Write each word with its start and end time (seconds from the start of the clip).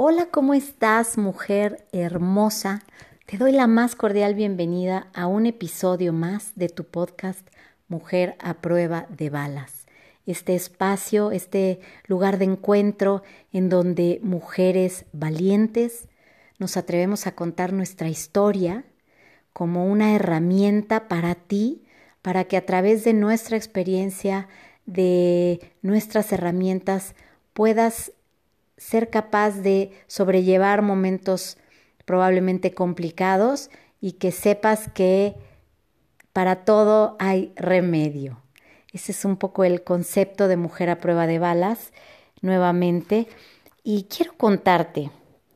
Hola, 0.00 0.26
¿cómo 0.30 0.54
estás, 0.54 1.18
mujer 1.18 1.84
hermosa? 1.90 2.84
Te 3.26 3.36
doy 3.36 3.50
la 3.50 3.66
más 3.66 3.96
cordial 3.96 4.36
bienvenida 4.36 5.08
a 5.12 5.26
un 5.26 5.44
episodio 5.44 6.12
más 6.12 6.52
de 6.54 6.68
tu 6.68 6.84
podcast 6.84 7.44
Mujer 7.88 8.36
a 8.38 8.54
prueba 8.60 9.08
de 9.08 9.28
balas. 9.28 9.88
Este 10.24 10.54
espacio, 10.54 11.32
este 11.32 11.80
lugar 12.06 12.38
de 12.38 12.44
encuentro 12.44 13.24
en 13.52 13.68
donde 13.68 14.20
mujeres 14.22 15.04
valientes 15.12 16.06
nos 16.60 16.76
atrevemos 16.76 17.26
a 17.26 17.34
contar 17.34 17.72
nuestra 17.72 18.08
historia 18.08 18.84
como 19.52 19.84
una 19.84 20.14
herramienta 20.14 21.08
para 21.08 21.34
ti, 21.34 21.82
para 22.22 22.44
que 22.44 22.56
a 22.56 22.64
través 22.64 23.02
de 23.02 23.14
nuestra 23.14 23.56
experiencia, 23.56 24.46
de 24.86 25.72
nuestras 25.82 26.30
herramientas, 26.30 27.16
puedas 27.52 28.12
ser 28.78 29.10
capaz 29.10 29.56
de 29.60 29.90
sobrellevar 30.06 30.82
momentos 30.82 31.58
probablemente 32.06 32.72
complicados 32.72 33.70
y 34.00 34.12
que 34.12 34.32
sepas 34.32 34.88
que 34.88 35.34
para 36.32 36.64
todo 36.64 37.16
hay 37.18 37.52
remedio. 37.56 38.40
Ese 38.92 39.12
es 39.12 39.24
un 39.24 39.36
poco 39.36 39.64
el 39.64 39.82
concepto 39.82 40.48
de 40.48 40.56
mujer 40.56 40.88
a 40.88 40.98
prueba 40.98 41.26
de 41.26 41.38
balas, 41.38 41.92
nuevamente. 42.40 43.26
Y 43.82 44.04
quiero 44.04 44.32
contarte 44.36 45.10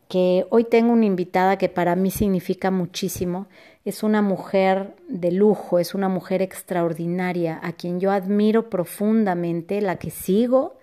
que 0.09 0.47
hoy 0.51 0.65
tengo 0.65 0.93
una 0.93 1.07
invitada 1.07 1.57
que 1.57 1.71
para 1.71 1.97
mí 1.97 2.11
significa 2.11 2.71
muchísimo. 2.71 3.47
Es 3.85 4.03
una 4.03 4.21
mujer 4.21 4.95
de 5.09 5.33
lujo, 5.33 5.79
es 5.79 5.95
una 5.95 6.09
mujer 6.09 6.43
extraordinaria, 6.43 7.59
a 7.63 7.73
quien 7.73 7.99
yo 7.99 8.11
admiro 8.11 8.69
profundamente, 8.69 9.81
la 9.81 9.97
que 9.97 10.11
sigo 10.11 10.77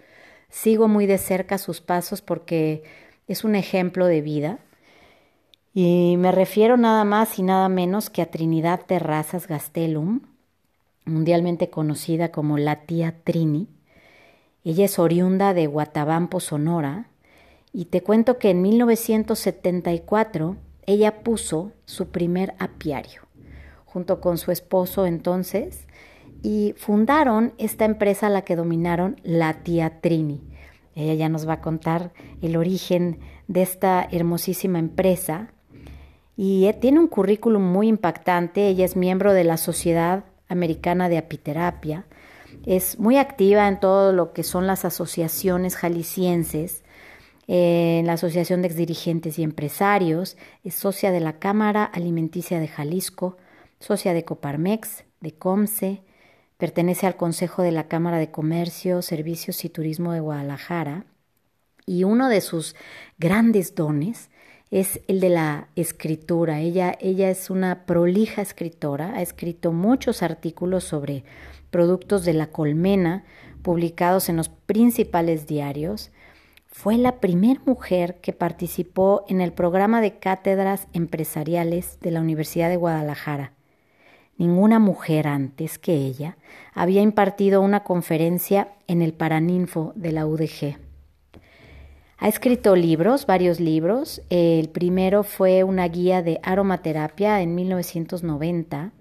Sigo 0.49 0.87
muy 0.87 1.05
de 1.05 1.17
cerca 1.17 1.57
sus 1.57 1.79
pasos 1.79 2.21
porque 2.21 2.83
es 3.27 3.43
un 3.43 3.55
ejemplo 3.55 4.05
de 4.05 4.21
vida. 4.21 4.59
Y 5.73 6.15
me 6.17 6.31
refiero 6.31 6.75
nada 6.77 7.03
más 7.03 7.37
y 7.37 7.43
nada 7.43 7.69
menos 7.69 8.09
que 8.09 8.21
a 8.21 8.31
Trinidad 8.31 8.81
Terrazas 8.85 9.47
Gastelum, 9.47 10.21
mundialmente 11.05 11.69
conocida 11.69 12.31
como 12.31 12.57
la 12.57 12.81
tía 12.81 13.15
Trini. 13.23 13.67
Ella 14.63 14.85
es 14.85 14.99
oriunda 14.99 15.53
de 15.53 15.67
Guatabampo, 15.67 16.39
Sonora, 16.39 17.05
y 17.71 17.85
te 17.85 18.01
cuento 18.01 18.39
que 18.39 18.49
en 18.49 18.61
1974 18.63 20.57
ella 20.87 21.23
puso 21.23 21.71
su 21.85 22.07
primer 22.07 22.55
apiario, 22.57 23.21
junto 23.85 24.19
con 24.19 24.39
su 24.39 24.51
esposo 24.51 25.05
entonces, 25.05 25.85
y 26.41 26.73
fundaron 26.77 27.53
esta 27.57 27.85
empresa 27.85 28.27
a 28.27 28.29
la 28.29 28.43
que 28.43 28.55
dominaron 28.55 29.19
la 29.23 29.63
tía 29.63 30.01
Trini. 30.01 30.41
Ella 30.95 31.13
ya 31.13 31.29
nos 31.29 31.47
va 31.47 31.53
a 31.53 31.61
contar 31.61 32.11
el 32.41 32.55
origen 32.55 33.19
de 33.47 33.61
esta 33.61 34.07
hermosísima 34.11 34.79
empresa 34.79 35.51
y 36.35 36.65
eh, 36.65 36.73
tiene 36.73 36.99
un 36.99 37.07
currículum 37.07 37.61
muy 37.61 37.87
impactante. 37.87 38.67
Ella 38.67 38.85
es 38.85 38.95
miembro 38.95 39.33
de 39.33 39.43
la 39.43 39.57
Sociedad 39.57 40.25
Americana 40.47 41.09
de 41.09 41.17
Apiterapia, 41.17 42.05
es 42.65 42.99
muy 42.99 43.17
activa 43.17 43.67
en 43.67 43.79
todo 43.79 44.11
lo 44.13 44.33
que 44.33 44.43
son 44.43 44.67
las 44.67 44.85
asociaciones 44.85 45.75
jaliscienses, 45.75 46.83
en 47.47 48.05
la 48.05 48.13
Asociación 48.13 48.61
de 48.61 48.67
Exdirigentes 48.67 49.39
y 49.39 49.43
Empresarios, 49.43 50.37
es 50.63 50.75
socia 50.75 51.11
de 51.11 51.19
la 51.19 51.39
Cámara 51.39 51.83
Alimenticia 51.83 52.59
de 52.59 52.67
Jalisco, 52.67 53.37
socia 53.79 54.13
de 54.13 54.23
Coparmex, 54.23 55.03
de 55.19 55.31
COMSE, 55.33 56.03
Pertenece 56.59 57.07
al 57.07 57.15
Consejo 57.15 57.63
de 57.63 57.71
la 57.71 57.87
Cámara 57.87 58.17
de 58.17 58.31
Comercio, 58.31 59.01
Servicios 59.01 59.63
y 59.63 59.69
Turismo 59.69 60.11
de 60.11 60.19
Guadalajara 60.19 61.05
y 61.85 62.03
uno 62.03 62.27
de 62.27 62.41
sus 62.41 62.75
grandes 63.17 63.75
dones 63.75 64.29
es 64.69 64.99
el 65.07 65.21
de 65.21 65.29
la 65.29 65.69
escritura. 65.77 66.59
Ella, 66.59 66.97
ella 66.99 67.29
es 67.29 67.49
una 67.49 67.85
prolija 67.85 68.41
escritora, 68.41 69.13
ha 69.15 69.21
escrito 69.21 69.71
muchos 69.71 70.21
artículos 70.21 70.83
sobre 70.83 71.23
productos 71.71 72.25
de 72.25 72.33
la 72.33 72.47
colmena 72.47 73.23
publicados 73.61 74.27
en 74.27 74.35
los 74.35 74.49
principales 74.49 75.47
diarios. 75.47 76.11
Fue 76.67 76.97
la 76.97 77.21
primera 77.21 77.61
mujer 77.65 78.19
que 78.19 78.33
participó 78.33 79.23
en 79.29 79.39
el 79.39 79.53
programa 79.53 80.01
de 80.01 80.19
cátedras 80.19 80.89
empresariales 80.91 82.01
de 82.01 82.11
la 82.11 82.19
Universidad 82.19 82.67
de 82.67 82.75
Guadalajara 82.75 83.53
Ninguna 84.39 84.79
mujer 84.79 85.27
antes 85.27 85.77
que 85.77 85.93
ella 85.93 86.37
había 86.73 87.01
impartido 87.01 87.59
una 87.59 87.83
conferencia 87.83 88.69
en 88.87 89.01
el 89.01 89.11
Paraninfo 89.11 89.91
de 89.97 90.13
la 90.13 90.25
UDG. 90.25 90.77
Ha 92.17 92.27
escrito 92.29 92.77
libros, 92.77 93.25
varios 93.25 93.59
libros. 93.59 94.21
El 94.29 94.69
primero 94.69 95.23
fue 95.23 95.65
una 95.65 95.85
guía 95.89 96.21
de 96.21 96.39
aromaterapia 96.41 97.41
en 97.41 97.53
1990. 97.53 98.93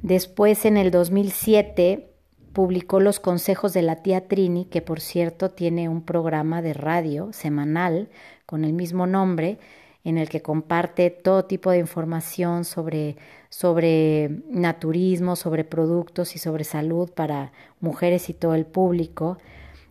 Después, 0.00 0.64
en 0.64 0.78
el 0.78 0.90
2007, 0.90 2.14
publicó 2.54 2.98
Los 2.98 3.20
consejos 3.20 3.74
de 3.74 3.82
la 3.82 3.96
tía 3.96 4.26
Trini, 4.26 4.64
que 4.64 4.80
por 4.80 5.00
cierto 5.00 5.50
tiene 5.50 5.90
un 5.90 6.00
programa 6.00 6.62
de 6.62 6.72
radio 6.72 7.30
semanal 7.34 8.08
con 8.46 8.64
el 8.64 8.72
mismo 8.72 9.06
nombre, 9.06 9.58
en 10.04 10.18
el 10.18 10.28
que 10.28 10.40
comparte 10.40 11.10
todo 11.10 11.44
tipo 11.44 11.70
de 11.70 11.78
información 11.78 12.64
sobre, 12.64 13.16
sobre 13.50 14.30
naturismo, 14.48 15.36
sobre 15.36 15.64
productos 15.64 16.34
y 16.36 16.38
sobre 16.38 16.64
salud 16.64 17.10
para 17.10 17.52
mujeres 17.80 18.30
y 18.30 18.34
todo 18.34 18.54
el 18.54 18.64
público. 18.64 19.38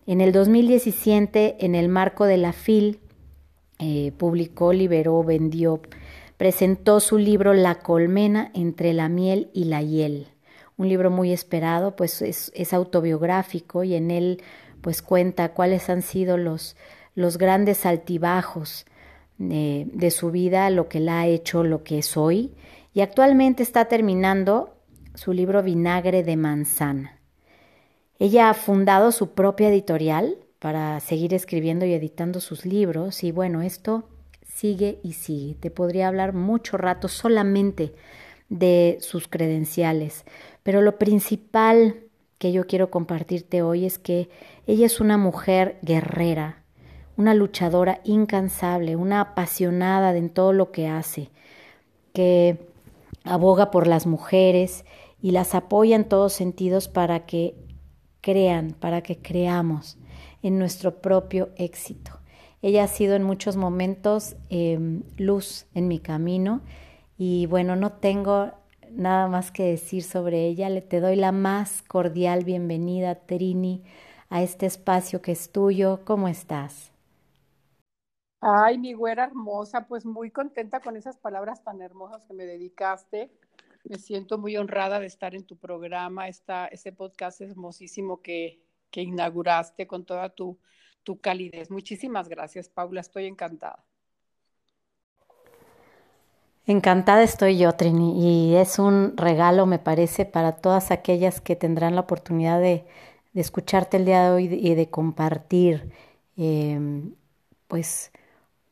En 0.06 0.20
el 0.20 0.32
2017, 0.32 1.64
en 1.64 1.74
el 1.74 1.88
marco 1.88 2.24
de 2.24 2.38
la 2.38 2.52
FIL, 2.52 2.98
eh, 3.78 4.12
publicó, 4.18 4.72
liberó, 4.72 5.22
vendió, 5.22 5.80
presentó 6.36 7.00
su 7.00 7.16
libro 7.16 7.54
La 7.54 7.76
colmena 7.76 8.50
entre 8.54 8.92
la 8.92 9.08
miel 9.08 9.50
y 9.54 9.64
la 9.64 9.82
hiel. 9.82 10.26
Un 10.76 10.88
libro 10.88 11.10
muy 11.10 11.32
esperado, 11.32 11.94
pues 11.94 12.20
es, 12.20 12.50
es 12.54 12.74
autobiográfico 12.74 13.84
y 13.84 13.94
en 13.94 14.10
él 14.10 14.42
pues 14.80 15.02
cuenta 15.02 15.52
cuáles 15.52 15.88
han 15.88 16.02
sido 16.02 16.36
los, 16.36 16.76
los 17.14 17.38
grandes 17.38 17.86
altibajos 17.86 18.86
de, 19.40 20.10
su 20.10 20.30
vida, 20.30 20.68
lo 20.70 20.88
que 20.88 21.00
la 21.00 21.20
ha 21.20 21.26
hecho 21.26 21.64
lo 21.64 21.82
que 21.82 21.98
es 21.98 22.16
hoy, 22.16 22.52
y 22.92 23.00
actualmente 23.00 23.62
está 23.62 23.86
terminando 23.86 24.76
su 25.14 25.32
libro 25.32 25.62
Vinagre 25.62 26.22
de 26.22 26.36
Manzana. 26.36 27.18
Ella 28.18 28.50
ha 28.50 28.54
fundado 28.54 29.12
su 29.12 29.30
propia 29.32 29.70
editorial 29.70 30.36
para 30.58 31.00
seguir 31.00 31.32
escribiendo 31.32 31.86
y 31.86 31.94
editando 31.94 32.40
sus 32.40 32.66
libros, 32.66 33.24
y 33.24 33.32
bueno, 33.32 33.62
esto 33.62 34.08
sigue 34.42 35.00
y 35.02 35.14
sigue. 35.14 35.54
Te 35.54 35.70
podría 35.70 36.08
hablar 36.08 36.34
mucho 36.34 36.76
rato 36.76 37.08
solamente 37.08 37.94
de 38.50 38.98
sus 39.00 39.26
credenciales, 39.26 40.24
pero 40.62 40.82
lo 40.82 40.98
principal 40.98 41.96
que 42.36 42.52
yo 42.52 42.66
quiero 42.66 42.90
compartirte 42.90 43.62
hoy 43.62 43.86
es 43.86 43.98
que 43.98 44.28
ella 44.66 44.84
es 44.84 45.00
una 45.00 45.16
mujer 45.16 45.78
guerrera, 45.80 46.59
una 47.20 47.34
luchadora 47.34 48.00
incansable, 48.04 48.96
una 48.96 49.20
apasionada 49.20 50.16
en 50.16 50.30
todo 50.30 50.54
lo 50.54 50.72
que 50.72 50.88
hace, 50.88 51.28
que 52.14 52.66
aboga 53.24 53.70
por 53.70 53.86
las 53.86 54.06
mujeres 54.06 54.86
y 55.20 55.32
las 55.32 55.54
apoya 55.54 55.96
en 55.96 56.08
todos 56.08 56.32
sentidos 56.32 56.88
para 56.88 57.26
que 57.26 57.54
crean, 58.22 58.70
para 58.72 59.02
que 59.02 59.18
creamos 59.18 59.98
en 60.42 60.58
nuestro 60.58 61.02
propio 61.02 61.50
éxito. 61.56 62.12
Ella 62.62 62.84
ha 62.84 62.88
sido 62.88 63.14
en 63.16 63.22
muchos 63.22 63.54
momentos 63.54 64.36
em, 64.48 65.02
luz 65.18 65.66
en 65.74 65.88
mi 65.88 65.98
camino 65.98 66.62
y 67.18 67.44
bueno, 67.44 67.76
no 67.76 67.92
tengo 67.92 68.52
nada 68.90 69.28
más 69.28 69.50
que 69.50 69.64
decir 69.64 70.04
sobre 70.04 70.46
ella. 70.46 70.70
Le 70.70 70.80
te 70.80 71.00
doy 71.00 71.16
la 71.16 71.32
más 71.32 71.82
cordial 71.82 72.44
bienvenida, 72.44 73.14
Trini, 73.14 73.82
a 74.30 74.42
este 74.42 74.64
espacio 74.64 75.20
que 75.20 75.32
es 75.32 75.52
tuyo. 75.52 76.00
¿Cómo 76.06 76.26
estás? 76.26 76.89
Ay, 78.40 78.78
mi 78.78 78.94
güera 78.94 79.24
hermosa, 79.24 79.86
pues 79.86 80.06
muy 80.06 80.30
contenta 80.30 80.80
con 80.80 80.96
esas 80.96 81.18
palabras 81.18 81.62
tan 81.62 81.82
hermosas 81.82 82.24
que 82.24 82.32
me 82.32 82.46
dedicaste. 82.46 83.30
Me 83.84 83.98
siento 83.98 84.38
muy 84.38 84.56
honrada 84.56 84.98
de 84.98 85.06
estar 85.06 85.34
en 85.34 85.44
tu 85.44 85.56
programa, 85.56 86.28
esta, 86.28 86.66
ese 86.66 86.92
podcast 86.92 87.40
hermosísimo 87.42 88.22
que, 88.22 88.60
que 88.90 89.02
inauguraste 89.02 89.86
con 89.86 90.04
toda 90.06 90.30
tu, 90.30 90.58
tu 91.02 91.20
calidez. 91.20 91.70
Muchísimas 91.70 92.28
gracias, 92.28 92.68
Paula, 92.70 93.00
estoy 93.02 93.26
encantada. 93.26 93.84
Encantada 96.66 97.22
estoy 97.22 97.58
yo, 97.58 97.72
Trini, 97.74 98.52
y 98.52 98.56
es 98.56 98.78
un 98.78 99.16
regalo, 99.16 99.66
me 99.66 99.78
parece, 99.78 100.24
para 100.24 100.52
todas 100.56 100.90
aquellas 100.90 101.40
que 101.40 101.56
tendrán 101.56 101.94
la 101.94 102.02
oportunidad 102.02 102.60
de, 102.60 102.86
de 103.32 103.40
escucharte 103.40 103.96
el 103.98 104.04
día 104.04 104.22
de 104.24 104.30
hoy 104.30 104.44
y 104.54 104.74
de 104.74 104.88
compartir, 104.88 105.90
eh, 106.36 106.78
pues, 107.66 108.12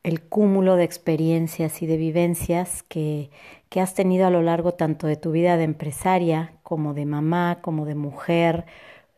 el 0.03 0.21
cúmulo 0.21 0.75
de 0.75 0.85
experiencias 0.85 1.81
y 1.81 1.87
de 1.87 1.97
vivencias 1.97 2.83
que, 2.83 3.29
que 3.69 3.81
has 3.81 3.93
tenido 3.93 4.25
a 4.27 4.29
lo 4.29 4.41
largo 4.41 4.73
tanto 4.73 5.07
de 5.07 5.17
tu 5.17 5.31
vida 5.31 5.57
de 5.57 5.63
empresaria 5.63 6.53
como 6.63 6.93
de 6.93 7.05
mamá, 7.05 7.59
como 7.61 7.85
de 7.85 7.95
mujer, 7.95 8.65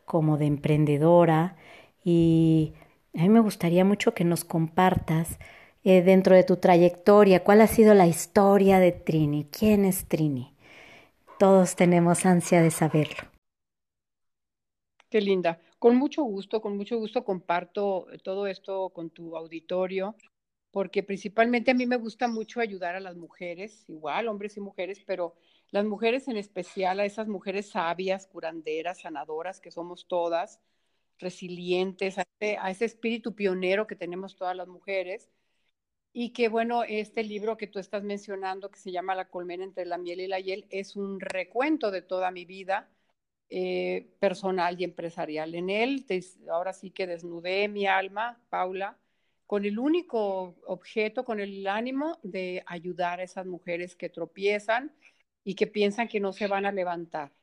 como 0.05 0.37
de 0.37 0.47
emprendedora. 0.47 1.55
Y 2.03 2.73
a 3.15 3.21
mí 3.21 3.29
me 3.29 3.39
gustaría 3.39 3.85
mucho 3.85 4.13
que 4.13 4.23
nos 4.23 4.43
compartas 4.43 5.37
eh, 5.83 6.01
dentro 6.01 6.35
de 6.35 6.43
tu 6.43 6.57
trayectoria 6.57 7.43
cuál 7.43 7.61
ha 7.61 7.67
sido 7.67 7.93
la 7.93 8.07
historia 8.07 8.79
de 8.79 8.91
Trini, 8.91 9.45
quién 9.45 9.85
es 9.85 10.07
Trini. 10.07 10.53
Todos 11.39 11.75
tenemos 11.75 12.25
ansia 12.25 12.61
de 12.61 12.71
saberlo. 12.71 13.23
Qué 15.09 15.21
linda. 15.21 15.59
Con 15.79 15.95
mucho 15.95 16.23
gusto, 16.23 16.61
con 16.61 16.77
mucho 16.77 16.97
gusto 16.97 17.23
comparto 17.23 18.07
todo 18.23 18.47
esto 18.47 18.89
con 18.89 19.09
tu 19.09 19.35
auditorio 19.35 20.15
porque 20.71 21.03
principalmente 21.03 21.71
a 21.71 21.73
mí 21.73 21.85
me 21.85 21.97
gusta 21.97 22.27
mucho 22.27 22.61
ayudar 22.61 22.95
a 22.95 23.01
las 23.01 23.17
mujeres, 23.17 23.83
igual 23.89 24.27
hombres 24.27 24.55
y 24.57 24.61
mujeres, 24.61 25.01
pero 25.05 25.35
las 25.69 25.85
mujeres 25.85 26.27
en 26.27 26.37
especial, 26.37 26.99
a 26.99 27.05
esas 27.05 27.27
mujeres 27.27 27.69
sabias, 27.69 28.27
curanderas, 28.27 29.01
sanadoras 29.01 29.59
que 29.59 29.71
somos 29.71 30.07
todas, 30.07 30.61
resilientes, 31.19 32.17
a 32.17 32.25
ese, 32.69 32.85
espíritu 32.85 33.35
pionero 33.35 33.87
que 33.87 33.95
tenemos 33.95 34.35
todas 34.35 34.55
las 34.55 34.67
mujeres. 34.67 35.29
Y 36.13 36.33
que 36.33 36.49
bueno, 36.49 36.83
este 36.83 37.23
libro 37.23 37.57
que 37.57 37.67
tú 37.67 37.79
estás 37.79 38.03
mencionando, 38.03 38.69
que 38.69 38.79
se 38.79 38.91
llama 38.91 39.15
La 39.15 39.29
colmena 39.29 39.63
entre 39.63 39.85
la 39.85 39.97
miel 39.97 40.21
y 40.21 40.27
la 40.27 40.39
hiel, 40.39 40.67
es 40.69 40.95
un 40.97 41.21
recuento 41.21 41.89
de 41.89 42.01
toda 42.01 42.31
mi 42.31 42.43
vida 42.45 42.89
eh, 43.49 44.09
personal 44.19 44.79
y 44.79 44.83
empresarial. 44.83 45.55
En 45.55 45.69
él, 45.69 46.05
ahora 46.49 46.73
sí 46.73 46.91
que 46.91 47.07
desnudé 47.07 47.69
mi 47.69 47.87
alma, 47.87 48.41
Paula, 48.49 48.97
con 49.51 49.65
el 49.65 49.79
único 49.79 50.55
objeto, 50.65 51.25
con 51.25 51.41
el 51.41 51.67
ánimo 51.67 52.19
de 52.23 52.63
ayudar 52.67 53.19
a 53.19 53.23
esas 53.23 53.45
mujeres 53.45 53.97
que 53.97 54.07
tropiezan 54.07 54.93
y 55.43 55.55
que 55.55 55.67
piensan 55.67 56.07
que 56.07 56.21
no 56.21 56.31
se 56.31 56.47
van 56.47 56.65
a 56.65 56.71
levantar 56.71 57.33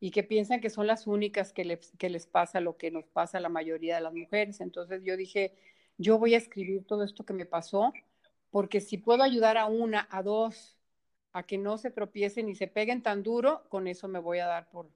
y 0.00 0.10
que 0.10 0.24
piensan 0.24 0.60
que 0.60 0.70
son 0.70 0.88
las 0.88 1.06
únicas 1.06 1.52
que 1.52 1.64
les, 1.64 1.92
que 1.98 2.10
les 2.10 2.26
pasa 2.26 2.58
lo 2.60 2.76
que 2.76 2.90
nos 2.90 3.06
pasa 3.06 3.38
a 3.38 3.40
la 3.40 3.48
mayoría 3.48 3.94
de 3.94 4.00
las 4.00 4.12
mujeres. 4.12 4.60
Entonces 4.60 5.04
yo 5.04 5.16
dije, 5.16 5.54
yo 5.98 6.18
voy 6.18 6.34
a 6.34 6.38
escribir 6.38 6.84
todo 6.84 7.04
esto 7.04 7.24
que 7.24 7.32
me 7.32 7.46
pasó, 7.46 7.92
porque 8.50 8.80
si 8.80 8.98
puedo 8.98 9.22
ayudar 9.22 9.56
a 9.56 9.66
una, 9.66 10.08
a 10.10 10.24
dos, 10.24 10.76
a 11.32 11.44
que 11.44 11.58
no 11.58 11.78
se 11.78 11.92
tropiecen 11.92 12.48
y 12.48 12.56
se 12.56 12.66
peguen 12.66 13.04
tan 13.04 13.22
duro, 13.22 13.62
con 13.68 13.86
eso 13.86 14.08
me 14.08 14.18
voy 14.18 14.40
a 14.40 14.46
dar 14.46 14.68
por 14.68 14.90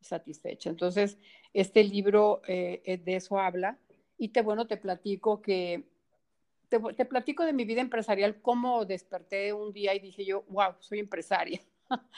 satisfecha. 0.00 0.70
Entonces, 0.70 1.18
este 1.52 1.84
libro 1.84 2.40
eh, 2.48 3.02
de 3.04 3.16
eso 3.16 3.38
habla 3.38 3.76
y 4.16 4.28
te, 4.28 4.40
bueno, 4.40 4.66
te 4.66 4.78
platico 4.78 5.42
que, 5.42 5.89
te, 6.70 6.78
te, 6.94 7.04
platico 7.04 7.44
de 7.44 7.52
mi 7.52 7.64
vida 7.64 7.80
empresarial, 7.82 8.40
cómo 8.40 8.86
desperté 8.86 9.52
un 9.52 9.72
día 9.72 9.94
y 9.94 9.98
dije 9.98 10.24
yo, 10.24 10.44
wow, 10.48 10.74
soy 10.78 11.00
empresaria. 11.00 11.60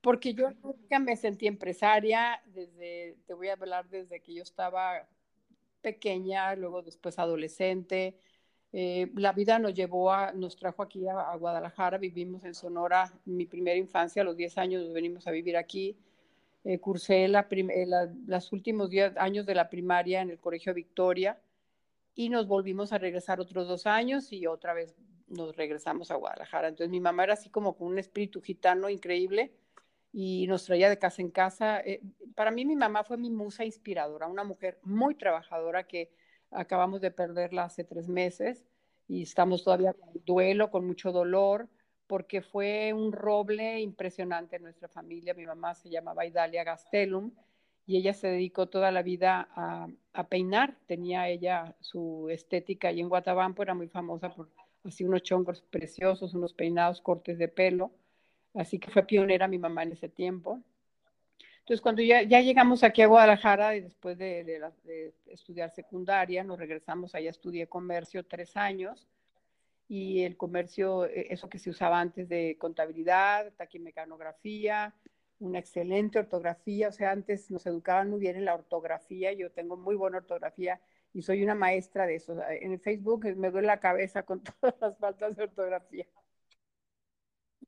Porque 0.00 0.32
yo 0.32 0.50
nunca 0.62 0.98
me 0.98 1.16
sentí 1.16 1.46
empresaria, 1.46 2.40
desde, 2.46 3.16
te 3.26 3.34
voy 3.34 3.48
a 3.48 3.52
hablar 3.52 3.88
desde 3.88 4.20
que 4.20 4.34
yo 4.34 4.42
estaba 4.42 5.06
pequeña, 5.82 6.54
luego 6.56 6.82
después 6.82 7.18
adolescente. 7.18 8.18
Eh, 8.72 9.10
la 9.14 9.32
vida 9.32 9.58
nos 9.58 9.74
llevó 9.74 10.12
a, 10.12 10.32
nos 10.32 10.56
trajo 10.56 10.82
aquí 10.82 11.06
a, 11.08 11.30
a, 11.32 11.36
Guadalajara, 11.36 11.98
vivimos 11.98 12.44
en 12.44 12.54
Sonora, 12.54 13.12
mi 13.24 13.46
primera 13.46 13.76
infancia, 13.76 14.22
a 14.22 14.24
los 14.24 14.36
10 14.36 14.58
años 14.58 14.84
nos 14.84 14.94
venimos 14.94 15.26
a 15.26 15.30
vivir 15.32 15.56
aquí. 15.56 15.96
Eh, 16.64 16.78
cursé 16.78 17.28
la, 17.28 17.46
eh, 17.50 17.86
la, 17.86 18.10
los 18.26 18.52
últimos 18.52 18.88
10 18.90 19.16
años 19.18 19.46
de 19.46 19.54
la 19.54 19.68
primaria 19.68 20.22
en 20.22 20.30
el 20.30 20.38
Colegio 20.38 20.72
Victoria 20.74 21.38
y 22.14 22.28
nos 22.28 22.46
volvimos 22.46 22.92
a 22.92 22.98
regresar 22.98 23.40
otros 23.40 23.68
dos 23.68 23.86
años 23.86 24.32
y 24.32 24.46
otra 24.46 24.74
vez 24.74 24.94
nos 25.28 25.56
regresamos 25.56 26.10
a 26.10 26.16
Guadalajara. 26.16 26.68
Entonces 26.68 26.90
mi 26.90 27.00
mamá 27.00 27.24
era 27.24 27.34
así 27.34 27.50
como 27.50 27.76
con 27.76 27.88
un 27.88 27.98
espíritu 27.98 28.40
gitano 28.40 28.88
increíble 28.88 29.52
y 30.12 30.46
nos 30.46 30.64
traía 30.64 30.88
de 30.88 30.98
casa 30.98 31.22
en 31.22 31.30
casa. 31.30 31.80
Eh, 31.80 32.00
para 32.34 32.50
mí 32.50 32.64
mi 32.64 32.76
mamá 32.76 33.04
fue 33.04 33.16
mi 33.16 33.30
musa 33.30 33.64
inspiradora, 33.64 34.26
una 34.26 34.44
mujer 34.44 34.78
muy 34.82 35.14
trabajadora 35.14 35.86
que 35.86 36.10
acabamos 36.50 37.00
de 37.00 37.10
perderla 37.10 37.64
hace 37.64 37.84
tres 37.84 38.08
meses 38.08 38.64
y 39.06 39.22
estamos 39.22 39.64
todavía 39.64 39.92
con 39.92 40.12
duelo, 40.24 40.70
con 40.70 40.86
mucho 40.86 41.12
dolor, 41.12 41.68
porque 42.06 42.40
fue 42.42 42.92
un 42.92 43.12
roble 43.12 43.80
impresionante 43.80 44.56
en 44.56 44.62
nuestra 44.62 44.88
familia. 44.88 45.34
Mi 45.34 45.46
mamá 45.46 45.74
se 45.74 45.90
llamaba 45.90 46.26
Idalia 46.26 46.64
Gastelum 46.64 47.32
y 47.88 47.96
ella 47.96 48.12
se 48.12 48.28
dedicó 48.28 48.66
toda 48.68 48.92
la 48.92 49.02
vida 49.02 49.48
a, 49.56 49.88
a, 50.12 50.28
peinar. 50.28 50.76
Tenía 50.86 51.26
ella 51.30 51.74
su 51.80 52.28
estética 52.28 52.92
y 52.92 53.00
en 53.00 53.08
Guatabampo 53.08 53.62
era 53.62 53.72
muy 53.72 53.88
famosa 53.88 54.28
por 54.28 54.50
así 54.84 55.04
unos 55.04 55.22
chongos 55.22 55.62
preciosos, 55.62 56.34
unos 56.34 56.52
peinados, 56.52 57.00
cortes 57.00 57.38
de 57.38 57.48
pelo. 57.48 57.90
Así 58.52 58.78
que 58.78 58.90
fue 58.90 59.04
pionera 59.04 59.48
mi 59.48 59.56
mamá 59.56 59.84
en 59.84 59.92
ese 59.92 60.10
tiempo. 60.10 60.60
Entonces, 61.60 61.80
cuando 61.80 62.02
ya, 62.02 62.20
ya 62.24 62.42
llegamos 62.42 62.84
aquí 62.84 63.00
a 63.00 63.06
Guadalajara 63.06 63.74
y 63.74 63.80
después 63.80 64.18
de, 64.18 64.44
de, 64.44 64.60
de, 64.84 65.14
estudiar 65.28 65.70
secundaria, 65.70 66.44
nos 66.44 66.58
regresamos, 66.58 67.14
allá 67.14 67.30
estudié 67.30 67.68
comercio 67.68 68.22
tres 68.22 68.54
años 68.58 69.08
y 69.88 70.24
el 70.24 70.36
comercio, 70.36 71.06
e, 71.06 71.28
eso 71.30 71.48
que 71.48 71.58
se 71.58 71.70
usaba 71.70 71.98
antes 71.98 72.28
de 72.28 72.58
contabilidad, 72.58 73.50
taquimecanografía, 73.56 74.94
una 75.40 75.58
excelente 75.58 76.18
ortografía, 76.18 76.88
o 76.88 76.92
sea, 76.92 77.12
antes 77.12 77.50
nos 77.50 77.66
educaban 77.66 78.10
muy 78.10 78.20
bien 78.20 78.36
en 78.36 78.44
la 78.44 78.54
ortografía, 78.54 79.32
yo 79.32 79.50
tengo 79.52 79.76
muy 79.76 79.94
buena 79.94 80.18
ortografía 80.18 80.80
y 81.12 81.22
soy 81.22 81.42
una 81.42 81.54
maestra 81.54 82.06
de 82.06 82.16
eso. 82.16 82.36
En 82.48 82.72
el 82.72 82.80
Facebook 82.80 83.24
me 83.36 83.50
duele 83.50 83.66
la 83.66 83.80
cabeza 83.80 84.24
con 84.24 84.42
todas 84.60 84.74
las 84.80 84.98
faltas 84.98 85.36
de 85.36 85.44
ortografía. 85.44 86.06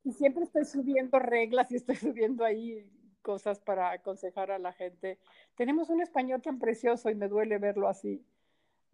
Y 0.02 0.12
siempre 0.12 0.44
estoy 0.44 0.64
subiendo 0.64 1.19
reglas 1.19 1.70
y 1.70 1.76
estoy 1.76 1.96
subiendo 1.96 2.44
ahí 2.44 2.90
cosas 3.22 3.61
para 3.61 3.93
aconsejar 3.93 4.50
a 4.50 4.58
la 4.58 4.72
gente. 4.72 5.19
Tenemos 5.55 5.90
un 5.90 6.00
español 6.00 6.40
tan 6.43 6.58
precioso 6.58 7.11
y 7.11 7.14
me 7.14 7.28
duele 7.28 7.58
verlo 7.58 7.88
así. 7.88 8.25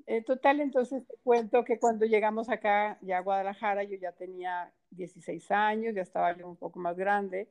En 0.05 0.25
total, 0.25 0.61
entonces 0.61 1.07
te 1.07 1.17
cuento 1.23 1.65
que 1.65 1.79
cuando 1.79 2.07
llegamos 2.07 2.49
acá, 2.49 2.99
ya 3.01 3.19
a 3.19 3.23
Guadalajara, 3.23 3.83
yo 3.85 3.97
ya 3.97 4.13
tenía 4.13 4.73
16 4.91 5.51
años, 5.51 5.95
ya 5.95 6.03
estaba 6.03 6.35
un 6.45 6.57
poco 6.57 6.79
más 6.79 6.97
grande 6.97 7.49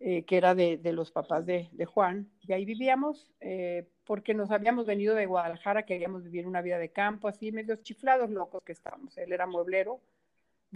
eh, 0.00 0.24
que 0.24 0.36
era 0.36 0.54
de, 0.54 0.80
los 0.92 1.10
papás 1.10 1.46
de, 1.46 1.68
Juan, 1.84 2.30
y 2.40 2.52
ahí 2.52 2.64
vivíamos 2.64 3.30
eh, 3.40 3.88
porque 4.04 4.34
nos 4.34 4.50
habíamos 4.50 4.86
venido 4.86 5.14
de 5.14 5.26
Guadalajara, 5.26 5.84
queríamos 5.84 6.24
vivir 6.24 6.46
una 6.46 6.62
vida 6.62 6.78
de 6.78 6.90
campo, 6.90 7.28
así 7.28 7.52
medio 7.52 7.76
chiflados 7.76 8.30
locos 8.30 8.62
que 8.62 8.72
estábamos. 8.72 9.16
Él 9.18 9.32
era 9.32 9.46
mueblero, 9.46 10.00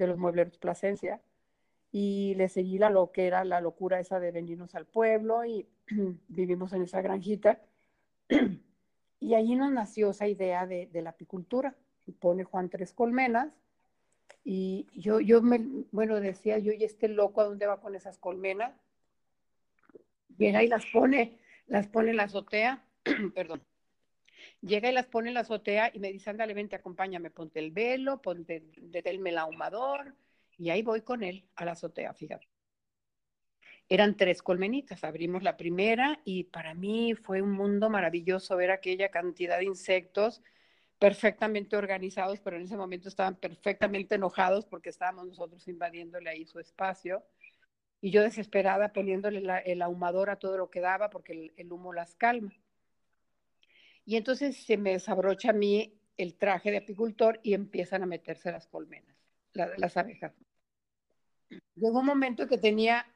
de 0.01 0.09
los 0.09 0.19
muebleros 0.19 0.59
Plasencia, 0.59 1.21
y 1.93 2.35
le 2.37 2.49
seguí 2.49 2.79
la 2.79 2.91
lo 2.91 3.13
que 3.13 3.27
era 3.27 3.45
la 3.45 3.61
locura 3.61 4.01
esa 4.01 4.21
de 4.21 4.33
venirnos 4.33 4.75
al 4.75 4.87
pueblo 4.87 5.45
y 5.45 5.67
vivimos 6.29 6.73
en 6.73 6.83
esa 6.83 7.03
granjita. 7.03 7.61
y 9.21 9.35
ahí 9.35 9.55
nos 9.55 9.73
nació 9.73 10.11
esa 10.11 10.27
idea 10.29 10.67
de, 10.67 10.89
la 10.93 11.11
apicultura. 11.11 11.75
Pone 12.19 12.45
Juan 12.45 12.69
tres 12.71 12.93
colmenas 12.93 13.53
y 14.45 14.89
yo, 14.95 15.21
yo 15.21 15.43
me, 15.43 15.61
bueno, 15.93 16.21
decía 16.21 16.59
yo, 16.59 16.73
¿y 16.73 16.83
este 16.83 17.09
loco 17.09 17.41
a 17.41 17.45
dónde 17.45 17.67
va 17.67 17.81
con 17.81 17.95
esas 17.95 18.19
colmenas? 18.19 18.73
Llega 20.39 20.63
y 20.63 20.69
las 20.69 20.87
pone, 20.87 21.39
las 21.67 21.87
pone 21.87 22.11
en 22.11 22.17
la 22.17 22.25
azotea, 22.25 22.85
perdón. 23.35 23.63
Llega 24.63 24.91
y 24.91 24.93
las 24.93 25.07
pone 25.07 25.29
en 25.29 25.35
la 25.35 25.41
azotea 25.41 25.91
y 25.93 25.99
me 26.01 26.13
dice, 26.13 26.31
ándale, 26.31 26.55
vente, 26.55 26.77
acompáñame, 26.77 27.31
ponte 27.31 27.59
el 27.61 27.71
velo, 27.71 28.21
ponte, 28.21 28.65
deténme 28.77 29.31
el 29.31 29.39
ahumador, 29.39 30.15
y 30.59 30.69
ahí 30.69 30.83
voy 30.83 31.01
con 31.01 31.23
él 31.23 31.49
a 31.57 31.65
la 31.65 31.73
azotea, 31.73 32.13
fíjate. 32.13 32.47
Eran 33.89 34.17
tres 34.17 34.43
colmenitas, 34.43 35.03
abrimos 35.03 35.43
la 35.43 35.57
primera 35.57 36.21
y 36.25 36.45
para 36.45 36.75
mí 36.75 37.15
fue 37.15 37.43
un 37.43 37.53
mundo 37.53 37.91
maravilloso 37.91 38.57
ver 38.57 38.71
aquella 38.71 39.11
cantidad 39.11 39.59
de 39.59 39.65
insectos 39.65 40.43
perfectamente 41.01 41.77
organizados, 41.77 42.41
pero 42.41 42.57
en 42.57 42.65
ese 42.65 42.77
momento 42.77 43.09
estaban 43.09 43.35
perfectamente 43.37 44.17
enojados 44.17 44.67
porque 44.67 44.91
estábamos 44.91 45.27
nosotros 45.27 45.67
invadiéndole 45.67 46.29
ahí 46.29 46.45
su 46.45 46.61
espacio. 46.61 47.25
Y 48.03 48.11
yo 48.11 48.23
desesperada 48.23 48.93
poniéndole 48.93 49.43
el 49.65 49.83
ahumador 49.83 50.31
a 50.31 50.37
todo 50.37 50.59
lo 50.59 50.71
que 50.71 50.81
daba 50.81 51.11
porque 51.11 51.53
el, 51.57 51.73
humo 51.73 51.93
las 51.93 52.15
calma. 52.15 52.53
Y 54.05 54.17
entonces 54.17 54.57
se 54.57 54.77
me 54.77 54.93
desabrocha 54.93 55.51
a 55.51 55.55
mí 55.55 56.01
el 56.17 56.35
traje 56.37 56.71
de 56.71 56.79
apicultor 56.79 57.41
y 57.43 57.55
empiezan 57.55 58.03
a 58.03 58.07
meterse 58.07 58.53
las 58.53 58.67
colmenas, 58.67 59.17
las 59.53 59.97
abejas. 59.97 60.33
Llegó 61.75 62.01
un 62.01 62.07
momento 62.07 62.47
que 62.47 62.59
tenía 62.59 63.07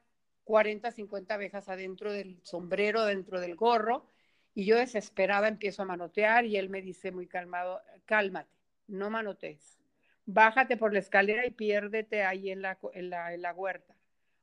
40, 0.44 0.90
50 0.90 1.34
abejas 1.34 1.68
adentro 1.68 2.12
del 2.12 2.40
sombrero, 2.42 3.04
dentro 3.04 3.40
del 3.40 3.56
gorro, 3.56 4.06
y 4.54 4.66
yo 4.66 4.76
desesperada 4.76 5.48
empiezo 5.48 5.82
a 5.82 5.86
manotear 5.86 6.44
y 6.44 6.56
él 6.56 6.68
me 6.68 6.80
dice 6.80 7.10
muy 7.12 7.26
calmado, 7.26 7.82
cálmate, 8.04 8.54
no 8.86 9.10
manotees, 9.10 9.78
bájate 10.26 10.76
por 10.76 10.92
la 10.92 11.00
escalera 11.00 11.46
y 11.46 11.50
piérdete 11.50 12.22
ahí 12.22 12.50
en 12.50 12.62
la, 12.62 12.78
en 12.92 13.10
la, 13.10 13.34
en 13.34 13.42
la 13.42 13.52
huerta. 13.52 13.94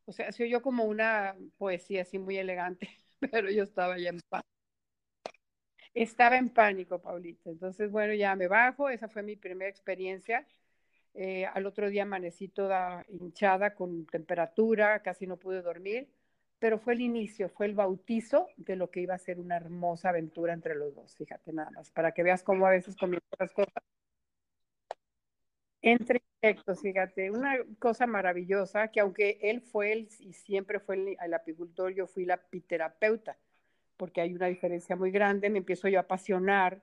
O 0.05 0.11
sea, 0.11 0.31
se 0.31 0.43
oyó 0.43 0.61
como 0.61 0.83
una 0.85 1.35
poesía 1.57 2.01
así 2.01 2.19
muy 2.19 2.37
elegante, 2.37 2.89
pero 3.31 3.49
yo 3.49 3.63
estaba 3.63 3.97
ya 3.97 4.09
en 4.09 4.19
pánico. 4.29 4.50
Estaba 5.93 6.37
en 6.37 6.49
pánico, 6.49 6.99
Paulita. 6.99 7.49
Entonces, 7.49 7.91
bueno, 7.91 8.13
ya 8.13 8.35
me 8.35 8.47
bajo, 8.47 8.89
esa 8.89 9.07
fue 9.09 9.23
mi 9.23 9.35
primera 9.35 9.69
experiencia 9.69 10.45
eh, 11.13 11.45
al 11.45 11.65
otro 11.65 11.89
día 11.89 12.03
amanecí 12.03 12.47
toda 12.47 13.05
hinchada 13.09 13.75
con 13.75 14.05
temperatura, 14.05 15.01
casi 15.01 15.27
no 15.27 15.37
pude 15.37 15.61
dormir, 15.61 16.09
pero 16.59 16.79
fue 16.79 16.93
el 16.93 17.01
inicio, 17.01 17.49
fue 17.49 17.65
el 17.65 17.73
bautizo 17.75 18.47
de 18.57 18.75
lo 18.77 18.89
que 18.91 19.01
iba 19.01 19.15
a 19.15 19.17
ser 19.17 19.39
una 19.39 19.57
hermosa 19.57 20.09
aventura 20.09 20.53
entre 20.53 20.75
los 20.75 20.95
dos, 20.95 21.15
fíjate 21.15 21.51
nada 21.53 21.69
más, 21.71 21.91
para 21.91 22.13
que 22.13 22.23
veas 22.23 22.43
cómo 22.43 22.65
a 22.65 22.71
veces 22.71 22.95
comienzan 22.95 23.29
las 23.39 23.51
cosas. 23.51 23.83
Entre 25.81 26.21
insectos, 26.41 26.79
fíjate, 26.81 27.31
una 27.31 27.57
cosa 27.79 28.05
maravillosa, 28.05 28.89
que 28.89 28.99
aunque 28.99 29.39
él 29.41 29.61
fue 29.61 29.91
el, 29.91 30.09
y 30.19 30.33
siempre 30.33 30.79
fue 30.79 31.17
el, 31.19 31.33
apicultor, 31.33 31.91
yo 31.93 32.07
fui 32.07 32.23
la 32.23 32.35
apiterapeuta, 32.35 33.37
porque 34.01 34.19
hay 34.19 34.33
una 34.33 34.47
diferencia 34.47 34.95
muy 34.95 35.11
grande, 35.11 35.51
me 35.51 35.59
empiezo 35.59 35.87
yo 35.87 35.99
a 35.99 36.01
apasionar 36.01 36.81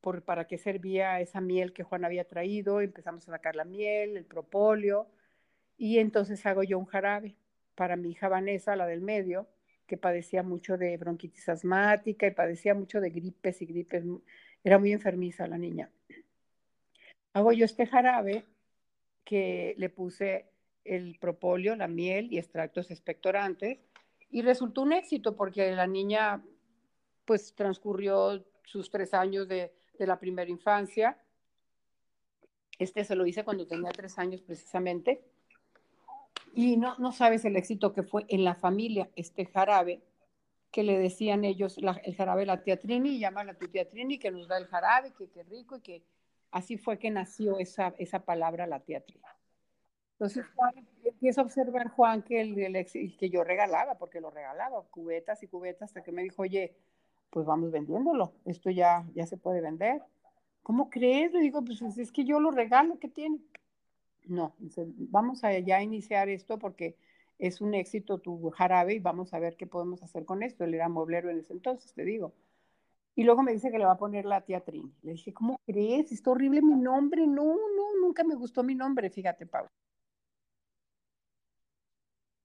por 0.00 0.22
para 0.22 0.46
qué 0.46 0.56
servía 0.56 1.20
esa 1.20 1.42
miel 1.42 1.74
que 1.74 1.82
Juan 1.82 2.06
había 2.06 2.26
traído, 2.26 2.80
empezamos 2.80 3.28
a 3.28 3.32
sacar 3.32 3.54
la 3.54 3.66
miel, 3.66 4.16
el 4.16 4.24
propóleo, 4.24 5.08
y 5.76 5.98
entonces 5.98 6.46
hago 6.46 6.62
yo 6.62 6.78
un 6.78 6.86
jarabe 6.86 7.36
para 7.74 7.96
mi 7.96 8.12
hija 8.12 8.28
Vanessa, 8.30 8.76
la 8.76 8.86
del 8.86 9.02
medio, 9.02 9.46
que 9.86 9.98
padecía 9.98 10.42
mucho 10.42 10.78
de 10.78 10.96
bronquitis 10.96 11.50
asmática 11.50 12.26
y 12.26 12.30
padecía 12.30 12.72
mucho 12.72 13.02
de 13.02 13.10
gripes 13.10 13.60
y 13.60 13.66
gripes, 13.66 14.02
era 14.64 14.78
muy 14.78 14.92
enfermiza 14.92 15.46
la 15.48 15.58
niña. 15.58 15.90
Hago 17.34 17.52
yo 17.52 17.66
este 17.66 17.84
jarabe 17.84 18.46
que 19.22 19.74
le 19.76 19.90
puse 19.90 20.46
el 20.82 21.18
propóleo, 21.18 21.76
la 21.76 21.88
miel 21.88 22.32
y 22.32 22.38
extractos 22.38 22.90
expectorantes, 22.90 23.80
y 24.30 24.42
resultó 24.42 24.82
un 24.82 24.92
éxito 24.92 25.36
porque 25.36 25.70
la 25.72 25.86
niña 25.86 26.42
pues 27.24 27.54
transcurrió 27.54 28.44
sus 28.64 28.90
tres 28.90 29.14
años 29.14 29.48
de 29.48 29.72
de 30.00 30.06
la 30.06 30.18
primera 30.18 30.50
infancia. 30.50 31.16
Este 32.78 33.04
se 33.04 33.14
lo 33.14 33.26
hice 33.26 33.44
cuando 33.44 33.66
tenía 33.66 33.90
tres 33.90 34.18
años 34.18 34.40
precisamente. 34.40 35.22
Y 36.54 36.78
no, 36.78 36.96
no 36.98 37.12
sabes 37.12 37.44
el 37.44 37.54
éxito 37.56 37.92
que 37.92 38.02
fue 38.02 38.24
en 38.28 38.42
la 38.42 38.54
familia 38.54 39.10
este 39.14 39.44
jarabe, 39.44 40.02
que 40.72 40.82
le 40.82 40.98
decían 40.98 41.44
ellos 41.44 41.76
el 41.78 42.16
jarabe 42.16 42.46
la 42.46 42.62
tía 42.62 42.80
Trini, 42.80 43.18
llaman 43.18 43.50
a 43.50 43.54
tu 43.54 43.68
tía 43.68 43.88
Trini 43.88 44.18
que 44.18 44.30
nos 44.30 44.48
da 44.48 44.56
el 44.56 44.66
jarabe, 44.66 45.12
que 45.12 45.28
qué 45.28 45.42
rico 45.44 45.76
y 45.76 45.80
que 45.80 46.02
así 46.50 46.78
fue 46.78 46.98
que 46.98 47.10
nació 47.10 47.58
esa, 47.58 47.94
esa 47.98 48.24
palabra 48.24 48.66
la 48.66 48.80
tía 48.80 49.04
Trini. 49.04 49.22
Entonces 50.20 50.44
Juan, 50.54 50.74
a 50.74 51.40
observar 51.40 51.88
Juan 51.88 52.20
que, 52.20 52.42
el, 52.42 53.16
que 53.16 53.30
yo 53.30 53.42
regalaba, 53.42 53.94
porque 53.94 54.20
lo 54.20 54.30
regalaba, 54.30 54.82
cubetas 54.90 55.42
y 55.42 55.48
cubetas, 55.48 55.88
hasta 55.88 56.02
que 56.02 56.12
me 56.12 56.22
dijo, 56.22 56.42
oye, 56.42 56.76
pues 57.30 57.46
vamos 57.46 57.70
vendiéndolo, 57.70 58.34
esto 58.44 58.68
ya, 58.68 59.06
ya 59.14 59.26
se 59.26 59.38
puede 59.38 59.62
vender. 59.62 60.02
¿Cómo 60.62 60.90
crees? 60.90 61.32
Le 61.32 61.40
digo, 61.40 61.64
pues 61.64 61.80
es 61.96 62.12
que 62.12 62.26
yo 62.26 62.38
lo 62.38 62.50
regalo, 62.50 62.98
¿qué 62.98 63.08
tiene? 63.08 63.38
No, 64.26 64.54
vamos 65.08 65.42
a 65.42 65.58
ya 65.58 65.82
iniciar 65.82 66.28
esto 66.28 66.58
porque 66.58 66.98
es 67.38 67.62
un 67.62 67.72
éxito 67.72 68.18
tu 68.18 68.50
jarabe 68.50 68.92
y 68.92 68.98
vamos 68.98 69.32
a 69.32 69.38
ver 69.38 69.56
qué 69.56 69.66
podemos 69.66 70.02
hacer 70.02 70.26
con 70.26 70.42
esto. 70.42 70.64
Él 70.64 70.74
era 70.74 70.90
mueblero 70.90 71.30
en 71.30 71.38
ese 71.38 71.54
entonces, 71.54 71.94
te 71.94 72.04
digo. 72.04 72.34
Y 73.14 73.24
luego 73.24 73.42
me 73.42 73.54
dice 73.54 73.70
que 73.70 73.78
le 73.78 73.86
va 73.86 73.92
a 73.92 73.98
poner 73.98 74.26
la 74.26 74.42
tía 74.42 74.60
Trini. 74.60 74.92
Le 75.02 75.12
dije, 75.12 75.32
¿cómo 75.32 75.58
crees? 75.64 76.12
Está 76.12 76.30
horrible 76.32 76.60
mi 76.60 76.74
nombre. 76.74 77.26
No, 77.26 77.54
no, 77.54 78.00
nunca 78.02 78.22
me 78.22 78.34
gustó 78.34 78.62
mi 78.62 78.74
nombre, 78.74 79.08
fíjate, 79.08 79.46
Pablo. 79.46 79.70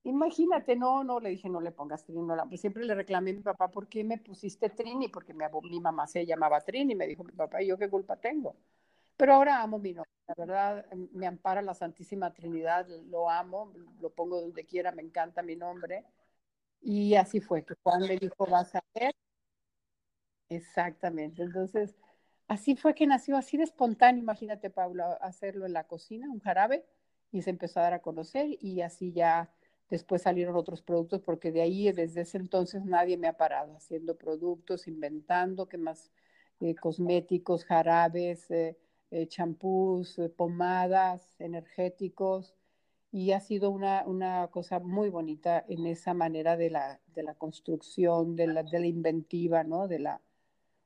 Imagínate, 0.06 0.76
no, 0.76 1.04
no, 1.04 1.20
le 1.20 1.32
dije, 1.32 1.50
no 1.50 1.60
le 1.60 1.72
pongas 1.72 2.06
Trini. 2.06 2.28
pues 2.48 2.62
siempre 2.62 2.86
le 2.86 2.94
reclamé 2.94 3.32
a 3.32 3.34
mi 3.34 3.42
papá, 3.42 3.70
¿por 3.72 3.88
qué 3.88 4.04
me 4.04 4.20
pusiste 4.20 4.70
Trini? 4.70 5.08
Porque 5.08 5.34
mi, 5.34 5.80
mamá 5.80 6.06
se 6.06 6.24
llamaba 6.28 6.62
Trini, 6.62 6.94
me 6.94 7.08
dijo 7.08 7.24
mi 7.24 7.32
papá, 7.32 7.64
¿y 7.64 7.68
yo 7.68 7.78
qué 7.78 7.90
culpa 7.90 8.16
tengo? 8.16 8.56
Pero 9.18 9.34
ahora 9.34 9.64
amo 9.64 9.80
mi 9.80 9.94
nombre, 9.94 10.12
la 10.28 10.36
verdad, 10.38 10.86
em, 10.92 11.10
me 11.14 11.26
ampara 11.26 11.64
la 11.64 11.74
Santísima 11.74 12.32
Trinidad, 12.34 12.88
lo 13.10 13.30
amo, 13.32 13.74
lo 14.00 14.12
pongo 14.12 14.42
donde 14.42 14.64
quiera, 14.66 14.92
me 14.92 15.02
encanta 15.02 15.42
mi 15.42 15.56
nombre. 15.56 16.06
Y 16.82 17.16
así 17.16 17.42
fue, 17.42 17.66
que 17.66 17.74
Juan 17.84 18.04
le 18.04 18.18
dijo, 18.18 18.46
vas 18.46 18.76
a 18.76 18.82
ver. 18.94 19.16
Exactamente, 20.50 21.42
entonces, 21.42 21.96
así 22.48 22.76
fue 22.76 22.94
que 22.94 23.08
nació, 23.08 23.38
así 23.38 23.58
de 23.58 23.64
espontáneo, 23.64 24.22
imagínate, 24.22 24.70
Paula, 24.70 25.14
hacerlo 25.22 25.66
en 25.66 25.74
la 25.74 25.88
cocina, 25.88 26.30
un 26.30 26.40
jarabe, 26.42 26.86
y 27.32 27.42
se 27.42 27.50
empezó 27.50 27.80
a 27.80 27.84
dar 27.84 27.94
a 27.96 28.02
conocer, 28.04 28.58
y 28.62 28.82
así 28.82 29.12
ya 29.12 29.50
Después 29.90 30.24
salieron 30.24 30.56
otros 30.56 30.82
productos 30.82 31.22
porque 31.22 31.52
de 31.52 31.62
ahí, 31.62 31.92
desde 31.92 32.22
ese 32.22 32.38
entonces, 32.38 32.86
nadie 32.86 33.18
me 33.18 33.28
ha 33.28 33.38
parado 33.38 33.76
haciendo 33.76 34.18
productos, 34.18 34.88
inventando, 34.88 35.68
que 35.68 35.78
más 35.78 36.12
eh, 36.60 36.76
cosméticos, 36.76 37.66
jarabes, 37.66 38.50
eh, 38.50 38.78
eh, 39.12 39.28
champús, 39.28 40.20
pomadas, 40.36 41.36
energéticos. 41.40 42.56
Y 43.12 43.32
ha 43.32 43.40
sido 43.40 43.70
una, 43.70 44.04
una, 44.06 44.48
cosa 44.50 44.80
muy 44.80 45.10
bonita 45.10 45.64
en 45.70 45.86
esa 45.86 46.14
manera 46.14 46.58
de 46.58 46.70
la, 46.70 47.00
de 47.14 47.24
la 47.24 47.36
construcción, 47.36 48.36
de 48.36 48.48
la, 48.48 48.64
de 48.64 48.80
la 48.80 48.88
inventiva, 48.88 49.64
¿no? 49.64 49.88
De 49.88 50.00
la, 50.00 50.22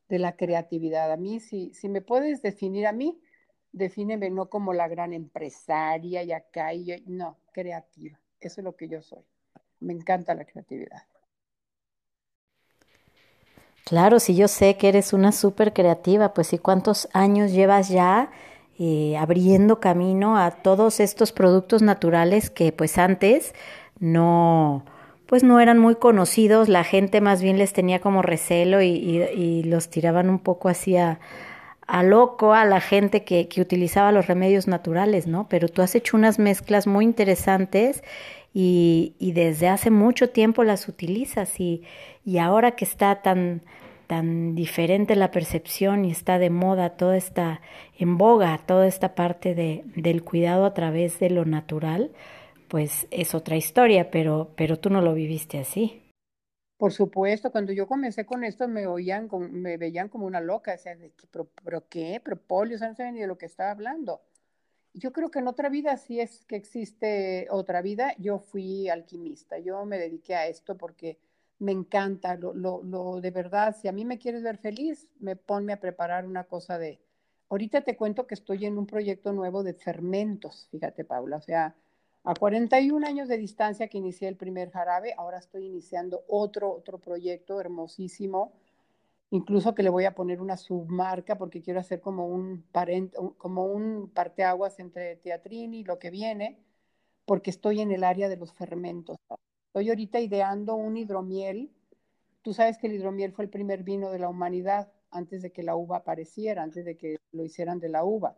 de 0.10 0.20
la 0.20 0.36
creatividad. 0.36 1.12
A 1.12 1.18
mí, 1.18 1.39
si, 1.39 1.74
si 1.74 1.89
me 1.89 2.01
puedes 2.01 2.41
definir 2.41 2.86
a 2.88 2.91
mí, 2.91 3.20
defíneme 3.72 4.29
no 4.29 4.50
como 4.50 4.74
la 4.74 4.88
gran 4.88 5.13
empresaria 5.13 6.24
y 6.24 6.32
acá, 6.32 6.74
y 6.74 7.03
no, 7.08 7.38
creativa. 7.51 8.20
Eso 8.39 8.62
es 8.62 8.65
lo 8.65 8.75
que 8.75 8.88
yo 8.88 9.01
soy. 9.01 9.24
Me 9.79 9.93
encanta 9.93 10.34
la 10.34 10.46
creatividad. 10.46 11.03
Claro, 13.86 14.19
si 14.19 14.36
yo 14.36 14.48
sé 14.48 14.77
que 14.77 14.89
eres 14.89 15.13
una 15.13 15.31
súper 15.31 15.74
creativa, 15.74 16.34
pues 16.34 16.53
¿y 16.53 16.60
cuántos 16.60 17.10
años 17.13 17.51
llevas 17.51 17.89
ya 17.89 18.29
eh, 18.77 19.17
abriendo 19.17 19.79
camino 19.79 20.38
a 20.38 20.51
todos 20.51 21.00
estos 21.00 21.31
productos 21.31 21.81
naturales 21.81 22.50
que 22.50 22.72
pues 22.72 22.98
antes 22.98 23.53
no, 24.00 24.86
pues 25.25 25.43
no 25.43 25.60
eran 25.60 25.79
muy 25.79 25.96
conocidos, 25.96 26.69
la 26.69 26.84
gente 26.84 27.19
más 27.19 27.41
bien 27.41 27.58
les 27.58 27.74
tenía 27.74 28.00
como 28.00 28.22
recelo 28.22 28.81
y, 28.81 29.63
los 29.63 29.89
tiraban 29.89 30.29
un 30.29 30.39
poco 30.39 30.69
hacia 30.69 31.19
a 31.89 32.03
loco 32.03 32.53
a 32.53 32.65
la 32.65 32.81
gente 32.81 33.24
que, 33.24 33.48
que, 33.48 33.62
utilizaba 33.62 34.12
los 34.12 34.27
remedios 34.27 34.67
naturales, 34.67 35.25
¿no? 35.25 35.50
Pero 35.50 35.67
tú 35.67 35.81
has 35.81 35.96
hecho 35.96 36.15
unas 36.15 36.38
mezclas 36.38 36.86
muy 36.86 37.03
interesantes 37.03 38.03
y, 38.53 39.15
y 39.17 39.31
desde 39.31 39.69
hace 39.69 39.89
mucho 39.89 40.29
tiempo 40.29 40.63
las 40.63 40.88
utilizas 40.88 41.60
y, 41.60 41.81
y 42.24 42.38
ahora 42.38 42.72
que 42.72 42.86
está 42.86 43.24
tan, 43.24 43.63
tan 44.05 44.53
diferente 44.53 45.15
la 45.15 45.31
percepción 45.31 46.05
y 46.05 46.12
está 46.12 46.38
de 46.38 46.51
moda 46.51 46.91
toda 46.91 47.17
esta, 47.17 47.62
en 47.98 48.19
boga 48.19 48.60
toda 48.67 48.86
esta 48.86 49.15
parte 49.15 49.55
de, 49.55 49.84
del 49.96 50.24
cuidado 50.24 50.65
a 50.65 50.75
través 50.75 51.17
de 51.19 51.31
lo 51.31 51.43
natural, 51.46 52.12
pues 52.67 53.08
es 53.10 53.34
otra 53.34 53.55
historia, 53.55 54.12
pero, 54.12 54.51
pero 54.55 54.77
tú 54.77 54.91
no 54.91 55.01
lo 55.01 55.15
viviste 55.15 55.58
así. 55.58 56.03
Por 56.80 56.94
supuesto, 56.94 57.52
cuando 57.52 57.74
yo 57.74 57.88
comencé 57.88 58.26
con 58.26 58.46
esto 58.46 58.66
me 58.70 58.88
oían, 58.88 59.28
me 59.52 59.76
veían 59.76 60.08
como 60.08 60.26
una 60.26 60.40
loca, 60.40 60.72
decían, 60.72 61.12
¿pero, 61.30 61.50
pero 61.62 61.90
qué? 61.90 62.22
¿Propolio? 62.24 62.78
No 62.80 62.96
sé 62.96 63.12
ni 63.12 63.20
de 63.20 63.28
lo 63.28 63.38
que 63.38 63.48
estaba 63.48 63.72
hablando. 63.72 64.22
Yo 64.94 65.12
creo 65.12 65.30
que 65.30 65.40
en 65.40 65.50
otra 65.50 65.68
vida, 65.68 65.98
si 65.98 66.22
es 66.22 66.46
que 66.46 66.56
existe 66.56 67.48
otra 67.50 67.82
vida, 67.82 68.16
yo 68.18 68.40
fui 68.40 68.88
alquimista, 68.88 69.60
yo 69.60 69.84
me 69.84 69.98
dediqué 69.98 70.36
a 70.36 70.48
esto 70.48 70.78
porque 70.78 71.20
me 71.60 71.74
encanta, 71.74 72.38
lo, 72.38 73.20
de 73.20 73.32
verdad, 73.32 73.76
si 73.76 73.90
a 73.90 73.92
mí 73.92 74.06
me 74.06 74.18
quieres 74.18 74.42
ver 74.42 74.58
feliz, 74.58 75.10
me 75.20 75.36
ponme 75.36 75.74
a 75.74 75.82
preparar 75.82 76.26
una 76.26 76.46
cosa 76.46 76.78
de... 76.78 77.02
Ahorita 77.50 77.82
te 77.82 77.98
cuento 77.98 78.26
que 78.26 78.36
estoy 78.36 78.66
en 78.66 78.78
un 78.78 78.88
proyecto 78.88 79.34
nuevo 79.34 79.64
de 79.64 79.74
fermentos, 79.74 80.70
fíjate 80.72 81.04
Paula, 81.04 81.36
o 81.36 81.42
sea, 81.42 81.76
a 82.24 82.34
41 82.34 83.06
años 83.08 83.28
de 83.28 83.38
distancia 83.38 83.88
que 83.88 83.98
inicié 83.98 84.28
el 84.28 84.36
primer 84.36 84.72
jarabe, 84.72 85.14
ahora 85.18 85.38
estoy 85.38 85.66
iniciando 85.66 86.24
otro, 86.28 86.72
otro 86.72 87.00
proyecto 87.00 87.60
hermosísimo, 87.60 88.54
incluso 89.32 89.74
que 89.74 89.84
le 89.84 89.90
voy 89.90 90.06
a 90.06 90.16
poner 90.16 90.42
una 90.42 90.58
submarca 90.58 91.38
porque 91.38 91.62
quiero 91.62 91.80
hacer 91.80 92.02
como 92.02 92.28
un, 92.28 92.64
parent, 92.72 93.14
como 93.38 93.66
un 93.66 94.12
parteaguas 94.14 94.80
entre 94.80 95.16
Teatrini 95.18 95.80
y 95.80 95.84
lo 95.84 95.98
que 95.98 96.10
viene, 96.10 96.60
porque 97.26 97.52
estoy 97.52 97.80
en 97.82 97.92
el 97.92 98.04
área 98.04 98.28
de 98.28 98.38
los 98.38 98.52
fermentos. 98.52 99.18
Estoy 99.68 99.90
ahorita 99.90 100.20
ideando 100.20 100.76
un 100.76 100.98
hidromiel. 100.98 101.72
Tú 102.42 102.54
sabes 102.54 102.78
que 102.78 102.88
el 102.88 102.94
hidromiel 102.94 103.32
fue 103.34 103.46
el 103.46 103.52
primer 103.52 103.84
vino 103.84 104.12
de 104.12 104.20
la 104.20 104.30
humanidad 104.30 104.92
antes 105.12 105.42
de 105.42 105.52
que 105.52 105.64
la 105.64 105.76
uva 105.76 105.98
apareciera, 105.98 106.64
antes 106.64 106.86
de 106.86 106.98
que 106.98 107.18
lo 107.32 107.46
hicieran 107.46 107.80
de 107.80 107.90
la 107.90 108.04
uva. 108.04 108.36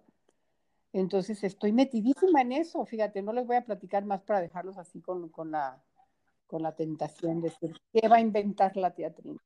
Entonces 0.94 1.44
estoy 1.44 1.72
metidísima 1.72 2.42
en 2.42 2.52
eso, 2.52 2.86
fíjate, 2.86 3.22
no 3.22 3.32
les 3.32 3.48
voy 3.48 3.56
a 3.56 3.66
platicar 3.66 4.04
más 4.04 4.22
para 4.22 4.42
dejarlos 4.42 4.78
así 4.78 5.00
con, 5.00 5.30
con 5.30 5.52
la, 5.52 5.82
con 6.48 6.62
la 6.62 6.76
tentación 6.76 7.42
de 7.42 7.50
decir, 7.50 7.78
¿qué 7.94 8.08
va 8.10 8.18
a 8.18 8.22
inventar 8.22 8.76
la 8.76 8.92
teatrina? 8.92 9.40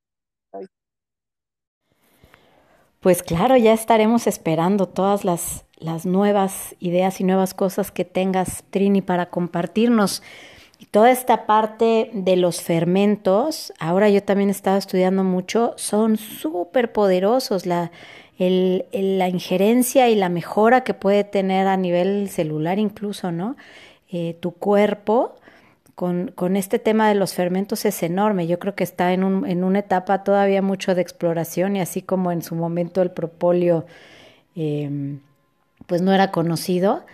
Pues 2.99 3.21
claro, 3.21 3.55
ya 3.55 3.73
estaremos 3.73 4.25
esperando 4.25 4.87
todas 4.87 5.23
las, 5.23 5.65
las 5.77 6.07
nuevas 6.07 6.75
ideas 6.79 7.21
y 7.21 7.23
nuevas 7.23 7.53
cosas 7.53 7.91
que 7.91 8.03
tengas, 8.03 8.63
Trini, 8.71 9.03
para 9.03 9.29
compartirnos. 9.29 10.23
Y 10.79 10.87
toda 10.87 11.11
esta 11.11 11.45
parte 11.45 12.09
de 12.13 12.35
los 12.35 12.61
fermentos, 12.61 13.71
ahora 13.79 14.09
yo 14.09 14.23
también 14.23 14.49
he 14.49 14.51
estado 14.51 14.77
estudiando 14.77 15.23
mucho, 15.23 15.75
son 15.77 16.17
súper 16.17 16.91
poderosos. 16.91 17.67
La, 17.67 17.91
la 18.37 19.29
injerencia 19.29 20.09
y 20.09 20.15
la 20.15 20.29
mejora 20.29 20.83
que 20.83 20.93
puede 20.93 21.23
tener 21.23 21.67
a 21.67 21.77
nivel 21.77 22.29
celular 22.29 22.79
incluso, 22.79 23.31
¿no? 23.31 23.55
Eh, 24.11 24.37
tu 24.39 24.51
cuerpo 24.51 25.35
con, 25.95 26.31
con, 26.35 26.57
este 26.57 26.79
tema 26.79 27.07
de 27.07 27.15
los 27.15 27.33
fermentos 27.33 27.85
es 27.85 28.03
enorme. 28.03 28.47
Yo 28.47 28.59
creo 28.59 28.75
que 28.75 28.83
está 28.83 29.13
en, 29.13 29.23
un, 29.23 29.47
en 29.47 29.63
una 29.63 29.79
etapa 29.79 30.23
todavía 30.23 30.61
mucho 30.61 30.95
de 30.95 31.01
exploración 31.01 31.75
y 31.75 31.81
así 31.81 32.01
como 32.01 32.31
en 32.31 32.41
su 32.41 32.55
momento 32.55 33.01
el 33.01 33.11
propóleo 33.11 33.85
eh, 34.55 35.17
pues 35.87 36.01
no 36.01 36.13
era 36.13 36.31
conocido 36.31 37.05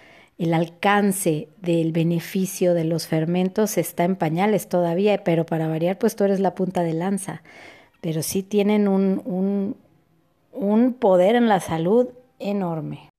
el 0.42 0.56
alcance 0.56 1.50
del 1.62 1.92
beneficio 1.92 2.74
de 2.74 2.84
los 2.84 3.06
fermentos 3.06 3.78
está 3.78 4.06
en 4.06 4.16
pañales 4.16 4.70
todavía, 4.70 5.24
pero 5.24 5.46
para 5.46 5.68
variar, 5.68 6.00
pues 6.00 6.16
tú 6.16 6.24
eres 6.24 6.40
la 6.40 6.56
punta 6.56 6.82
de 6.82 6.94
lanza. 6.94 7.44
Pero 8.02 8.24
sí 8.24 8.42
tienen 8.42 8.88
un, 8.88 9.76
un 10.54 10.94
poder 10.94 11.36
en 11.36 11.48
la 11.48 11.60
salud 11.60 12.10
enorme. 12.40 13.10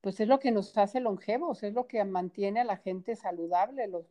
Pues 0.00 0.18
es 0.20 0.28
lo 0.28 0.38
que 0.38 0.50
nos 0.50 0.76
hace 0.78 1.00
longevos, 1.00 1.62
es 1.62 1.74
lo 1.74 1.86
que 1.86 2.02
mantiene 2.04 2.60
a 2.60 2.64
la 2.64 2.78
gente 2.78 3.16
saludable, 3.16 3.86
los, 3.86 4.06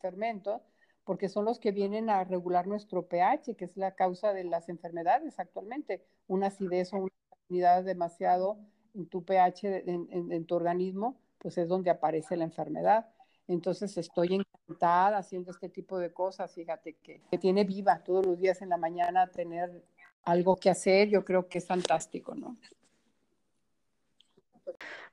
fermentos, 0.00 0.62
porque 1.04 1.28
son 1.28 1.44
los 1.44 1.58
que 1.58 1.72
vienen 1.72 2.08
a 2.08 2.24
regular 2.24 2.66
nuestro 2.66 3.06
pH, 3.06 3.54
que 3.54 3.66
es 3.66 3.76
la 3.76 3.94
causa 3.94 4.32
de 4.32 4.44
las 4.44 4.68
enfermedades 4.68 5.38
actualmente. 5.38 6.02
Una 6.26 6.46
acidez 6.46 6.92
o 6.92 6.96
una 6.98 7.12
unidad 7.50 7.84
demasiado 7.84 8.58
en 8.94 9.06
tu 9.06 9.24
pH, 9.24 9.82
en, 9.86 10.08
en, 10.10 10.32
en 10.32 10.46
tu 10.46 10.54
organismo, 10.54 11.16
pues 11.38 11.58
es 11.58 11.68
donde 11.68 11.90
aparece 11.90 12.36
la 12.36 12.44
enfermedad. 12.44 13.08
Entonces 13.46 13.96
estoy 13.96 14.34
encantada 14.34 15.18
haciendo 15.18 15.50
este 15.50 15.68
tipo 15.68 15.98
de 15.98 16.12
cosas, 16.12 16.52
fíjate 16.54 16.94
que, 17.02 17.22
que 17.30 17.38
tiene 17.38 17.64
viva 17.64 18.02
todos 18.04 18.26
los 18.26 18.38
días 18.38 18.60
en 18.62 18.68
la 18.68 18.76
mañana 18.76 19.26
tener 19.28 19.82
algo 20.24 20.56
que 20.56 20.70
hacer, 20.70 21.08
yo 21.08 21.24
creo 21.24 21.48
que 21.48 21.58
es 21.58 21.66
fantástico, 21.66 22.34
¿no? 22.34 22.56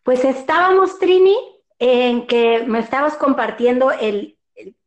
Pues 0.03 0.23
estábamos, 0.23 0.99
Trini, 0.99 1.35
en 1.79 2.27
que 2.27 2.63
me 2.67 2.79
estabas 2.79 3.15
compartiendo 3.15 3.91
el, 3.91 4.37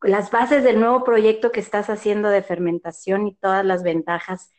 las 0.02 0.30
bases 0.30 0.62
del 0.62 0.80
nuevo 0.80 1.02
proyecto 1.04 1.50
que 1.50 1.60
estás 1.60 1.90
haciendo 1.90 2.28
de 2.28 2.42
fermentación 2.42 3.26
y 3.26 3.34
todas 3.34 3.64
las 3.64 3.82
ventajas 3.82 4.50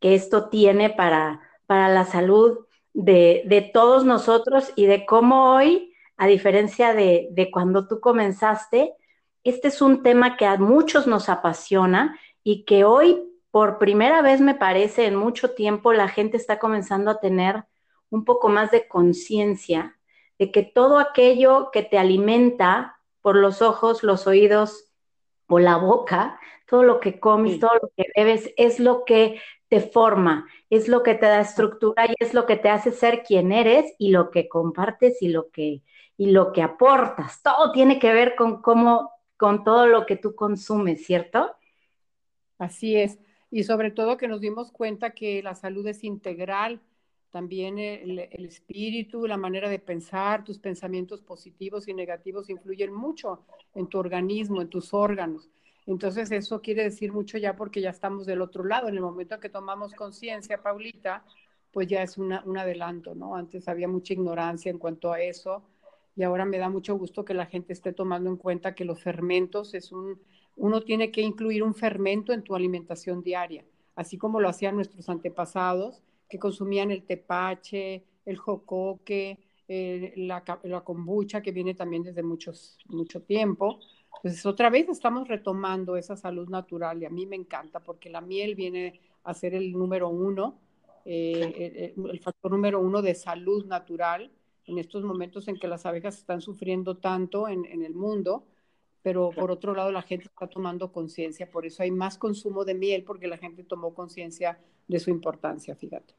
que 0.00 0.14
esto 0.14 0.48
tiene 0.48 0.90
para, 0.90 1.40
para 1.66 1.88
la 1.88 2.04
salud 2.04 2.66
de, 2.94 3.42
de 3.46 3.60
todos 3.60 4.04
nosotros 4.04 4.72
y 4.76 4.86
de 4.86 5.04
cómo 5.04 5.54
hoy 5.54 5.88
a 6.18 6.26
diferencia 6.26 6.94
de, 6.94 7.48
cuando 7.52 7.86
tú 7.86 8.00
comenzaste, 8.00 8.92
este 9.44 9.68
es 9.68 9.80
un 9.80 10.02
tema 10.02 10.36
que 10.36 10.46
a 10.46 10.56
muchos 10.56 11.06
nos 11.06 11.28
apasiona 11.28 12.18
y 12.42 12.64
que 12.64 12.84
hoy, 12.84 13.22
por 13.58 13.78
primera 13.78 14.22
vez, 14.22 14.40
me 14.40 14.54
parece, 14.54 15.06
en 15.06 15.16
mucho 15.16 15.52
tiempo, 15.52 15.92
la 15.92 16.06
gente 16.06 16.36
está 16.36 16.60
comenzando 16.60 17.10
a 17.10 17.18
tener 17.18 17.64
un 18.08 18.24
poco 18.24 18.48
más 18.48 18.70
de 18.70 18.86
conciencia 18.86 19.98
de 20.38 20.52
que 20.52 20.62
todo 20.62 21.00
aquello 21.00 21.70
que 21.72 21.82
te 21.82 21.98
alimenta 21.98 23.00
por 23.20 23.34
los 23.34 23.60
ojos, 23.60 24.04
los 24.04 24.28
oídos 24.28 24.92
o 25.48 25.58
la 25.58 25.76
boca, 25.76 26.38
todo 26.68 26.84
lo 26.84 27.00
que 27.00 27.18
comes, 27.18 27.58
todo 27.58 27.72
lo 27.82 27.90
que 27.96 28.04
bebes, 28.14 28.54
es 28.56 28.78
lo 28.78 29.04
que 29.04 29.40
te 29.66 29.80
forma, 29.80 30.46
es 30.70 30.86
lo 30.86 31.02
que 31.02 31.16
te 31.16 31.26
da 31.26 31.40
estructura 31.40 32.06
y 32.06 32.14
es 32.20 32.34
lo 32.34 32.46
que 32.46 32.54
te 32.54 32.70
hace 32.70 32.92
ser 32.92 33.24
quien 33.24 33.50
eres 33.50 33.92
y 33.98 34.12
lo 34.12 34.30
que 34.30 34.48
compartes 34.48 35.20
y 35.20 35.30
lo 35.30 35.50
que 35.50 35.82
y 36.16 36.30
lo 36.30 36.52
que 36.52 36.62
aportas. 36.62 37.42
Todo 37.42 37.72
tiene 37.72 37.98
que 37.98 38.12
ver 38.12 38.36
con 38.36 38.62
cómo, 38.62 39.10
con 39.36 39.64
todo 39.64 39.88
lo 39.88 40.06
que 40.06 40.14
tú 40.14 40.36
consumes, 40.36 41.04
¿cierto? 41.04 41.56
Así 42.56 42.94
es. 42.94 43.18
Y 43.50 43.64
sobre 43.64 43.90
todo 43.90 44.16
que 44.16 44.28
nos 44.28 44.40
dimos 44.40 44.70
cuenta 44.70 45.10
que 45.10 45.42
la 45.42 45.54
salud 45.54 45.86
es 45.86 46.04
integral. 46.04 46.80
También 47.30 47.78
el, 47.78 48.18
espíritu, 48.18 49.26
la 49.26 49.36
manera 49.36 49.68
de 49.68 49.78
pensar, 49.78 50.44
tus 50.44 50.58
pensamientos 50.58 51.20
positivos 51.22 51.88
y 51.88 51.94
negativos 51.94 52.48
influyen 52.48 52.92
mucho 52.92 53.44
en 53.74 53.86
tu 53.86 53.98
organismo, 53.98 54.62
en 54.62 54.68
tus 54.68 54.94
órganos. 54.94 55.50
Entonces 55.86 56.30
eso 56.30 56.60
quiere 56.60 56.84
decir 56.84 57.12
mucho 57.12 57.38
ya 57.38 57.56
porque 57.56 57.80
ya 57.80 57.90
estamos 57.90 58.26
del 58.26 58.42
otro 58.42 58.64
lado. 58.64 58.88
En 58.88 58.94
el 58.94 59.00
momento 59.00 59.40
que 59.40 59.48
tomamos 59.48 59.94
conciencia, 59.94 60.62
Paulita, 60.62 61.24
pues 61.70 61.86
ya 61.86 62.02
es 62.02 62.18
una, 62.18 62.42
un 62.44 62.58
adelanto, 62.58 63.14
¿no? 63.14 63.36
Antes 63.36 63.68
había 63.68 63.88
mucha 63.88 64.14
ignorancia 64.14 64.70
en 64.70 64.78
cuanto 64.78 65.12
a 65.12 65.20
eso 65.20 65.62
y 66.18 66.24
ahora 66.24 66.44
me 66.44 66.58
da 66.58 66.68
mucho 66.68 66.96
gusto 66.98 67.24
que 67.24 67.32
la 67.32 67.46
gente 67.46 67.72
esté 67.72 67.92
tomando 67.92 68.28
en 68.28 68.36
cuenta 68.36 68.74
que 68.74 68.84
los 68.84 69.00
fermentos 69.00 69.72
es 69.74 69.92
un, 69.92 70.20
uno 70.58 70.82
tiene 70.82 71.10
que 71.10 71.22
incluir 71.22 71.62
un 71.62 71.74
fermento 71.74 72.32
en 72.32 72.42
tu 72.42 72.54
alimentación 72.54 73.22
diaria, 73.22 73.64
así 73.96 74.18
como 74.18 74.40
lo 74.40 74.48
hacían 74.48 74.74
nuestros 74.74 75.08
antepasados, 75.08 76.02
que 76.28 76.38
consumían 76.38 76.90
el 76.90 77.04
tepache, 77.04 78.04
el 78.26 78.36
jocoque, 78.36 79.38
eh, 79.66 80.12
la, 80.16 80.42
la, 80.64 80.80
kombucha, 80.82 81.40
que 81.40 81.52
viene 81.52 81.74
también 81.74 82.02
desde 82.02 82.22
muchos, 82.22 82.78
mucho 82.86 83.22
tiempo. 83.22 83.80
Pues 84.22 84.44
otra 84.44 84.68
vez 84.68 84.88
estamos 84.88 85.28
retomando 85.28 85.96
esa 85.96 86.16
salud 86.16 86.48
natural 86.48 87.02
y 87.02 87.06
a 87.06 87.10
mí 87.10 87.26
me 87.26 87.36
encanta 87.36 87.80
porque 87.80 88.10
la 88.10 88.20
miel 88.20 88.54
viene 88.54 89.00
a 89.24 89.34
ser 89.34 89.54
el 89.54 89.72
número 89.72 90.08
uno, 90.08 90.58
eh, 91.04 91.94
el, 91.96 92.10
el 92.10 92.20
factor 92.20 92.50
número 92.50 92.80
uno 92.80 93.00
de 93.00 93.14
salud 93.14 93.64
natural 93.66 94.30
en 94.68 94.78
estos 94.78 95.02
momentos 95.02 95.48
en 95.48 95.58
que 95.58 95.68
las 95.68 95.86
abejas 95.86 96.18
están 96.18 96.40
sufriendo 96.40 96.96
tanto 96.98 97.48
en, 97.48 97.64
en 97.64 97.82
el 97.82 97.94
mundo, 97.94 98.44
pero 99.08 99.30
por 99.30 99.50
otro 99.50 99.74
lado 99.74 99.90
la 99.90 100.02
gente 100.02 100.26
está 100.26 100.46
tomando 100.48 100.92
conciencia, 100.92 101.50
por 101.50 101.64
eso 101.64 101.82
hay 101.82 101.90
más 101.90 102.18
consumo 102.18 102.66
de 102.66 102.74
miel, 102.74 103.04
porque 103.04 103.26
la 103.26 103.38
gente 103.38 103.64
tomó 103.64 103.94
conciencia 103.94 104.58
de 104.86 105.00
su 105.00 105.08
importancia, 105.08 105.74
fíjate. 105.74 106.12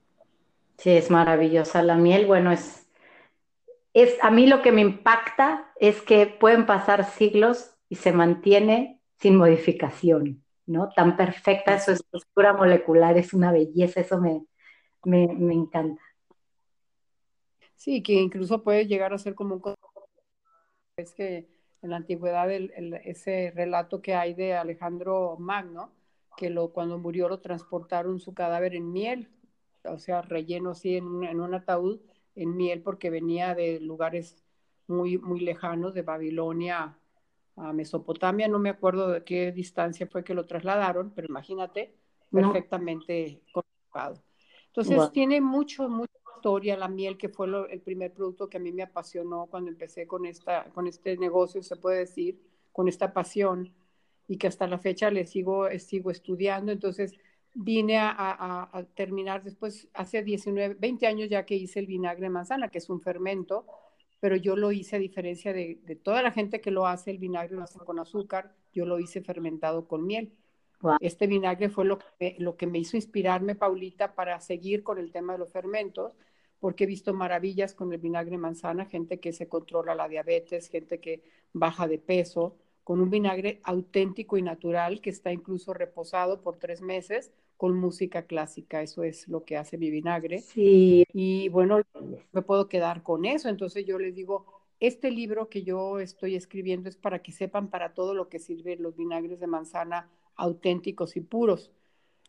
Sí, 0.80 0.90
es 0.90 1.12
maravillosa 1.12 1.84
la 1.84 1.98
miel, 1.98 2.26
bueno, 2.26 2.52
es, 2.52 2.90
es, 3.94 4.18
a 4.24 4.32
mí 4.32 4.48
lo 4.48 4.64
que 4.64 4.72
me 4.72 4.82
impacta 4.82 5.72
es 5.80 6.02
que 6.02 6.26
pueden 6.26 6.66
pasar 6.66 7.06
siglos 7.06 7.76
y 7.90 7.96
se 7.98 8.12
mantiene 8.12 9.00
sin 9.20 9.36
modificación, 9.36 10.44
¿no? 10.66 10.90
Tan 10.96 11.16
perfecta 11.16 11.78
su 11.78 11.92
estructura 11.92 12.54
molecular, 12.54 13.16
es 13.20 13.36
una 13.36 13.52
belleza, 13.52 14.00
eso 14.00 14.20
me, 14.20 14.48
me, 15.04 15.28
me 15.28 15.54
encanta. 15.54 16.02
Sí, 17.76 18.02
que 18.02 18.14
incluso 18.14 18.64
puede 18.64 18.88
llegar 18.88 19.14
a 19.14 19.20
ser 19.20 19.36
como 19.36 19.58
un... 19.58 19.76
Es 20.98 21.14
que 21.14 21.59
en 21.82 21.90
la 21.92 21.98
antigüedad 21.98 22.52
ese 22.52 23.52
relato 23.56 24.02
que 24.02 24.16
hay 24.16 24.34
de 24.34 24.54
Alejandro 24.56 25.38
Magno, 25.40 25.92
que 26.38 26.50
lo, 26.50 26.72
cuando 26.72 26.98
murió 26.98 27.30
lo 27.30 27.40
transportaron 27.40 28.20
su 28.20 28.34
cadáver 28.34 28.76
en 28.76 28.92
miel, 28.92 29.30
o 29.84 29.98
sea, 30.00 30.22
relleno 30.22 30.72
así 30.72 30.96
en 30.96 31.06
un, 31.06 31.24
en 31.24 31.40
un 31.40 31.54
ataúd 31.54 32.00
en 32.36 32.56
miel 32.56 32.82
porque 32.82 33.10
venía 33.10 33.56
de 33.56 33.80
lugares 33.80 34.44
muy, 34.88 35.18
muy 35.18 35.40
lejanos, 35.42 35.94
de 35.94 36.02
Babilonia 36.02 36.98
a 37.56 37.74
Mesopotamia, 37.74 38.48
no 38.48 38.60
me 38.60 38.70
acuerdo 38.70 39.10
de 39.10 39.24
qué 39.24 39.52
distancia 39.52 40.08
fue 40.08 40.24
que 40.24 40.34
lo 40.34 40.46
trasladaron, 40.46 41.12
pero 41.14 41.28
imagínate, 41.28 41.94
perfectamente 42.32 43.42
conservado. 43.52 44.24
Entonces 44.68 45.12
tiene 45.12 45.42
mucho, 45.42 45.90
mucha 45.90 46.19
historia 46.40 46.78
la 46.78 46.88
miel, 46.88 47.18
que 47.18 47.28
fue 47.28 47.48
el 47.70 47.82
primer 47.82 48.14
producto 48.14 48.50
que 48.50 48.58
a 48.58 48.60
mí 48.62 48.72
me 48.72 48.84
apasionó 48.84 49.48
cuando 49.48 49.70
empecé 49.70 50.08
con, 50.08 50.26
esta, 50.26 50.64
con 50.74 50.88
este 50.88 51.18
negocio, 51.18 51.62
se 51.62 51.76
puede 51.76 52.00
decir, 52.00 52.40
con 52.72 52.88
esta 52.88 53.12
pasión, 53.12 53.74
y 54.28 54.38
que 54.38 54.48
hasta 54.48 54.66
la 54.68 54.78
fecha 54.78 55.12
le 55.12 55.26
sigo, 55.26 55.68
sigo 55.80 56.12
estudiando. 56.12 56.72
Entonces 56.72 57.14
vine 57.54 57.98
a, 57.98 58.14
a, 58.18 58.84
terminar 58.96 59.44
después, 59.44 59.90
hace 59.94 60.24
19, 60.24 60.76
20 60.80 61.08
años 61.08 61.30
ya 61.30 61.46
que 61.46 61.56
hice 61.56 61.80
el 61.80 61.88
vinagre 61.88 62.24
de 62.24 62.30
manzana, 62.30 62.70
que 62.70 62.78
es 62.78 62.90
un 62.90 63.02
fermento, 63.02 63.66
pero 64.22 64.38
yo 64.38 64.56
lo 64.56 64.72
hice 64.72 64.96
a 64.96 65.00
diferencia 65.00 65.52
de, 65.52 65.80
de, 65.84 65.96
toda 65.96 66.22
la 66.22 66.32
gente 66.32 66.62
que 66.62 66.72
lo 66.72 66.88
hace, 66.88 67.12
el 67.12 67.18
vinagre 67.18 67.56
lo 67.58 67.64
hace 67.64 67.80
con 67.80 68.00
azúcar, 68.00 68.56
yo 68.72 68.86
lo 68.86 69.00
hice 69.00 69.22
fermentado 69.22 69.88
con 69.88 70.06
miel. 70.06 70.32
Este 71.02 71.28
vinagre 71.28 71.70
fue 71.70 71.86
lo 71.86 72.00
que, 72.00 72.06
me, 72.20 72.36
lo 72.40 72.56
que 72.56 72.68
me 72.68 72.80
hizo 72.80 72.96
inspirarme, 72.96 73.56
Paulita, 73.56 74.16
para 74.16 74.40
seguir 74.40 74.84
con 74.84 74.98
el 74.98 75.12
tema 75.12 75.34
de 75.34 75.40
los 75.40 75.52
fermentos, 75.52 76.16
porque 76.60 76.84
he 76.84 76.88
visto 76.88 77.14
maravillas 77.14 77.74
con 77.74 77.92
el 77.94 78.00
vinagre 78.00 78.38
manzana, 78.38 78.86
gente 78.86 79.20
que 79.20 79.34
se 79.34 79.48
controla 79.48 79.96
la 79.96 80.08
diabetes, 80.08 80.70
gente 80.70 81.00
que 81.00 81.24
baja 81.54 81.88
de 81.88 81.98
peso, 81.98 82.58
con 82.84 83.02
un 83.02 83.10
vinagre 83.10 83.60
auténtico 83.64 84.38
y 84.38 84.42
natural 84.42 85.00
que 85.00 85.12
está 85.12 85.32
incluso 85.32 85.74
reposado 85.74 86.42
por 86.42 86.58
tres 86.58 86.82
meses 86.82 87.32
con 87.56 87.78
música 87.78 88.24
clásica. 88.24 88.82
Eso 88.82 89.04
es 89.04 89.28
lo 89.28 89.44
que 89.46 89.58
hace 89.58 89.78
mi 89.78 89.92
vinagre. 89.92 90.40
Sí. 90.40 91.06
Y 91.14 91.50
bueno, 91.50 91.82
me 92.32 92.42
puedo 92.42 92.68
quedar 92.68 93.04
con 93.04 93.26
eso. 93.26 93.48
Entonces 93.48 93.86
yo 93.86 94.00
les 94.00 94.16
digo, 94.16 94.46
este 94.80 95.12
libro 95.12 95.50
que 95.50 95.64
yo 95.64 96.00
estoy 96.00 96.36
escribiendo 96.36 96.90
es 96.90 96.96
para 96.96 97.22
que 97.22 97.32
sepan 97.32 97.70
para 97.70 97.94
todo 97.94 98.14
lo 98.14 98.30
que 98.30 98.40
sirven 98.40 98.82
los 98.82 98.96
vinagres 98.96 99.40
de 99.40 99.48
manzana 99.48 100.10
auténticos 100.36 101.16
y 101.16 101.22
puros, 101.22 101.72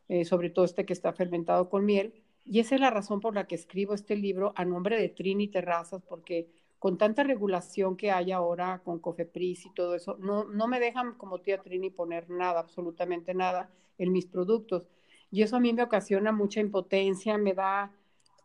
eh, 0.08 0.24
sobre 0.24 0.50
todo 0.50 0.64
este 0.64 0.84
que 0.84 0.92
está 0.92 1.12
fermentado 1.12 1.70
con 1.70 1.84
miel. 1.84 2.12
Y 2.44 2.60
esa 2.60 2.74
es 2.74 2.80
la 2.80 2.90
razón 2.90 3.20
por 3.20 3.34
la 3.34 3.46
que 3.46 3.54
escribo 3.54 3.94
este 3.94 4.16
libro 4.16 4.52
a 4.56 4.64
nombre 4.64 5.00
de 5.00 5.08
Trini 5.08 5.48
Terrazas, 5.48 6.02
porque 6.02 6.48
con 6.78 6.96
tanta 6.96 7.22
regulación 7.22 7.96
que 7.96 8.10
hay 8.10 8.32
ahora 8.32 8.80
con 8.82 8.98
Cofepris 8.98 9.66
y 9.66 9.74
todo 9.74 9.94
eso, 9.94 10.16
no, 10.18 10.44
no 10.44 10.66
me 10.66 10.80
dejan 10.80 11.14
como 11.14 11.40
tía 11.40 11.62
Trini 11.62 11.90
poner 11.90 12.30
nada, 12.30 12.60
absolutamente 12.60 13.34
nada 13.34 13.70
en 13.98 14.12
mis 14.12 14.26
productos. 14.26 14.88
Y 15.30 15.42
eso 15.42 15.56
a 15.56 15.60
mí 15.60 15.72
me 15.72 15.82
ocasiona 15.82 16.32
mucha 16.32 16.60
impotencia, 16.60 17.38
me 17.38 17.54
da 17.54 17.92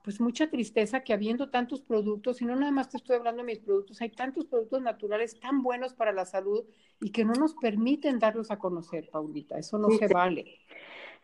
pues 0.03 0.21
mucha 0.21 0.51
tristeza 0.51 1.03
que 1.03 1.13
habiendo 1.13 1.49
tantos 1.49 1.81
productos, 1.81 2.39
y 2.39 2.45
no 2.45 2.55
nada 2.55 2.71
más 2.71 2.89
te 2.89 2.97
estoy 2.97 3.15
hablando 3.15 3.41
de 3.41 3.47
mis 3.47 3.57
productos, 3.57 3.99
hay 4.01 4.11
tantos 4.11 4.45
productos 4.45 4.83
naturales 4.83 5.39
tan 5.39 5.63
buenos 5.63 5.95
para 5.95 6.11
la 6.11 6.25
salud 6.25 6.63
y 7.01 7.11
que 7.11 7.25
no 7.25 7.33
nos 7.33 7.55
permiten 7.55 8.19
darlos 8.19 8.51
a 8.51 8.59
conocer, 8.59 9.09
Paulita. 9.09 9.57
Eso 9.57 9.79
no 9.79 9.89
se 9.89 10.07
vale. 10.07 10.59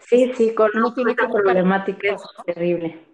Sí, 0.08 0.32
sí, 0.36 0.54
con 0.54 0.70
una 0.76 0.94
problemática 1.30 2.16
es 2.16 2.22
terrible. 2.46 3.08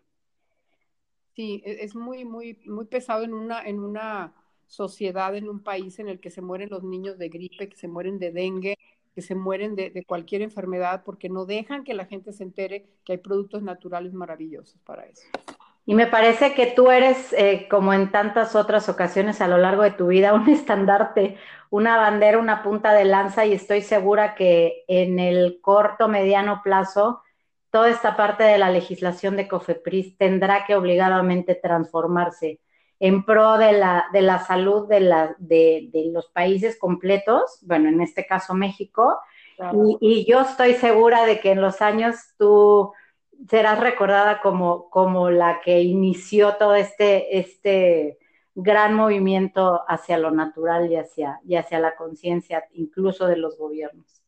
Sí, 1.35 1.61
e, 1.65 1.83
es 1.83 1.95
muy, 1.95 2.25
muy, 2.25 2.59
muy 2.65 2.85
pesado 2.85 3.23
en 3.23 3.33
una, 3.33 3.63
en 3.63 3.79
una 3.79 4.33
sociedad, 4.65 5.35
en 5.35 5.49
un 5.49 5.61
país 5.61 5.99
en 5.99 6.07
el 6.09 6.19
que 6.19 6.29
se 6.29 6.41
mueren 6.41 6.69
los 6.69 6.83
niños 6.83 7.17
de 7.17 7.29
gripe, 7.29 7.69
que 7.69 7.77
se 7.77 7.87
mueren 7.87 8.19
de 8.19 8.31
dengue, 8.31 8.77
que 9.13 9.21
se 9.21 9.35
mueren 9.35 9.75
de, 9.75 9.89
de 9.89 10.03
cualquier 10.03 10.41
enfermedad, 10.41 11.03
porque 11.03 11.29
no 11.29 11.45
dejan 11.45 11.83
que 11.83 11.93
la 11.93 12.05
gente 12.05 12.33
se 12.33 12.43
entere 12.43 12.87
que 13.03 13.13
hay 13.13 13.17
productos 13.19 13.63
naturales 13.63 14.13
maravillosos 14.13 14.79
para 14.81 15.05
eso. 15.05 15.27
Y 15.89 15.95
me 15.95 16.05
parece 16.05 16.53
que 16.53 16.65
tú 16.67 16.91
eres, 16.91 17.31
eh, 17.31 17.65
como 17.69 17.93
en 17.93 18.11
tantas 18.11 18.57
otras 18.57 18.89
ocasiones 18.89 19.39
a 19.39 19.47
lo 19.47 19.57
largo 19.57 19.83
de 19.83 19.91
tu 19.91 20.07
vida, 20.07 20.33
un 20.33 20.49
estandarte, 20.49 21.37
una 21.69 21.95
bandera, 21.95 22.39
una 22.39 22.61
punta 22.61 22.91
de 22.91 23.05
lanza, 23.05 23.45
y 23.45 23.53
estoy 23.53 23.81
segura 23.81 24.35
que 24.35 24.83
en 24.89 25.17
el 25.17 25.59
corto, 25.61 26.09
mediano 26.09 26.59
plazo 26.61 27.21
toda 27.71 27.89
esta 27.89 28.17
parte 28.17 28.43
de 28.43 28.57
la 28.57 28.69
legislación 28.69 29.37
de 29.37 29.47
COFEPRIS 29.47 30.17
tendrá 30.17 30.65
que 30.65 30.75
obligadamente 30.75 31.55
transformarse 31.55 32.59
en 32.99 33.23
pro 33.23 33.57
de 33.57 33.71
la, 33.71 34.07
de 34.11 34.21
la 34.21 34.39
salud 34.39 34.89
de, 34.89 34.99
la, 34.99 35.35
de, 35.37 35.87
de 35.93 36.11
los 36.11 36.27
países 36.27 36.77
completos, 36.77 37.59
bueno, 37.61 37.87
en 37.87 38.01
este 38.01 38.25
caso 38.25 38.53
México, 38.53 39.19
y, 39.73 39.97
y, 40.01 40.25
yo 40.29 40.41
estoy 40.41 40.73
segura 40.73 41.25
de 41.25 41.39
que 41.39 41.51
en 41.51 41.61
los 41.61 41.81
años 41.81 42.15
tú 42.37 42.91
serás 43.49 43.79
recordada 43.79 44.41
como, 44.41 44.89
como 44.89 45.29
la 45.29 45.61
que 45.61 45.81
inició 45.81 46.55
todo 46.55 46.75
este, 46.75 47.37
este 47.37 48.17
gran 48.55 48.93
movimiento 48.93 49.83
hacia 49.87 50.17
lo 50.17 50.31
natural 50.31 50.91
y 50.91 50.95
hacia, 50.95 51.39
y 51.45 51.55
hacia 51.55 51.79
la 51.79 51.95
conciencia, 51.95 52.65
incluso 52.73 53.27
de 53.27 53.37
los 53.37 53.57
gobiernos. 53.57 54.23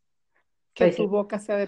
Que 0.74 0.92
tu 0.92 1.08
boca 1.08 1.40
sea 1.40 1.58
de 1.58 1.68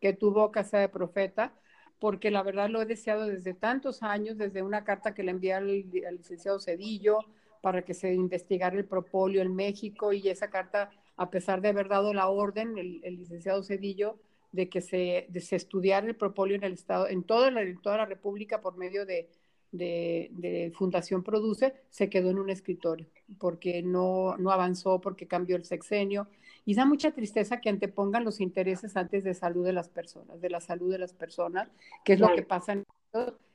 que 0.00 0.12
tu 0.12 0.32
boca 0.32 0.64
sea 0.64 0.80
de 0.80 0.88
profeta, 0.88 1.54
porque 1.98 2.30
la 2.30 2.42
verdad 2.42 2.68
lo 2.70 2.82
he 2.82 2.86
deseado 2.86 3.26
desde 3.26 3.54
tantos 3.54 4.02
años, 4.02 4.38
desde 4.38 4.62
una 4.62 4.84
carta 4.84 5.14
que 5.14 5.22
le 5.22 5.30
envié 5.30 5.54
al, 5.54 5.66
licenciado 5.66 6.58
Cedillo 6.58 7.18
para 7.60 7.82
que 7.82 7.94
se 7.94 8.14
investigara 8.14 8.76
el 8.76 8.86
propolio 8.86 9.42
en 9.42 9.54
México 9.54 10.12
y 10.12 10.28
esa 10.28 10.48
carta, 10.48 10.90
a 11.16 11.30
pesar 11.30 11.60
de 11.60 11.68
haber 11.68 11.88
dado 11.88 12.14
la 12.14 12.28
orden, 12.28 12.78
el, 12.78 13.16
licenciado 13.16 13.62
Cedillo, 13.62 14.18
de 14.52 14.68
que 14.68 14.80
se, 14.80 15.28
se, 15.40 15.56
estudiara 15.56 16.06
el 16.06 16.16
propolio 16.16 16.56
en 16.56 16.64
el 16.64 16.72
Estado, 16.72 17.08
en 17.08 17.22
toda 17.22 17.50
la, 17.50 17.62
en 17.62 17.80
toda 17.80 17.98
la 17.98 18.06
República 18.06 18.60
por 18.60 18.76
medio 18.76 19.06
de, 19.06 19.28
de, 19.72 20.28
de, 20.32 20.72
Fundación 20.74 21.22
Produce, 21.22 21.74
se 21.88 22.08
quedó 22.10 22.30
en 22.30 22.38
un 22.38 22.50
escritorio, 22.50 23.06
porque 23.38 23.82
no, 23.82 24.36
no 24.38 24.50
avanzó, 24.50 25.00
porque 25.00 25.26
cambió 25.26 25.56
el 25.56 25.64
sexenio, 25.64 26.26
y 26.64 26.74
da 26.74 26.84
mucha 26.84 27.12
tristeza 27.12 27.60
que 27.60 27.68
antepongan 27.68 28.24
los 28.24 28.40
intereses 28.40 28.96
antes 28.96 29.24
de 29.24 29.34
salud 29.34 29.64
de 29.64 29.72
las 29.72 29.88
personas, 29.88 30.40
de 30.40 30.50
la 30.50 30.60
salud 30.60 30.90
de 30.90 30.98
las 30.98 31.12
personas, 31.12 31.68
que 32.04 32.14
es 32.14 32.20
lo 32.20 32.34
que 32.34 32.42
pasa 32.42 32.72
en 32.72 32.84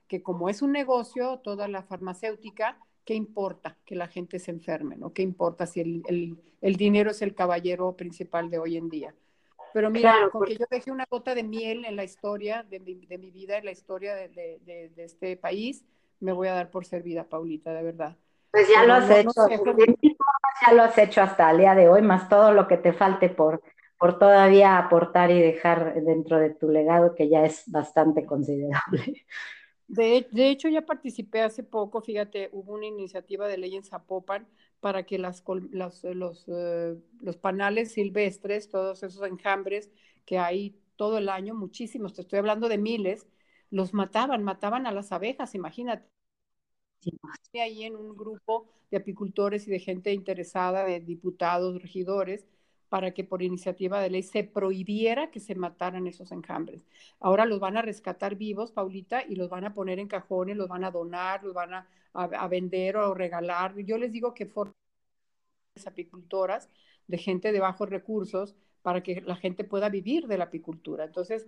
que 0.08 0.22
como 0.22 0.50
es 0.50 0.62
un 0.62 0.72
negocio, 0.72 1.40
toda 1.44 1.68
la 1.68 1.84
farmacéutica, 1.84 2.78
¿qué 3.06 3.16
importa 3.16 3.78
que 3.86 3.96
la 3.96 4.08
gente 4.08 4.40
se 4.40 4.52
enferme? 4.52 4.98
¿no? 4.98 5.14
¿Qué 5.14 5.22
importa 5.22 5.66
si 5.66 5.80
el, 5.80 6.04
el, 6.08 6.38
el 6.62 6.76
dinero 6.76 7.12
es 7.12 7.22
el 7.22 7.34
caballero 7.34 7.96
principal 7.96 8.50
de 8.50 8.60
hoy 8.60 8.78
en 8.78 8.90
día? 8.90 9.16
Pero 9.76 9.90
mira, 9.90 10.14
claro, 10.14 10.32
con 10.32 10.46
que 10.46 10.56
yo 10.56 10.66
dejé 10.72 10.90
una 10.90 11.06
gota 11.10 11.36
de 11.36 11.44
miel 11.44 11.84
en 11.84 11.98
la 11.98 12.06
historia 12.06 12.64
de 12.64 12.80
mi, 12.80 12.96
de 12.96 13.18
mi 13.18 13.30
vida, 13.30 13.58
en 13.58 13.66
la 13.66 13.72
historia 13.72 14.16
de, 14.16 14.30
de, 14.30 14.90
de, 14.96 15.04
este 15.04 15.36
país, 15.36 15.84
me 16.22 16.32
voy 16.32 16.48
a 16.48 16.54
dar 16.54 16.72
por 16.72 16.86
servida, 16.86 17.26
Paulita, 17.26 17.74
de 17.74 17.84
verdad. 17.84 18.16
Pues 18.52 18.70
ya 18.70 18.86
lo 18.86 18.94
has 18.94 19.10
hecho, 19.10 19.50
ya 20.66 20.74
lo 20.74 20.82
has 20.82 20.98
hecho 20.98 21.22
hasta 21.22 21.52
el 21.52 21.58
día 21.58 21.76
de 21.76 21.90
hoy, 21.90 22.02
más 22.02 22.30
todo 22.30 22.54
lo 22.54 22.70
que 22.70 22.78
te 22.78 22.94
falte 22.94 23.28
por, 23.28 23.62
por 24.00 24.18
todavía 24.18 24.78
aportar 24.78 25.30
y 25.32 25.42
dejar 25.42 25.94
dentro 26.02 26.40
de 26.40 26.52
tu 26.52 26.70
legado, 26.70 27.14
que 27.14 27.28
ya 27.28 27.44
es 27.44 27.70
bastante 27.70 28.26
considerable. 28.26 29.26
De, 29.90 30.26
de, 30.32 30.50
hecho, 30.52 30.70
ya 30.70 30.86
participé 30.86 31.42
hace 31.42 31.64
poco, 31.64 32.00
fíjate, 32.00 32.48
hubo 32.54 32.76
una 32.76 32.86
iniciativa 32.86 33.46
de 33.46 33.58
ley 33.58 33.76
en 33.76 33.84
Zapopan 33.84 34.48
para 34.86 35.04
que 35.08 35.18
las, 35.18 35.44
las, 35.72 36.04
los, 36.04 36.48
uh, 36.48 37.02
los 37.20 37.38
panales 37.38 37.94
silvestres, 37.94 38.70
todos 38.70 39.02
esos 39.02 39.24
enjambres 39.28 39.90
que 40.28 40.38
hay 40.38 40.80
todo 40.96 41.18
el 41.18 41.28
año, 41.28 41.56
muchísimos, 41.56 42.14
te 42.14 42.22
estoy 42.22 42.38
hablando 42.38 42.70
de 42.70 42.78
miles, 42.78 43.28
los 43.72 43.96
mataban, 43.96 44.44
mataban 44.44 44.86
a 44.86 44.92
las 44.92 45.12
abejas, 45.12 45.56
imagínate. 45.56 46.08
Ahí 47.56 47.84
en 47.84 47.96
un 47.96 48.16
grupo 48.16 48.70
de 48.92 48.98
apicultores 48.98 49.68
y 49.68 49.72
de 49.72 49.80
gente 49.80 50.14
interesada, 50.14 50.84
de 50.86 51.00
diputados, 51.00 51.82
regidores, 51.82 52.46
para 52.90 53.12
que 53.14 53.24
por 53.24 53.42
iniciativa 53.42 54.00
de 54.00 54.10
ley 54.10 54.24
se 54.24 54.44
prohibiera 54.44 55.32
que 55.32 55.40
se 55.40 55.56
mataran 55.56 56.08
esos 56.08 56.32
enjambres. 56.32 56.86
Ahora 57.20 57.46
los 57.46 57.60
van 57.60 57.78
a 57.78 57.82
rescatar 57.82 58.36
vivos, 58.36 58.72
Paulita, 58.72 59.24
y 59.28 59.36
los 59.36 59.50
van 59.50 59.66
a 59.66 59.74
poner 59.74 60.00
en 60.00 60.08
cajones, 60.08 60.58
los 60.58 60.70
van 60.70 60.84
a 60.84 60.92
donar, 60.92 61.44
los 61.44 61.54
van 61.54 61.74
a, 61.74 61.88
a, 62.14 62.48
vender 62.48 62.98
o 62.98 63.14
regalar. 63.14 63.78
Yo 63.80 63.98
les 63.98 64.12
digo 64.12 64.34
que 64.34 64.46
forman 64.46 64.74
apicultoras 65.86 66.70
de 67.08 67.18
gente 67.18 67.52
de 67.52 67.60
bajos 67.60 67.90
recursos 67.90 68.56
para 68.82 69.04
que 69.04 69.22
la 69.22 69.36
gente 69.36 69.64
pueda 69.64 69.90
vivir 69.90 70.28
de 70.28 70.38
la 70.38 70.46
apicultura. 70.46 71.06
Entonces, 71.06 71.48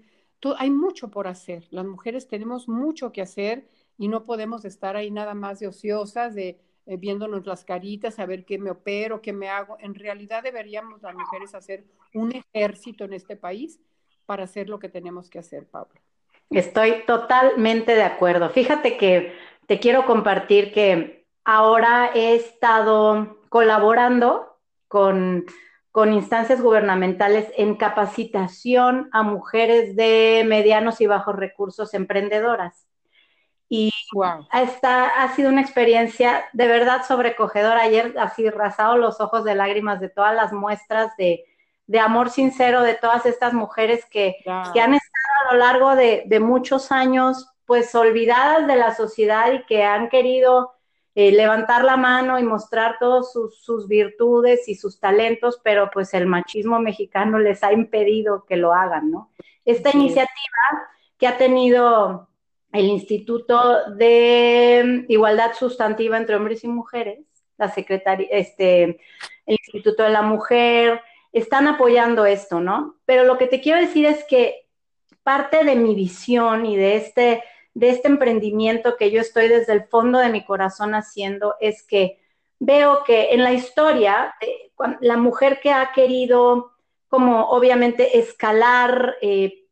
hay 0.58 0.70
mucho 0.70 1.10
por 1.10 1.28
hacer. 1.28 1.68
Las 1.72 1.86
mujeres 1.86 2.28
tenemos 2.28 2.68
mucho 2.68 3.12
que 3.12 3.22
hacer 3.22 3.68
y 3.98 4.08
no 4.08 4.26
podemos 4.26 4.66
estar 4.66 4.96
ahí 4.96 5.12
nada 5.12 5.34
más 5.34 5.60
de 5.60 5.68
ociosas, 5.68 6.36
de 6.36 6.60
eh, 6.88 6.96
viéndonos 6.96 7.46
las 7.46 7.66
caritas, 7.66 8.18
a 8.18 8.26
ver 8.26 8.46
qué 8.46 8.58
me 8.58 8.72
opero, 8.72 9.22
qué 9.22 9.34
me 9.34 9.50
hago. 9.50 9.76
En 9.82 9.94
realidad 9.94 10.42
deberíamos 10.42 11.02
las 11.02 11.14
mujeres 11.14 11.54
hacer 11.54 11.84
un 12.14 12.32
ejército 12.32 13.04
en 13.04 13.12
este 13.12 13.36
país 13.36 13.82
para 14.26 14.46
hacer 14.46 14.70
lo 14.70 14.80
que 14.80 14.88
tenemos 14.88 15.30
que 15.30 15.40
hacer, 15.40 15.68
Paula. 15.68 16.00
Estoy 16.50 17.04
totalmente 17.06 17.94
de 17.94 18.04
acuerdo. 18.04 18.50
Fíjate 18.50 18.96
que 18.96 19.34
te 19.66 19.80
quiero 19.80 20.06
compartir 20.06 20.72
que 20.72 21.26
ahora 21.44 22.12
he 22.16 22.36
estado 22.36 23.38
colaborando 23.50 24.58
con, 24.88 25.46
con 25.92 26.14
instancias 26.14 26.62
gubernamentales 26.62 27.52
en 27.58 27.76
capacitación 27.76 29.10
a 29.12 29.24
mujeres 29.24 29.98
de 29.98 30.46
medianos 30.48 31.02
y 31.02 31.08
bajos 31.08 31.36
recursos 31.36 31.94
emprendedoras. 31.94 32.87
Y 33.70 33.92
esta 34.54 35.08
ha 35.08 35.36
sido 35.36 35.50
una 35.50 35.62
experiencia 35.62 36.46
de 36.54 36.68
verdad 36.68 37.06
sobrecogedora. 37.06 37.82
Ayer 37.82 38.16
así 38.18 38.50
rasado 38.50 38.98
los 38.98 39.20
ojos 39.20 39.44
de 39.44 39.56
lágrimas 39.56 40.00
de 40.00 40.10
todas 40.10 40.34
las 40.34 40.54
muestras 40.54 41.16
de, 41.18 41.44
de 41.86 42.00
amor 42.00 42.30
sincero 42.30 42.82
de 42.82 42.96
todas 42.96 43.26
estas 43.26 43.54
mujeres 43.54 44.06
que, 44.06 44.36
que 44.74 44.82
han 44.82 44.94
estado 44.94 45.50
a 45.50 45.54
lo 45.54 45.60
largo 45.60 45.96
de, 45.96 46.24
de, 46.28 46.40
muchos 46.40 46.92
años 46.92 47.50
pues 47.66 47.94
olvidadas 47.96 48.68
de 48.68 48.76
la 48.78 48.96
sociedad 48.96 49.52
y 49.52 49.66
que 49.66 49.84
han 49.84 50.08
querido 50.08 50.74
eh, 51.16 51.32
levantar 51.32 51.84
la 51.84 51.98
mano 51.98 52.38
y 52.40 52.44
mostrar 52.44 52.98
todas 53.00 53.32
sus, 53.34 53.60
sus, 53.60 53.88
virtudes 53.88 54.70
y 54.70 54.76
sus 54.76 55.00
talentos, 55.00 55.60
pero 55.64 55.90
pues 55.92 56.14
el 56.14 56.28
machismo 56.28 56.80
mexicano 56.80 57.40
les 57.40 57.64
ha 57.64 57.74
impedido 57.74 58.46
que 58.46 58.56
lo 58.56 58.74
hagan, 58.74 59.12
¿no? 59.12 59.32
Esta 59.66 59.90
iniciativa 59.92 60.30
que 61.18 61.28
ha 61.28 61.38
tenido 61.38 62.30
el 62.78 62.86
Instituto 62.86 63.92
de 63.96 65.06
Igualdad 65.08 65.54
Sustantiva 65.54 66.18
entre 66.18 66.36
Hombres 66.36 66.64
y 66.64 66.68
Mujeres, 66.68 67.20
la 67.58 67.70
Secretaría, 67.70 68.28
este, 68.30 68.84
el 69.46 69.58
Instituto 69.66 70.04
de 70.04 70.10
la 70.10 70.22
Mujer, 70.22 71.02
están 71.32 71.68
apoyando 71.68 72.26
esto, 72.26 72.60
¿no? 72.60 72.98
Pero 73.06 73.24
lo 73.24 73.38
que 73.38 73.48
te 73.48 73.62
quiero 73.62 73.80
decir 73.80 74.06
es 74.06 74.24
que 74.26 74.68
parte 75.24 75.64
de 75.64 75.76
mi 75.76 75.96
visión 75.96 76.66
y 76.66 76.78
de 76.78 76.96
este, 76.98 77.44
de 77.74 77.90
este 77.90 78.08
emprendimiento 78.08 78.96
que 78.96 79.12
yo 79.12 79.22
estoy 79.22 79.48
desde 79.48 79.74
el 79.74 79.84
fondo 79.86 80.20
de 80.20 80.30
mi 80.30 80.46
corazón 80.46 80.94
haciendo 80.94 81.56
es 81.60 81.84
que 81.84 82.20
veo 82.60 83.04
que 83.04 83.34
en 83.34 83.44
la 83.44 83.54
historia, 83.54 84.36
eh, 84.40 84.72
la 85.02 85.18
mujer 85.18 85.60
que 85.62 85.72
ha 85.72 85.92
querido 85.94 86.72
como 87.08 87.50
obviamente 87.50 88.20
escalar 88.20 89.16
eh, 89.22 89.67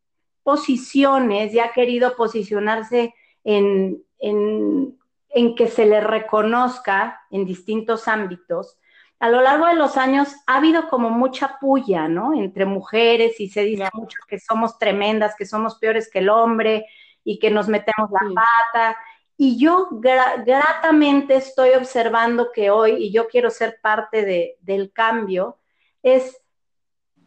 posiciones 0.46 1.52
y 1.52 1.58
ha 1.58 1.72
querido 1.72 2.14
posicionarse 2.14 3.12
en, 3.42 4.00
en, 4.20 4.96
en 5.30 5.56
que 5.56 5.66
se 5.66 5.86
le 5.86 6.00
reconozca 6.00 7.20
en 7.32 7.44
distintos 7.44 8.06
ámbitos, 8.06 8.78
a 9.18 9.28
lo 9.28 9.40
largo 9.40 9.66
de 9.66 9.74
los 9.74 9.96
años 9.96 10.36
ha 10.46 10.58
habido 10.58 10.88
como 10.88 11.10
mucha 11.10 11.58
puya, 11.60 12.06
¿no? 12.06 12.32
Entre 12.32 12.64
mujeres 12.64 13.40
y 13.40 13.48
se 13.48 13.62
dice 13.62 13.88
mucho 13.92 14.18
que 14.28 14.38
somos 14.38 14.78
tremendas, 14.78 15.34
que 15.36 15.46
somos 15.46 15.78
peores 15.78 16.08
que 16.08 16.20
el 16.20 16.28
hombre 16.28 16.86
y 17.24 17.40
que 17.40 17.50
nos 17.50 17.66
metemos 17.66 18.08
la 18.12 18.20
pata. 18.32 18.96
Y 19.36 19.58
yo 19.58 19.88
gratamente 19.90 21.34
estoy 21.34 21.70
observando 21.70 22.52
que 22.52 22.70
hoy, 22.70 22.92
y 22.92 23.12
yo 23.12 23.26
quiero 23.26 23.50
ser 23.50 23.80
parte 23.82 24.24
de, 24.24 24.58
del 24.60 24.92
cambio, 24.92 25.58
es 26.04 26.40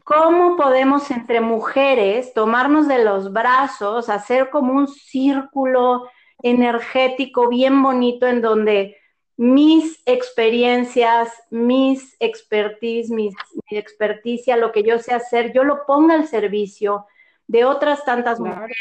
cómo 0.10 0.56
podemos 0.56 1.12
entre 1.12 1.40
mujeres 1.40 2.34
tomarnos 2.34 2.88
de 2.88 3.04
los 3.04 3.32
brazos, 3.32 4.10
hacer 4.10 4.50
como 4.50 4.74
un 4.74 4.88
círculo 4.88 6.10
energético 6.42 7.48
bien 7.48 7.84
bonito 7.84 8.26
en 8.26 8.42
donde 8.42 8.98
mis 9.38 10.02
experiencias, 10.08 11.32
mis 11.52 12.18
expertise, 12.20 13.12
mi 13.12 13.30
experticia, 13.70 14.58
lo 14.58 14.72
que 14.72 14.82
yo 14.82 14.98
sé 14.98 15.14
hacer, 15.14 15.54
yo 15.54 15.64
lo 15.64 15.86
ponga 15.86 16.16
al 16.16 16.28
servicio 16.28 17.06
de 17.46 17.66
otras 17.66 18.04
tantas 18.04 18.40
mujeres 18.40 18.78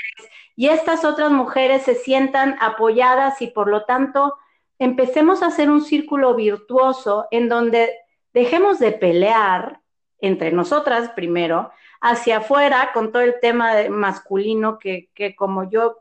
y 0.56 0.68
estas 0.68 1.04
otras 1.04 1.30
mujeres 1.30 1.82
se 1.82 1.94
sientan 1.94 2.56
apoyadas 2.58 3.42
y 3.42 3.48
por 3.48 3.68
lo 3.68 3.84
tanto 3.84 4.34
empecemos 4.78 5.42
a 5.42 5.48
hacer 5.48 5.70
un 5.70 5.82
círculo 5.82 6.34
virtuoso 6.34 7.26
en 7.30 7.50
donde 7.50 7.92
dejemos 8.32 8.78
de 8.78 8.92
pelear 8.92 9.82
entre 10.20 10.52
nosotras 10.52 11.10
primero, 11.10 11.70
hacia 12.00 12.38
afuera 12.38 12.90
con 12.92 13.12
todo 13.12 13.22
el 13.22 13.40
tema 13.40 13.72
masculino 13.90 14.78
que, 14.78 15.10
que 15.14 15.34
como 15.34 15.68
yo 15.70 15.98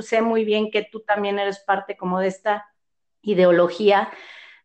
sé 0.00 0.22
muy 0.22 0.44
bien 0.44 0.70
que 0.70 0.82
tú 0.82 1.00
también 1.00 1.38
eres 1.38 1.60
parte 1.60 1.96
como 1.96 2.20
de 2.20 2.28
esta 2.28 2.66
ideología, 3.22 4.10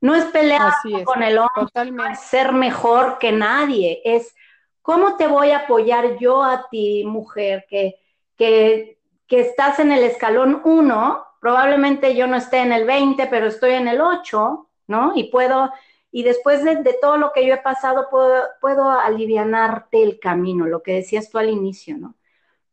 no 0.01 0.15
es 0.15 0.25
pelear 0.25 0.73
con 1.06 1.23
el 1.23 1.38
hombre, 1.38 2.12
es 2.12 2.19
ser 2.19 2.51
mejor 2.51 3.19
que 3.19 3.32
nadie, 3.32 4.01
es 4.03 4.36
cómo 4.82 5.15
te 5.15 5.27
voy 5.27 5.51
a 5.51 5.60
apoyar 5.60 6.17
yo 6.19 6.43
a 6.43 6.67
ti, 6.69 7.03
mujer, 7.06 7.65
que, 7.69 7.95
que, 8.38 8.99
que 9.27 9.39
estás 9.39 9.79
en 9.79 9.91
el 9.91 10.03
escalón 10.03 10.62
1, 10.65 11.25
probablemente 11.39 12.15
yo 12.15 12.27
no 12.27 12.36
esté 12.36 12.58
en 12.58 12.73
el 12.73 12.86
20, 12.86 13.27
pero 13.27 13.47
estoy 13.47 13.73
en 13.73 13.88
el 13.88 14.01
8, 14.01 14.69
¿no? 14.88 15.13
Y 15.15 15.25
puedo, 15.25 15.71
y 16.15 16.21
después 16.21 16.63
de, 16.63 16.76
todo 17.02 17.17
lo 17.17 17.32
que 17.34 17.43
yo 17.43 17.56
he 17.56 17.58
pasado, 17.58 18.08
puedo, 18.12 18.43
puedo 18.62 18.91
alivianarte 18.91 20.04
el 20.04 20.19
camino, 20.19 20.67
lo 20.67 20.84
que 20.84 20.93
decías 20.93 21.28
tú 21.32 21.39
al 21.39 21.49
inicio, 21.49 21.97
¿no? 21.97 22.13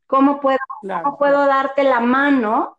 ¿Cómo 0.07 0.43
puedo, 0.43 0.59
¿cómo 0.83 1.17
puedo 1.17 1.47
darte 1.47 1.83
la 1.85 2.01
mano 2.01 2.79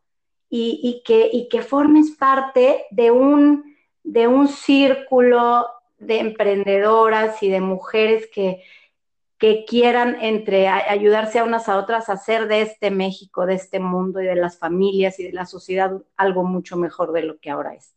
y, 0.50 1.02
que, 1.04 1.28
y 1.34 1.50
que 1.50 1.64
formes 1.64 2.12
parte 2.12 2.86
de 2.92 3.10
un, 3.10 3.76
de 4.04 4.28
un 4.28 4.48
círculo 4.48 5.66
de 5.98 6.20
emprendedoras 6.20 7.42
y 7.42 7.50
de 7.50 7.60
mujeres 7.60 8.30
que, 8.32 8.62
que 9.40 9.66
quieran 9.66 10.18
entre 10.22 10.68
ayudarse 10.68 11.40
a 11.40 11.44
unas 11.44 11.70
a 11.70 11.78
otras 11.78 12.08
a 12.10 12.14
hacer 12.14 12.48
de 12.48 12.62
este 12.62 12.92
México, 12.92 13.48
de 13.48 13.56
este 13.56 13.80
mundo 13.80 14.22
y 14.22 14.26
de 14.26 14.36
las 14.36 14.60
familias 14.60 15.20
y 15.20 15.24
de 15.24 15.34
la 15.34 15.48
sociedad 15.48 15.92
algo 16.18 16.44
mucho 16.44 16.78
mejor 16.78 17.14
de 17.14 17.24
lo 17.24 17.40
que 17.40 17.50
ahora 17.50 17.74
es. 17.74 17.96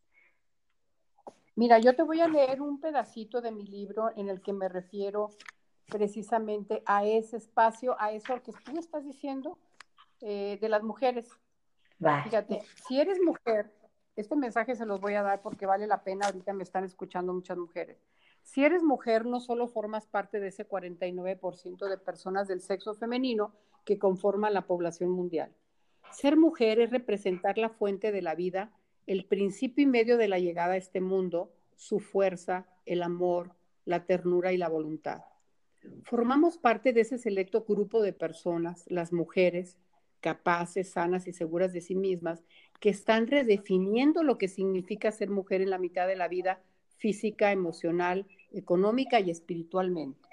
Mira, 1.56 1.78
yo 1.78 1.94
te 1.94 2.02
voy 2.02 2.20
a 2.20 2.28
leer 2.28 2.60
un 2.60 2.80
pedacito 2.80 3.40
de 3.40 3.52
mi 3.52 3.64
libro 3.64 4.10
en 4.16 4.28
el 4.28 4.40
que 4.40 4.52
me 4.52 4.68
refiero 4.68 5.30
precisamente 5.86 6.82
a 6.86 7.04
ese 7.04 7.36
espacio, 7.36 7.96
a 8.00 8.10
eso 8.10 8.42
que 8.42 8.52
tú 8.52 8.78
estás 8.78 9.04
diciendo 9.04 9.58
eh, 10.20 10.58
de 10.60 10.68
las 10.68 10.82
mujeres. 10.82 11.28
Fíjate, 12.24 12.62
si 12.86 13.00
eres 13.00 13.20
mujer, 13.22 13.72
este 14.16 14.34
mensaje 14.36 14.74
se 14.74 14.84
los 14.84 15.00
voy 15.00 15.14
a 15.14 15.22
dar 15.22 15.42
porque 15.42 15.66
vale 15.66 15.86
la 15.86 16.02
pena, 16.02 16.26
ahorita 16.26 16.52
me 16.52 16.64
están 16.64 16.84
escuchando 16.84 17.32
muchas 17.32 17.56
mujeres. 17.56 18.04
Si 18.42 18.64
eres 18.64 18.82
mujer, 18.82 19.24
no 19.24 19.40
solo 19.40 19.68
formas 19.68 20.06
parte 20.06 20.40
de 20.40 20.48
ese 20.48 20.68
49% 20.68 21.88
de 21.88 21.98
personas 21.98 22.48
del 22.48 22.60
sexo 22.60 22.94
femenino 22.94 23.54
que 23.84 23.98
conforman 23.98 24.54
la 24.54 24.66
población 24.66 25.10
mundial. 25.10 25.54
Ser 26.10 26.36
mujer 26.36 26.80
es 26.80 26.90
representar 26.90 27.58
la 27.58 27.70
fuente 27.70 28.12
de 28.12 28.22
la 28.22 28.34
vida, 28.34 28.70
el 29.06 29.24
principio 29.24 29.82
y 29.82 29.86
medio 29.86 30.16
de 30.16 30.28
la 30.28 30.38
llegada 30.38 30.74
a 30.74 30.78
este 30.78 31.00
mundo, 31.00 31.52
su 31.76 32.00
fuerza, 32.00 32.66
el 32.86 33.02
amor, 33.02 33.54
la 33.84 34.06
ternura 34.06 34.52
y 34.52 34.56
la 34.56 34.68
voluntad. 34.68 35.22
Formamos 36.04 36.56
parte 36.56 36.92
de 36.92 37.02
ese 37.02 37.18
selecto 37.18 37.64
grupo 37.68 38.02
de 38.02 38.12
personas, 38.12 38.84
las 38.88 39.12
mujeres, 39.12 39.76
capaces, 40.20 40.90
sanas 40.90 41.26
y 41.26 41.32
seguras 41.32 41.72
de 41.74 41.82
sí 41.82 41.94
mismas, 41.94 42.42
que 42.80 42.88
están 42.88 43.26
redefiniendo 43.26 44.22
lo 44.22 44.38
que 44.38 44.48
significa 44.48 45.12
ser 45.12 45.28
mujer 45.28 45.60
en 45.60 45.70
la 45.70 45.78
mitad 45.78 46.06
de 46.06 46.16
la 46.16 46.28
vida 46.28 46.62
física, 46.96 47.52
emocional, 47.52 48.26
económica 48.50 49.20
y 49.20 49.30
espiritualmente. 49.30 50.28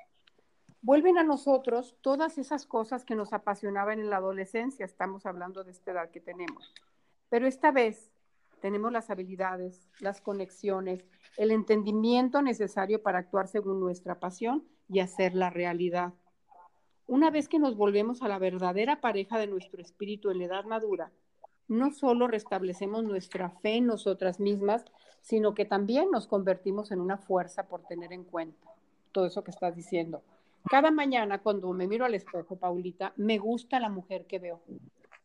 Vuelven 0.81 1.17
a 1.17 1.23
nosotros 1.23 1.97
todas 2.01 2.37
esas 2.37 2.65
cosas 2.65 3.03
que 3.03 3.15
nos 3.15 3.33
apasionaban 3.33 3.99
en 3.99 4.09
la 4.09 4.17
adolescencia, 4.17 4.85
estamos 4.85 5.25
hablando 5.25 5.63
de 5.63 5.71
esta 5.71 5.91
edad 5.91 6.09
que 6.09 6.21
tenemos, 6.21 6.73
pero 7.29 7.45
esta 7.45 7.71
vez 7.71 8.09
tenemos 8.61 8.91
las 8.91 9.09
habilidades, 9.09 9.89
las 9.99 10.21
conexiones, 10.21 11.05
el 11.37 11.51
entendimiento 11.51 12.41
necesario 12.41 13.01
para 13.01 13.19
actuar 13.19 13.47
según 13.47 13.79
nuestra 13.79 14.19
pasión 14.19 14.63
y 14.87 14.99
hacerla 14.99 15.49
realidad. 15.49 16.13
Una 17.07 17.29
vez 17.29 17.49
que 17.49 17.59
nos 17.59 17.75
volvemos 17.75 18.21
a 18.21 18.27
la 18.27 18.39
verdadera 18.39 19.01
pareja 19.01 19.37
de 19.37 19.47
nuestro 19.47 19.81
espíritu 19.81 20.29
en 20.29 20.39
la 20.39 20.45
edad 20.45 20.63
madura, 20.63 21.11
no 21.67 21.91
solo 21.91 22.27
restablecemos 22.27 23.03
nuestra 23.03 23.49
fe 23.49 23.77
en 23.77 23.87
nosotras 23.87 24.39
mismas, 24.39 24.85
sino 25.21 25.53
que 25.53 25.65
también 25.65 26.11
nos 26.11 26.27
convertimos 26.27 26.91
en 26.91 26.99
una 26.99 27.17
fuerza 27.17 27.67
por 27.67 27.83
tener 27.83 28.13
en 28.13 28.23
cuenta 28.23 28.67
todo 29.11 29.25
eso 29.25 29.43
que 29.43 29.51
estás 29.51 29.75
diciendo. 29.75 30.23
Cada 30.69 30.91
mañana 30.91 31.41
cuando 31.41 31.71
me 31.73 31.87
miro 31.87 32.05
al 32.05 32.13
espejo, 32.13 32.55
Paulita, 32.55 33.13
me 33.17 33.37
gusta 33.37 33.79
la 33.79 33.89
mujer 33.89 34.25
que 34.25 34.39
veo. 34.39 34.61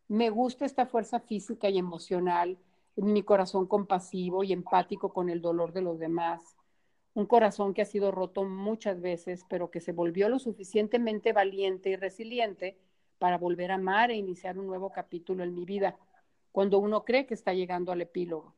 Me 0.08 0.30
gusta 0.30 0.64
esta 0.64 0.86
fuerza 0.86 1.20
física 1.20 1.68
y 1.68 1.78
emocional, 1.78 2.58
mi 2.96 3.22
corazón 3.22 3.66
compasivo 3.66 4.42
y 4.42 4.52
empático 4.52 5.12
con 5.12 5.28
el 5.28 5.40
dolor 5.40 5.72
de 5.72 5.82
los 5.82 5.98
demás, 5.98 6.56
un 7.14 7.26
corazón 7.26 7.72
que 7.72 7.82
ha 7.82 7.86
sido 7.86 8.10
roto 8.10 8.44
muchas 8.44 9.00
veces, 9.00 9.44
pero 9.48 9.70
que 9.70 9.80
se 9.80 9.92
volvió 9.92 10.28
lo 10.28 10.38
suficientemente 10.38 11.32
valiente 11.32 11.90
y 11.90 11.96
resiliente 11.96 12.78
para 13.18 13.38
volver 13.38 13.70
a 13.70 13.76
amar 13.76 14.10
e 14.10 14.16
iniciar 14.16 14.58
un 14.58 14.66
nuevo 14.66 14.90
capítulo 14.92 15.42
en 15.42 15.54
mi 15.54 15.64
vida, 15.64 15.96
cuando 16.52 16.78
uno 16.78 17.04
cree 17.04 17.26
que 17.26 17.34
está 17.34 17.54
llegando 17.54 17.92
al 17.92 18.02
epílogo. 18.02 18.54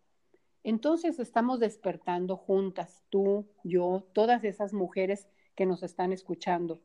Entonces 0.64 1.18
estamos 1.20 1.60
despertando 1.60 2.36
juntas, 2.36 3.04
tú, 3.10 3.46
yo, 3.62 4.04
todas 4.12 4.42
esas 4.44 4.72
mujeres 4.72 5.28
que 5.54 5.66
nos 5.66 5.82
están 5.82 6.12
escuchando. 6.12 6.80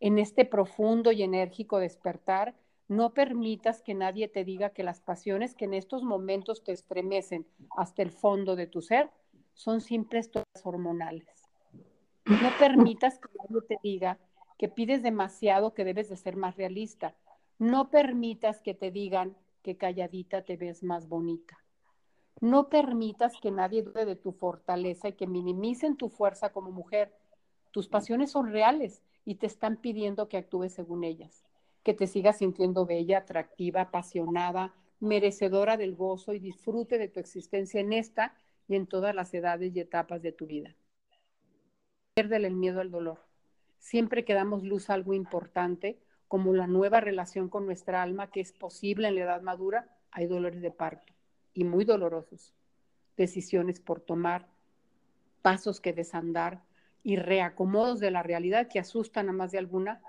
En 0.00 0.18
este 0.18 0.44
profundo 0.44 1.12
y 1.12 1.22
enérgico 1.22 1.78
despertar, 1.78 2.54
no 2.88 3.14
permitas 3.14 3.82
que 3.82 3.94
nadie 3.94 4.28
te 4.28 4.44
diga 4.44 4.70
que 4.70 4.82
las 4.82 5.00
pasiones 5.00 5.54
que 5.54 5.64
en 5.64 5.74
estos 5.74 6.02
momentos 6.02 6.62
te 6.64 6.72
estremecen 6.72 7.46
hasta 7.76 8.02
el 8.02 8.10
fondo 8.10 8.56
de 8.56 8.66
tu 8.66 8.82
ser 8.82 9.10
son 9.54 9.80
simples 9.80 10.30
todas 10.30 10.46
hormonales. 10.64 11.26
No 12.24 12.50
permitas 12.58 13.18
que 13.18 13.28
nadie 13.38 13.66
te 13.68 13.78
diga 13.82 14.18
que 14.58 14.68
pides 14.68 15.02
demasiado, 15.02 15.74
que 15.74 15.84
debes 15.84 16.08
de 16.08 16.16
ser 16.16 16.36
más 16.36 16.56
realista. 16.56 17.14
No 17.58 17.90
permitas 17.90 18.60
que 18.60 18.74
te 18.74 18.90
digan 18.90 19.36
que 19.62 19.76
calladita 19.76 20.42
te 20.42 20.56
ves 20.56 20.82
más 20.82 21.08
bonita. 21.08 21.58
No 22.40 22.68
permitas 22.68 23.34
que 23.40 23.50
nadie 23.50 23.82
dude 23.82 24.04
de 24.04 24.16
tu 24.16 24.32
fortaleza 24.32 25.08
y 25.08 25.12
que 25.12 25.26
minimicen 25.26 25.96
tu 25.96 26.08
fuerza 26.08 26.52
como 26.52 26.72
mujer. 26.72 27.14
Tus 27.70 27.88
pasiones 27.88 28.32
son 28.32 28.52
reales 28.52 29.02
y 29.24 29.36
te 29.36 29.46
están 29.46 29.76
pidiendo 29.76 30.28
que 30.28 30.36
actúes 30.36 30.72
según 30.74 31.04
ellas, 31.04 31.44
que 31.82 31.94
te 31.94 32.06
sigas 32.06 32.38
sintiendo 32.38 32.86
bella, 32.86 33.18
atractiva, 33.18 33.82
apasionada, 33.82 34.74
merecedora 35.00 35.76
del 35.76 35.96
gozo 35.96 36.32
y 36.32 36.38
disfrute 36.38 36.98
de 36.98 37.08
tu 37.08 37.18
existencia 37.18 37.80
en 37.80 37.92
esta 37.92 38.34
y 38.68 38.76
en 38.76 38.86
todas 38.86 39.14
las 39.14 39.34
edades 39.34 39.74
y 39.74 39.80
etapas 39.80 40.22
de 40.22 40.32
tu 40.32 40.46
vida. 40.46 40.76
Piérdele 42.14 42.48
el 42.48 42.54
miedo 42.54 42.80
al 42.80 42.90
dolor. 42.90 43.20
Siempre 43.78 44.24
que 44.24 44.34
damos 44.34 44.62
luz 44.62 44.90
a 44.90 44.94
algo 44.94 45.12
importante, 45.12 45.98
como 46.28 46.54
la 46.54 46.66
nueva 46.66 47.00
relación 47.00 47.48
con 47.48 47.66
nuestra 47.66 48.02
alma 48.02 48.30
que 48.30 48.40
es 48.40 48.52
posible 48.52 49.08
en 49.08 49.16
la 49.16 49.22
edad 49.22 49.42
madura, 49.42 49.88
hay 50.12 50.26
dolores 50.26 50.62
de 50.62 50.70
parto 50.70 51.12
y 51.52 51.64
muy 51.64 51.84
dolorosos. 51.84 52.54
Decisiones 53.16 53.80
por 53.80 54.00
tomar, 54.00 54.48
pasos 55.42 55.80
que 55.80 55.92
desandar 55.92 56.62
y 57.02 57.16
reacomodos 57.16 57.98
de 57.98 58.10
la 58.10 58.22
realidad 58.22 58.68
que 58.68 58.78
asustan 58.78 59.28
a 59.28 59.32
más 59.32 59.52
de 59.52 59.58
alguna, 59.58 60.00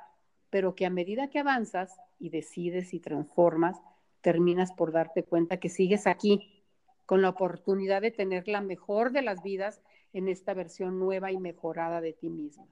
pero 0.54 0.76
que 0.76 0.86
a 0.86 0.92
medida 0.92 1.32
que 1.32 1.40
avanzas 1.40 2.00
y 2.20 2.30
decides 2.30 2.94
y 2.94 3.00
transformas, 3.00 3.82
terminas 4.22 4.72
por 4.72 4.92
darte 4.92 5.24
cuenta 5.24 5.58
que 5.58 5.68
sigues 5.68 6.06
aquí, 6.06 6.62
con 7.08 7.24
la 7.24 7.30
oportunidad 7.30 8.04
de 8.04 8.12
tener 8.12 8.48
la 8.48 8.62
mejor 8.62 9.12
de 9.12 9.24
las 9.24 9.42
vidas 9.42 9.82
en 10.14 10.28
esta 10.28 10.54
versión 10.54 11.00
nueva 11.00 11.32
y 11.32 11.40
mejorada 11.40 12.02
de 12.02 12.14
ti 12.14 12.30
misma. 12.30 12.68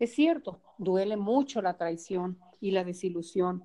Es 0.00 0.16
cierto, 0.16 0.60
duele 0.78 1.16
mucho 1.16 1.62
la 1.62 1.76
traición 1.76 2.40
y 2.60 2.72
la 2.72 2.82
desilusión, 2.82 3.62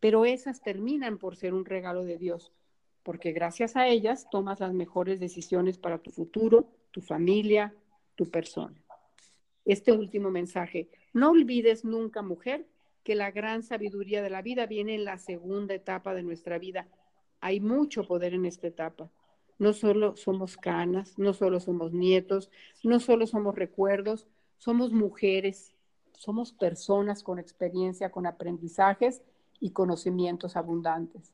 pero 0.00 0.24
esas 0.24 0.62
terminan 0.62 1.18
por 1.18 1.36
ser 1.36 1.52
un 1.52 1.66
regalo 1.66 2.04
de 2.04 2.16
Dios, 2.16 2.54
porque 3.02 3.32
gracias 3.32 3.76
a 3.76 3.86
ellas 3.86 4.30
tomas 4.30 4.60
las 4.60 4.72
mejores 4.72 5.20
decisiones 5.20 5.76
para 5.76 5.98
tu 5.98 6.10
futuro, 6.10 6.70
tu 6.90 7.02
familia, 7.02 7.74
tu 8.14 8.30
persona. 8.30 8.82
Este 9.66 9.92
último 9.92 10.30
mensaje, 10.30 10.88
no 11.12 11.32
olvides 11.32 11.84
nunca, 11.84 12.22
mujer, 12.22 12.66
que 13.08 13.14
la 13.14 13.30
gran 13.30 13.62
sabiduría 13.62 14.20
de 14.20 14.28
la 14.28 14.42
vida 14.42 14.66
viene 14.66 14.94
en 14.94 15.06
la 15.06 15.16
segunda 15.16 15.72
etapa 15.72 16.12
de 16.12 16.22
nuestra 16.22 16.58
vida. 16.58 16.86
Hay 17.40 17.58
mucho 17.58 18.06
poder 18.06 18.34
en 18.34 18.44
esta 18.44 18.66
etapa. 18.66 19.08
No 19.58 19.72
solo 19.72 20.14
somos 20.18 20.58
canas, 20.58 21.18
no 21.18 21.32
solo 21.32 21.58
somos 21.58 21.94
nietos, 21.94 22.50
no 22.84 23.00
solo 23.00 23.26
somos 23.26 23.54
recuerdos, 23.54 24.26
somos 24.58 24.92
mujeres, 24.92 25.74
somos 26.12 26.52
personas 26.52 27.22
con 27.22 27.38
experiencia, 27.38 28.10
con 28.10 28.26
aprendizajes 28.26 29.22
y 29.58 29.70
conocimientos 29.70 30.54
abundantes. 30.54 31.32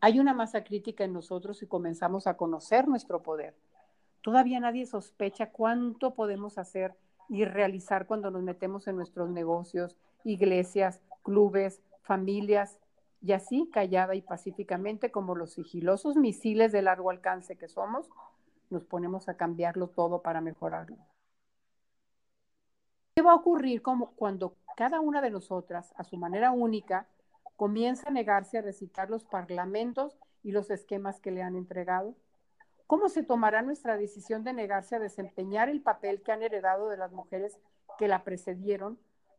Hay 0.00 0.18
una 0.18 0.32
masa 0.32 0.64
crítica 0.64 1.04
en 1.04 1.12
nosotros 1.12 1.62
y 1.62 1.66
comenzamos 1.66 2.26
a 2.26 2.38
conocer 2.38 2.88
nuestro 2.88 3.22
poder. 3.22 3.54
Todavía 4.22 4.58
nadie 4.58 4.86
sospecha 4.86 5.50
cuánto 5.50 6.14
podemos 6.14 6.56
hacer 6.56 6.94
y 7.28 7.44
realizar 7.44 8.06
cuando 8.06 8.30
nos 8.30 8.42
metemos 8.42 8.88
en 8.88 8.96
nuestros 8.96 9.28
negocios, 9.28 9.98
iglesias, 10.24 11.00
clubes, 11.22 11.82
familias 12.02 12.78
y 13.20 13.32
así, 13.32 13.68
callada 13.72 14.14
y 14.14 14.22
pacíficamente, 14.22 15.10
como 15.10 15.34
los 15.34 15.52
sigilosos 15.52 16.16
misiles 16.16 16.72
de 16.72 16.82
largo 16.82 17.10
alcance 17.10 17.56
que 17.56 17.68
somos, 17.68 18.08
nos 18.70 18.84
ponemos 18.84 19.28
a 19.28 19.36
cambiarlo 19.36 19.88
todo 19.88 20.22
para 20.22 20.40
mejorarlo. 20.40 20.96
¿Qué 23.14 23.22
va 23.22 23.32
a 23.32 23.36
ocurrir 23.36 23.82
como 23.82 24.12
cuando 24.12 24.56
cada 24.76 25.00
una 25.00 25.20
de 25.20 25.30
nosotras, 25.30 25.92
a 25.96 26.04
su 26.04 26.16
manera 26.16 26.52
única, 26.52 27.08
comienza 27.56 28.08
a 28.08 28.12
negarse 28.12 28.58
a 28.58 28.62
recitar 28.62 29.10
los 29.10 29.24
parlamentos 29.24 30.16
y 30.44 30.52
los 30.52 30.70
esquemas 30.70 31.18
que 31.18 31.32
le 31.32 31.42
han 31.42 31.56
entregado? 31.56 32.14
¿Cómo 32.86 33.08
se 33.08 33.22
tomará 33.22 33.62
nuestra 33.62 33.96
decisión 33.96 34.44
de 34.44 34.52
negarse 34.52 34.94
a 34.94 35.00
desempeñar 35.00 35.68
el 35.68 35.82
papel 35.82 36.22
que 36.22 36.32
han 36.32 36.42
heredado 36.42 36.88
de 36.88 36.96
las 36.96 37.12
mujeres 37.12 37.58
que 37.98 38.08
la 38.08 38.22
precedieron? 38.22 38.98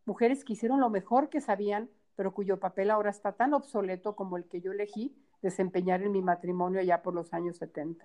Mujeres 0.10 0.44
que 0.44 0.54
hicieron 0.54 0.80
lo 0.80 0.90
mejor 0.90 1.30
que 1.30 1.40
sabían 1.40 1.88
pero 2.16 2.34
cuyo 2.34 2.60
papel 2.60 2.90
ahora 2.90 3.12
está 3.12 3.34
tan 3.34 3.54
obsoleto 3.54 4.16
como 4.16 4.38
el 4.38 4.46
que 4.46 4.60
yo 4.60 4.72
elegí 4.72 5.16
desempeñar 5.44 6.02
en 6.02 6.12
mi 6.12 6.24
matrimonio 6.24 6.82
ya 6.82 7.04
por 7.04 7.14
los 7.14 7.32
años 7.32 7.58
70. 7.58 8.04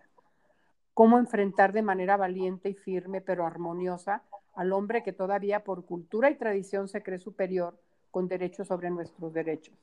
Cómo 0.92 1.18
enfrentar 1.18 1.72
de 1.72 1.80
manera 1.80 2.18
valiente 2.18 2.68
y 2.68 2.74
firme, 2.74 3.22
pero 3.22 3.46
armoniosa, 3.46 4.22
al 4.54 4.72
hombre 4.74 5.02
que 5.02 5.14
todavía 5.14 5.64
por 5.64 5.86
cultura 5.86 6.30
y 6.30 6.34
tradición 6.34 6.88
se 6.88 7.02
cree 7.02 7.18
superior 7.18 7.76
con 8.10 8.28
derechos 8.28 8.68
sobre 8.68 8.90
nuestros 8.90 9.32
derechos. 9.32 9.74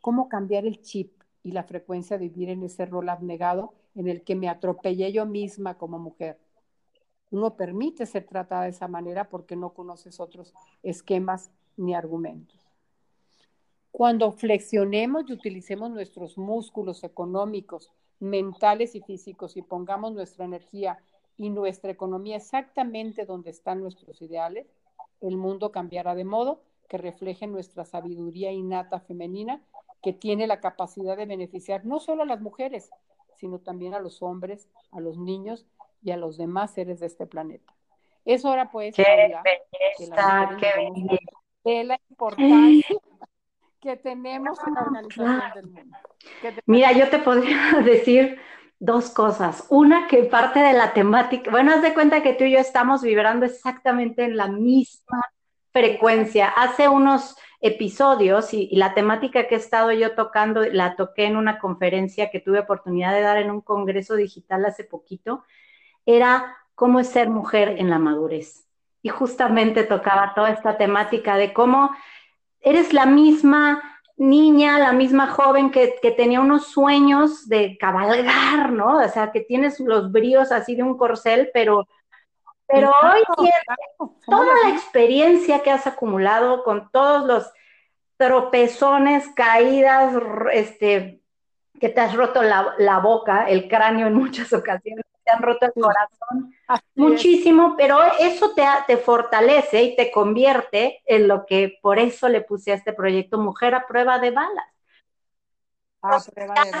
Cómo 0.00 0.30
cambiar 0.30 0.64
el 0.64 0.80
chip 0.80 1.12
y 1.42 1.52
la 1.52 1.62
frecuencia 1.64 2.16
de 2.16 2.30
vivir 2.30 2.48
en 2.48 2.62
ese 2.62 2.86
rol 2.86 3.10
abnegado 3.10 3.74
en 3.94 4.08
el 4.08 4.24
que 4.24 4.34
me 4.34 4.48
atropellé 4.48 5.12
yo 5.12 5.26
misma 5.26 5.76
como 5.76 5.98
mujer. 5.98 6.38
Uno 7.34 7.56
permite 7.56 8.06
ser 8.06 8.28
tratada 8.28 8.62
de 8.62 8.70
esa 8.70 8.86
manera 8.86 9.28
porque 9.28 9.56
no 9.56 9.70
conoces 9.70 10.20
otros 10.20 10.54
esquemas 10.84 11.50
ni 11.76 11.92
argumentos. 11.92 12.60
Cuando 13.90 14.30
flexionemos 14.30 15.24
y 15.26 15.32
utilicemos 15.32 15.90
nuestros 15.90 16.38
músculos 16.38 17.02
económicos, 17.02 17.90
mentales 18.20 18.94
y 18.94 19.00
físicos 19.00 19.56
y 19.56 19.62
pongamos 19.62 20.12
nuestra 20.12 20.44
energía 20.44 21.00
y 21.36 21.50
nuestra 21.50 21.90
economía 21.90 22.36
exactamente 22.36 23.24
donde 23.24 23.50
están 23.50 23.80
nuestros 23.80 24.22
ideales, 24.22 24.68
el 25.20 25.36
mundo 25.36 25.72
cambiará 25.72 26.14
de 26.14 26.24
modo 26.24 26.60
que 26.88 26.98
refleje 26.98 27.48
nuestra 27.48 27.84
sabiduría 27.84 28.52
innata 28.52 29.00
femenina 29.00 29.60
que 30.04 30.12
tiene 30.12 30.46
la 30.46 30.60
capacidad 30.60 31.16
de 31.16 31.26
beneficiar 31.26 31.84
no 31.84 31.98
solo 31.98 32.22
a 32.22 32.26
las 32.26 32.40
mujeres, 32.40 32.90
sino 33.38 33.58
también 33.58 33.92
a 33.92 33.98
los 33.98 34.22
hombres, 34.22 34.68
a 34.92 35.00
los 35.00 35.18
niños 35.18 35.66
y 36.04 36.10
a 36.10 36.16
los 36.16 36.36
demás 36.36 36.72
seres 36.72 37.00
de 37.00 37.06
este 37.06 37.26
planeta. 37.26 37.74
Es 38.24 38.44
hora 38.44 38.70
pues 38.70 38.94
qué 38.94 39.02
belleza, 39.02 40.48
de 41.64 41.84
la 41.84 41.98
importancia 42.08 42.96
que 43.80 43.96
tenemos 43.96 44.58
en 44.66 44.74
la 44.74 44.80
organización 44.82 45.42
del 45.54 45.66
mundo. 45.66 45.98
Mira, 46.66 46.92
yo 46.92 47.08
te 47.10 47.18
podría 47.18 47.58
decir 47.84 48.38
dos 48.78 49.10
cosas. 49.10 49.66
Una, 49.70 50.06
que 50.08 50.24
parte 50.24 50.60
de 50.60 50.72
la 50.72 50.92
temática, 50.92 51.50
bueno, 51.50 51.72
haz 51.72 51.82
de 51.82 51.94
cuenta 51.94 52.22
que 52.22 52.34
tú 52.34 52.44
y 52.44 52.52
yo 52.52 52.58
estamos 52.58 53.02
vibrando 53.02 53.46
exactamente 53.46 54.24
en 54.24 54.36
la 54.36 54.48
misma 54.48 55.22
frecuencia. 55.70 56.48
Hace 56.48 56.88
unos 56.88 57.36
episodios 57.60 58.52
y, 58.52 58.68
la 58.76 58.92
temática 58.92 59.48
que 59.48 59.54
he 59.54 59.58
estado 59.58 59.90
yo 59.92 60.14
tocando, 60.14 60.64
la 60.64 60.96
toqué 60.96 61.24
en 61.24 61.36
una 61.36 61.58
conferencia 61.58 62.30
que 62.30 62.40
tuve 62.40 62.60
oportunidad 62.60 63.14
de 63.14 63.22
dar 63.22 63.38
en 63.38 63.50
un 63.50 63.62
congreso 63.62 64.16
digital 64.16 64.66
hace 64.66 64.84
poquito, 64.84 65.44
era 66.06 66.56
cómo 66.74 67.00
es 67.00 67.08
ser 67.08 67.28
mujer 67.28 67.76
en 67.78 67.90
la 67.90 67.98
madurez. 67.98 68.66
Y 69.02 69.08
justamente 69.08 69.84
tocaba 69.84 70.32
toda 70.34 70.50
esta 70.50 70.76
temática 70.76 71.36
de 71.36 71.52
cómo 71.52 71.90
eres 72.60 72.92
la 72.92 73.06
misma 73.06 73.82
niña, 74.16 74.78
la 74.78 74.92
misma 74.92 75.28
joven 75.28 75.70
que, 75.70 75.98
tenía 76.16 76.40
unos 76.40 76.68
sueños 76.68 77.48
de 77.48 77.76
cabalgar, 77.78 78.70
¿no? 78.72 78.98
O 78.98 79.08
sea, 79.08 79.32
que 79.32 79.40
tienes 79.40 79.80
los 79.80 80.10
bríos 80.12 80.52
así 80.52 80.74
de 80.74 80.82
un 80.82 80.96
corcel, 80.96 81.50
pero, 81.52 81.86
pero 82.66 82.92
hoy 83.02 83.22
tienes 83.36 84.22
toda 84.26 84.54
la 84.64 84.70
experiencia 84.70 85.62
que 85.62 85.70
has 85.70 85.86
acumulado 85.86 86.62
con 86.62 86.90
todos 86.90 87.26
los 87.26 87.52
tropezones, 88.16 89.28
caídas, 89.34 90.14
este, 90.52 91.20
que 91.80 91.88
te 91.88 92.00
has 92.00 92.14
roto 92.14 92.42
la, 92.42 92.74
la 92.78 92.98
boca, 93.00 93.48
el 93.48 93.68
cráneo 93.68 94.06
en 94.06 94.14
muchas 94.14 94.52
ocasiones, 94.52 95.04
te 95.24 95.32
han 95.32 95.42
roto 95.42 95.66
el 95.66 95.72
corazón 95.72 96.54
muchísimo, 96.94 97.74
pero 97.76 97.98
eso 98.18 98.54
te, 98.54 98.64
te, 98.86 98.96
fortalece 98.96 99.82
y 99.82 99.96
te 99.96 100.10
convierte 100.10 101.02
en 101.06 101.28
lo 101.28 101.46
que 101.46 101.78
por 101.80 101.98
eso 101.98 102.28
le 102.28 102.42
puse 102.42 102.72
a 102.72 102.76
este 102.76 102.92
proyecto 102.92 103.38
Mujer 103.38 103.74
a 103.74 103.86
prueba 103.86 104.18
de 104.18 104.30
balas. 104.30 104.66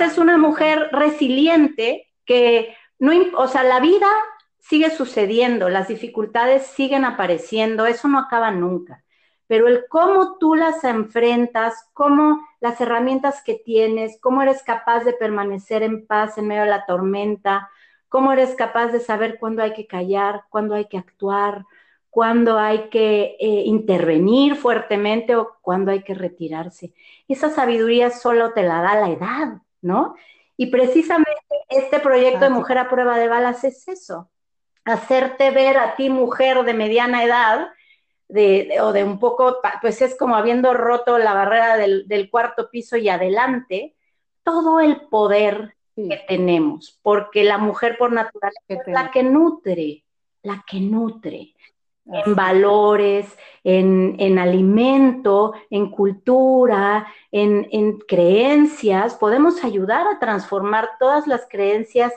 Es 0.00 0.18
una 0.18 0.36
mujer 0.36 0.90
resiliente 0.92 2.10
que 2.24 2.76
no, 2.98 3.12
o 3.36 3.48
sea, 3.48 3.62
la 3.62 3.80
vida 3.80 4.08
sigue 4.60 4.90
sucediendo, 4.90 5.68
las 5.68 5.88
dificultades 5.88 6.66
siguen 6.66 7.04
apareciendo, 7.04 7.86
eso 7.86 8.08
no 8.08 8.18
acaba 8.18 8.50
nunca. 8.50 9.04
Pero 9.46 9.68
el 9.68 9.84
cómo 9.88 10.38
tú 10.38 10.54
las 10.54 10.84
enfrentas, 10.84 11.90
cómo 11.92 12.46
las 12.60 12.80
herramientas 12.80 13.42
que 13.44 13.54
tienes, 13.54 14.18
cómo 14.20 14.40
eres 14.40 14.62
capaz 14.62 15.04
de 15.04 15.12
permanecer 15.12 15.82
en 15.82 16.06
paz 16.06 16.38
en 16.38 16.48
medio 16.48 16.62
de 16.62 16.70
la 16.70 16.86
tormenta, 16.86 17.70
cómo 18.14 18.32
eres 18.32 18.54
capaz 18.54 18.92
de 18.92 19.00
saber 19.00 19.40
cuándo 19.40 19.60
hay 19.60 19.72
que 19.72 19.88
callar, 19.88 20.44
cuándo 20.48 20.76
hay 20.76 20.84
que 20.84 20.96
actuar, 20.96 21.64
cuándo 22.10 22.60
hay 22.60 22.88
que 22.88 23.36
eh, 23.40 23.62
intervenir 23.66 24.54
fuertemente 24.54 25.34
o 25.34 25.56
cuándo 25.60 25.90
hay 25.90 26.04
que 26.04 26.14
retirarse. 26.14 26.94
Esa 27.26 27.50
sabiduría 27.50 28.10
solo 28.10 28.52
te 28.52 28.62
la 28.62 28.82
da 28.82 28.94
la 28.94 29.10
edad, 29.10 29.62
¿no? 29.82 30.14
Y 30.56 30.66
precisamente 30.66 31.32
este 31.68 31.98
proyecto 31.98 32.44
de 32.44 32.50
Mujer 32.50 32.78
a 32.78 32.88
Prueba 32.88 33.18
de 33.18 33.26
Balas 33.26 33.64
es 33.64 33.88
eso, 33.88 34.30
hacerte 34.84 35.50
ver 35.50 35.76
a 35.76 35.96
ti, 35.96 36.08
mujer 36.08 36.62
de 36.62 36.72
mediana 36.72 37.24
edad, 37.24 37.70
de, 38.28 38.76
o 38.80 38.92
de 38.92 39.02
un 39.02 39.18
poco, 39.18 39.58
pues 39.80 40.00
es 40.02 40.16
como 40.16 40.36
habiendo 40.36 40.72
roto 40.72 41.18
la 41.18 41.34
barrera 41.34 41.78
del, 41.78 42.30
cuarto 42.30 42.70
piso 42.70 42.96
y 42.96 43.08
adelante, 43.08 43.96
todo 44.44 44.78
el 44.78 45.00
poder 45.08 45.73
que 45.96 46.24
tenemos, 46.28 46.98
porque 47.02 47.44
la 47.44 47.58
mujer 47.58 47.96
por 47.98 48.12
naturaleza 48.12 48.60
es 48.68 48.80
la 48.86 49.10
que 49.10 49.22
nutre, 49.22 50.04
la 50.42 50.64
que 50.66 50.80
nutre 50.80 51.54
en 52.06 52.34
valores, 52.34 53.26
en, 53.62 54.38
alimento, 54.38 55.54
en 55.70 55.90
cultura, 55.90 57.06
en, 57.30 57.98
creencias. 58.06 59.14
Podemos 59.14 59.64
ayudar 59.64 60.06
a 60.06 60.18
transformar 60.18 60.90
todas 60.98 61.26
las 61.26 61.46
creencias 61.48 62.12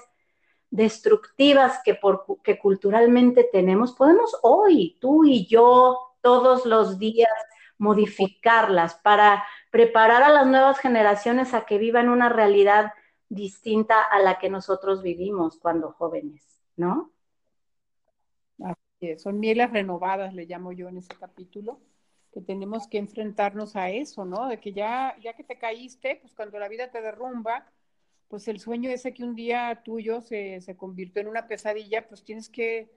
destructivas 0.69 1.79
que, 1.85 1.95
por, 1.95 2.25
que 2.43 2.59
culturalmente 2.59 3.47
tenemos. 3.49 3.93
Podemos 3.93 4.37
hoy, 4.41 4.97
tú 4.99 5.23
y 5.23 5.47
yo, 5.47 5.97
todos 6.21 6.65
los 6.65 6.99
días, 6.99 7.31
modificarlas 7.77 8.95
para 8.95 9.43
preparar 9.69 10.23
a 10.23 10.29
las 10.29 10.47
nuevas 10.47 10.79
generaciones 10.79 11.53
a 11.53 11.65
que 11.65 11.77
vivan 11.77 12.09
una 12.09 12.27
realidad 12.27 12.91
distinta 13.29 14.01
a 14.01 14.19
la 14.19 14.39
que 14.39 14.49
nosotros 14.49 15.01
vivimos 15.01 15.57
cuando 15.59 15.91
jóvenes, 15.91 16.61
¿no? 16.75 17.11
son 19.17 19.39
mieles 19.39 19.69
renovadas, 19.71 20.33
le 20.33 20.45
llamo 20.45 20.71
yo 20.71 20.89
en 20.89 20.97
ese 20.97 21.13
capítulo, 21.19 21.79
que 22.33 22.41
tenemos 22.41 22.87
que 22.87 22.97
enfrentarnos 22.97 23.75
a 23.75 23.89
eso, 23.89 24.25
¿no? 24.25 24.47
De 24.47 24.59
que 24.59 24.73
ya, 24.73 25.15
ya 25.21 25.33
que 25.33 25.43
te 25.43 25.57
caíste, 25.57 26.17
pues 26.21 26.33
cuando 26.33 26.59
la 26.59 26.67
vida 26.67 26.89
te 26.89 27.01
derrumba, 27.01 27.71
pues 28.27 28.47
el 28.47 28.59
sueño 28.59 28.89
ese 28.89 29.13
que 29.13 29.23
un 29.23 29.35
día 29.35 29.81
tuyo 29.83 30.21
se, 30.21 30.61
se 30.61 30.75
convirtió 30.75 31.21
en 31.21 31.27
una 31.27 31.47
pesadilla, 31.47 32.07
pues 32.07 32.23
tienes 32.23 32.49
que, 32.49 32.91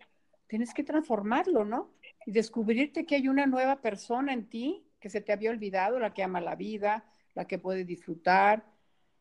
tienes 0.46 0.74
que 0.74 0.84
transformarlo, 0.84 1.64
¿no? 1.64 1.90
Y 2.26 2.32
descubrirte 2.32 3.06
que 3.06 3.16
hay 3.16 3.28
una 3.28 3.46
nueva 3.46 3.80
persona 3.80 4.32
en 4.32 4.48
ti 4.48 4.86
que 5.00 5.10
se 5.10 5.20
te 5.20 5.32
había 5.32 5.50
olvidado, 5.50 5.98
la 5.98 6.12
que 6.12 6.22
ama 6.22 6.40
la 6.40 6.56
vida, 6.56 7.04
la 7.34 7.46
que 7.46 7.58
puede 7.58 7.84
disfrutar, 7.84 8.64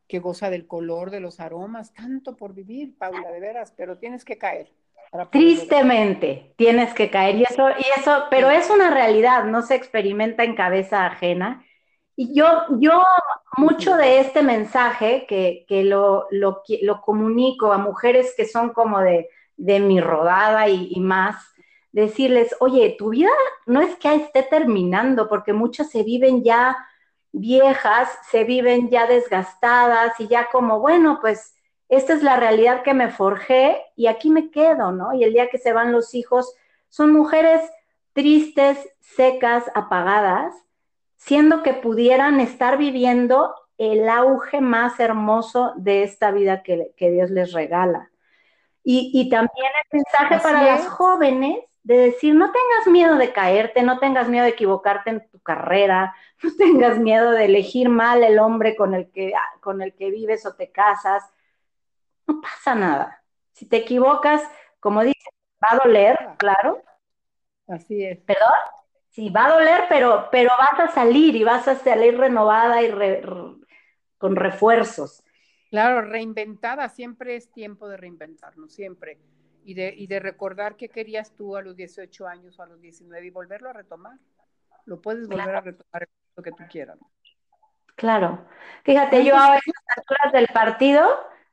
que 0.10 0.20
goza 0.20 0.50
del 0.50 0.66
color, 0.66 1.12
de 1.12 1.20
los 1.20 1.40
aromas, 1.40 1.94
tanto 1.94 2.36
por 2.36 2.56
vivir, 2.56 2.98
Paula, 2.98 3.30
de 3.32 3.40
veras, 3.40 3.72
pero 3.78 4.00
tienes 4.00 4.26
que 4.26 4.40
caer. 4.40 4.74
Tristemente 5.32 6.54
tienes 6.58 6.94
que 6.94 7.10
caer 7.10 7.36
y 7.38 7.44
eso, 7.44 7.70
y 7.70 8.00
eso, 8.00 8.24
pero 8.30 8.50
es 8.50 8.70
una 8.70 8.90
realidad, 8.90 9.46
no 9.46 9.62
se 9.62 9.76
experimenta 9.76 10.44
en 10.44 10.56
cabeza 10.56 11.06
ajena. 11.06 11.64
Y 12.16 12.34
yo, 12.34 12.48
yo 12.80 13.02
mucho 13.58 13.96
de 13.98 14.20
este 14.20 14.42
mensaje 14.42 15.26
que, 15.28 15.84
lo, 15.84 16.28
lo, 16.32 16.64
comunico 17.02 17.72
a 17.72 17.78
mujeres 17.78 18.34
que 18.36 18.46
son 18.46 18.74
como 18.74 19.00
de, 19.00 19.30
mi 19.58 20.02
rodada 20.02 20.70
y, 20.70 20.90
y, 20.92 21.00
más, 21.02 21.36
decirles, 21.92 22.56
oye, 22.60 22.96
tu 22.98 23.10
vida 23.10 23.32
no 23.68 23.82
es 23.82 23.96
que 23.98 24.14
esté 24.14 24.42
terminando, 24.42 25.30
porque 25.30 25.54
muchas 25.54 25.92
se 25.92 26.04
viven 26.04 26.44
ya 26.44 26.76
viejas, 27.32 28.10
se 28.30 28.44
viven 28.44 28.90
ya 28.90 29.08
desgastadas 29.08 30.20
y 30.20 30.28
ya 30.28 30.50
como, 30.52 30.80
bueno, 30.80 31.20
pues 31.22 31.56
esta 31.88 32.14
es 32.14 32.24
la 32.24 32.38
realidad 32.38 32.84
que 32.84 32.94
me 32.94 33.10
forjé 33.10 33.82
y 33.96 34.08
aquí 34.08 34.30
me 34.30 34.52
quedo, 34.52 34.92
¿no? 34.92 35.14
Y 35.14 35.24
el 35.24 35.34
día 35.34 35.50
que 35.50 35.58
se 35.58 35.74
van 35.74 35.92
los 35.92 36.14
hijos, 36.14 36.56
son 36.90 37.14
mujeres 37.14 37.62
tristes, 38.14 38.78
secas, 39.00 39.66
apagadas, 39.76 40.54
siendo 41.16 41.64
que 41.64 41.74
pudieran 41.74 42.40
estar 42.40 42.78
viviendo 42.78 43.56
el 43.78 44.10
auge 44.10 44.62
más 44.62 45.00
hermoso 45.00 45.74
de 45.78 46.04
esta 46.04 46.32
vida 46.32 46.64
que, 46.64 46.94
Dios 46.98 47.30
les 47.30 47.54
regala. 47.54 48.12
Y, 48.84 49.30
también 49.30 49.72
el 49.92 50.00
mensaje 50.00 50.40
para 50.42 50.64
las 50.64 50.88
jóvenes 50.88 51.60
de 51.84 51.98
decir, 51.98 52.36
no 52.36 52.52
tengas 52.52 52.88
miedo 52.88 53.16
de 53.16 53.32
caerte, 53.32 53.84
no 53.84 54.00
tengas 54.00 54.28
miedo 54.28 54.44
de 54.46 54.52
equivocarte 54.52 55.10
en 55.10 55.30
tu 55.30 55.40
carrera, 55.40 56.16
no 56.44 56.52
tengas 56.58 57.00
miedo 57.00 57.32
de 57.32 57.46
elegir 57.46 57.90
mal 57.90 58.24
el 58.24 58.40
hombre 58.40 58.76
con 58.76 58.94
el 58.94 59.10
que, 59.12 59.34
con 59.62 59.82
el 59.82 59.94
que 59.94 60.12
vives 60.12 60.46
o 60.46 60.56
te 60.56 60.72
casas, 60.72 61.24
no 62.28 62.42
pasa 62.42 62.76
nada. 62.76 63.24
Si 63.54 63.66
te 63.66 63.78
equivocas, 63.78 64.44
como 64.80 65.04
dices, 65.04 65.24
va 65.64 65.70
a 65.72 65.78
doler, 65.84 66.18
claro. 66.38 66.82
Así 67.68 68.04
es. 68.06 68.20
¿Perdón? 68.20 68.48
Sí, 69.10 69.30
va 69.30 69.46
a 69.46 69.54
doler, 69.54 69.86
pero, 69.90 70.28
pero 70.32 70.52
vas 70.58 70.80
a 70.80 70.94
salir 70.94 71.36
y 71.36 71.44
vas 71.44 71.68
a 71.68 71.76
salir 71.76 72.18
renovada 72.18 72.82
y 72.82 72.92
con 74.18 74.36
refuerzos. 74.36 75.24
Claro, 75.70 76.02
reinventada, 76.02 76.90
siempre 76.90 77.36
es 77.36 77.52
tiempo 77.52 77.88
de 77.88 77.98
reinventarnos, 77.98 78.72
siempre. 78.72 79.20
Y 79.64 79.74
de, 79.74 79.94
y 79.96 80.08
de 80.08 80.20
recordar 80.20 80.76
qué 80.76 80.90
querías 80.90 81.36
tú 81.36 81.56
a 81.56 81.62
los 81.62 81.76
18 81.76 82.28
años 82.28 82.58
o 82.60 82.64
a 82.64 82.68
los 82.68 82.82
19 82.82 83.28
y 83.28 83.30
volverlo 83.30 83.70
a 83.70 83.74
retomar. 83.74 84.18
Lo 84.86 85.02
puedes 85.02 85.28
volver 85.28 85.56
a 85.56 85.62
retomar 85.62 86.08
lo 86.36 86.44
que 86.44 86.52
tú 86.52 86.64
quieras. 86.70 86.98
Claro. 87.96 88.46
Fíjate, 88.84 89.26
yo 89.26 89.36
a 89.36 89.58
estas 89.58 89.98
alturas 89.98 90.34
del 90.34 90.48
partido 90.48 91.06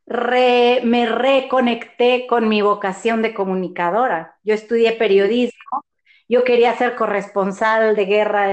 me 0.06 1.06
reconecté 1.06 2.26
con 2.28 2.48
mi 2.48 2.62
vocación 2.62 3.22
de 3.22 3.34
comunicadora. 3.34 4.38
Yo 4.44 4.54
estudié 4.54 4.92
periodismo, 4.92 5.84
yo 6.28 6.44
quería 6.44 6.74
ser 6.74 6.94
corresponsal 6.94 7.96
de 7.96 8.04
guerra 8.04 8.48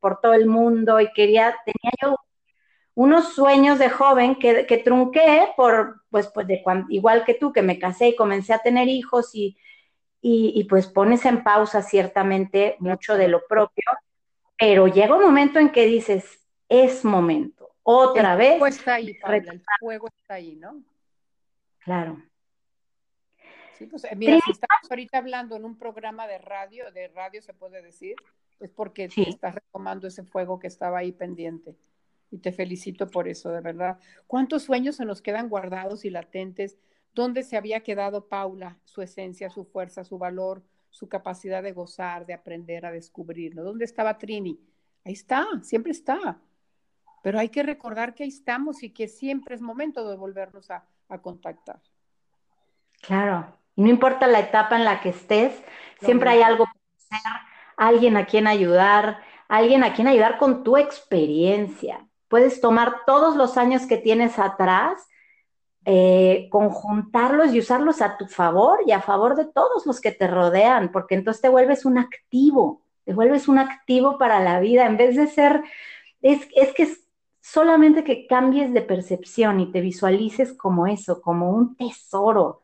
por 0.00 0.20
todo 0.20 0.34
el 0.34 0.46
mundo 0.46 1.00
y 1.00 1.10
quería, 1.12 1.56
tenía 1.64 1.92
yo 2.02 2.16
unos 3.00 3.32
sueños 3.32 3.78
de 3.78 3.88
joven 3.88 4.34
que, 4.34 4.66
que 4.66 4.76
trunqué 4.76 5.48
por, 5.56 6.02
pues, 6.10 6.26
pues 6.26 6.46
de 6.46 6.62
igual 6.90 7.24
que 7.24 7.32
tú, 7.32 7.50
que 7.50 7.62
me 7.62 7.78
casé 7.78 8.08
y 8.08 8.14
comencé 8.14 8.52
a 8.52 8.58
tener 8.58 8.88
hijos 8.88 9.34
y, 9.34 9.56
y, 10.20 10.64
pues 10.64 10.86
pones 10.86 11.24
en 11.24 11.42
pausa 11.42 11.80
ciertamente 11.80 12.76
mucho 12.78 13.16
de 13.16 13.28
lo 13.28 13.46
propio, 13.46 13.84
pero 14.58 14.86
llega 14.86 15.16
un 15.16 15.22
momento 15.22 15.58
en 15.58 15.72
que 15.72 15.86
dices, 15.86 16.46
es 16.68 17.02
momento, 17.02 17.70
otra 17.84 18.36
vez. 18.36 18.58
Fuego 18.58 18.66
está 18.66 18.94
ahí, 18.96 19.18
el 19.24 19.62
fuego 19.80 20.08
está 20.08 20.34
ahí, 20.34 20.56
¿no? 20.56 20.82
Claro. 21.78 22.22
Sí, 23.78 23.86
pues 23.86 24.04
eh, 24.04 24.14
mira, 24.14 24.40
si 24.44 24.50
estamos 24.50 24.90
ahorita 24.90 25.16
hablando 25.16 25.56
en 25.56 25.64
un 25.64 25.78
programa 25.78 26.26
de 26.26 26.36
radio, 26.36 26.92
de 26.92 27.08
radio 27.08 27.40
se 27.40 27.54
puede 27.54 27.80
decir, 27.80 28.14
es 28.58 28.70
porque 28.70 29.08
estás 29.16 29.54
retomando 29.54 30.06
ese 30.06 30.22
fuego 30.22 30.58
que 30.58 30.66
estaba 30.66 30.98
ahí 30.98 31.12
pendiente. 31.12 31.78
Y 32.30 32.38
te 32.38 32.52
felicito 32.52 33.08
por 33.08 33.28
eso, 33.28 33.50
de 33.50 33.60
verdad. 33.60 33.98
¿Cuántos 34.26 34.62
sueños 34.62 34.96
se 34.96 35.04
nos 35.04 35.20
quedan 35.20 35.48
guardados 35.48 36.04
y 36.04 36.10
latentes? 36.10 36.78
¿Dónde 37.14 37.42
se 37.42 37.56
había 37.56 37.80
quedado 37.80 38.28
Paula, 38.28 38.78
su 38.84 39.02
esencia, 39.02 39.50
su 39.50 39.64
fuerza, 39.64 40.04
su 40.04 40.16
valor, 40.16 40.62
su 40.90 41.08
capacidad 41.08 41.62
de 41.62 41.72
gozar, 41.72 42.26
de 42.26 42.34
aprender 42.34 42.86
a 42.86 42.92
descubrirlo? 42.92 43.64
¿Dónde 43.64 43.84
estaba 43.84 44.16
Trini? 44.16 44.60
Ahí 45.04 45.14
está, 45.14 45.46
siempre 45.62 45.92
está. 45.92 46.40
Pero 47.22 47.38
hay 47.38 47.48
que 47.48 47.62
recordar 47.62 48.14
que 48.14 48.22
ahí 48.22 48.28
estamos 48.28 48.82
y 48.82 48.90
que 48.90 49.08
siempre 49.08 49.54
es 49.54 49.60
momento 49.60 50.08
de 50.08 50.16
volvernos 50.16 50.70
a, 50.70 50.86
a 51.08 51.20
contactar. 51.20 51.80
Claro, 53.02 53.56
y 53.76 53.82
no 53.82 53.88
importa 53.88 54.26
la 54.26 54.40
etapa 54.40 54.76
en 54.76 54.84
la 54.84 55.00
que 55.00 55.10
estés, 55.10 55.52
siempre 56.00 56.30
hay 56.30 56.42
algo 56.42 56.64
para 56.64 56.78
hacer, 56.96 57.40
alguien 57.76 58.16
a 58.16 58.26
quien 58.26 58.46
ayudar, 58.46 59.22
alguien 59.48 59.84
a 59.84 59.94
quien 59.94 60.06
ayudar 60.06 60.38
con 60.38 60.62
tu 60.62 60.76
experiencia. 60.76 62.06
Puedes 62.30 62.60
tomar 62.60 63.04
todos 63.06 63.34
los 63.34 63.56
años 63.56 63.86
que 63.86 63.98
tienes 63.98 64.38
atrás, 64.38 65.04
eh, 65.84 66.46
conjuntarlos 66.52 67.52
y 67.52 67.58
usarlos 67.58 68.00
a 68.00 68.16
tu 68.16 68.28
favor 68.28 68.78
y 68.86 68.92
a 68.92 69.00
favor 69.00 69.34
de 69.34 69.46
todos 69.46 69.84
los 69.84 70.00
que 70.00 70.12
te 70.12 70.28
rodean, 70.28 70.92
porque 70.92 71.16
entonces 71.16 71.42
te 71.42 71.48
vuelves 71.48 71.84
un 71.84 71.98
activo, 71.98 72.82
te 73.04 73.14
vuelves 73.14 73.48
un 73.48 73.58
activo 73.58 74.16
para 74.16 74.38
la 74.38 74.60
vida, 74.60 74.86
en 74.86 74.96
vez 74.96 75.16
de 75.16 75.26
ser, 75.26 75.60
es, 76.22 76.46
es 76.54 76.72
que 76.72 76.84
es 76.84 77.04
solamente 77.40 78.04
que 78.04 78.28
cambies 78.28 78.72
de 78.72 78.82
percepción 78.82 79.58
y 79.58 79.72
te 79.72 79.80
visualices 79.80 80.52
como 80.52 80.86
eso, 80.86 81.20
como 81.20 81.50
un 81.50 81.74
tesoro 81.74 82.62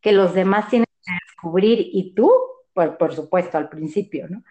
que 0.00 0.12
los 0.12 0.32
demás 0.32 0.70
tienen 0.70 0.86
que 1.04 1.12
descubrir 1.26 1.86
y 1.92 2.14
tú, 2.14 2.32
por, 2.72 2.96
por 2.96 3.14
supuesto, 3.14 3.58
al 3.58 3.68
principio, 3.68 4.26
¿no? 4.30 4.42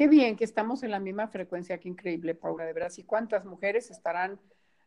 Qué 0.00 0.08
bien 0.08 0.34
que 0.34 0.44
estamos 0.44 0.82
en 0.82 0.92
la 0.92 0.98
misma 0.98 1.28
frecuencia, 1.28 1.76
qué 1.76 1.86
increíble, 1.86 2.34
Paula, 2.34 2.64
de 2.64 2.72
verdad. 2.72 2.90
¿Y 2.96 3.02
cuántas 3.02 3.44
mujeres 3.44 3.90
estarán 3.90 4.40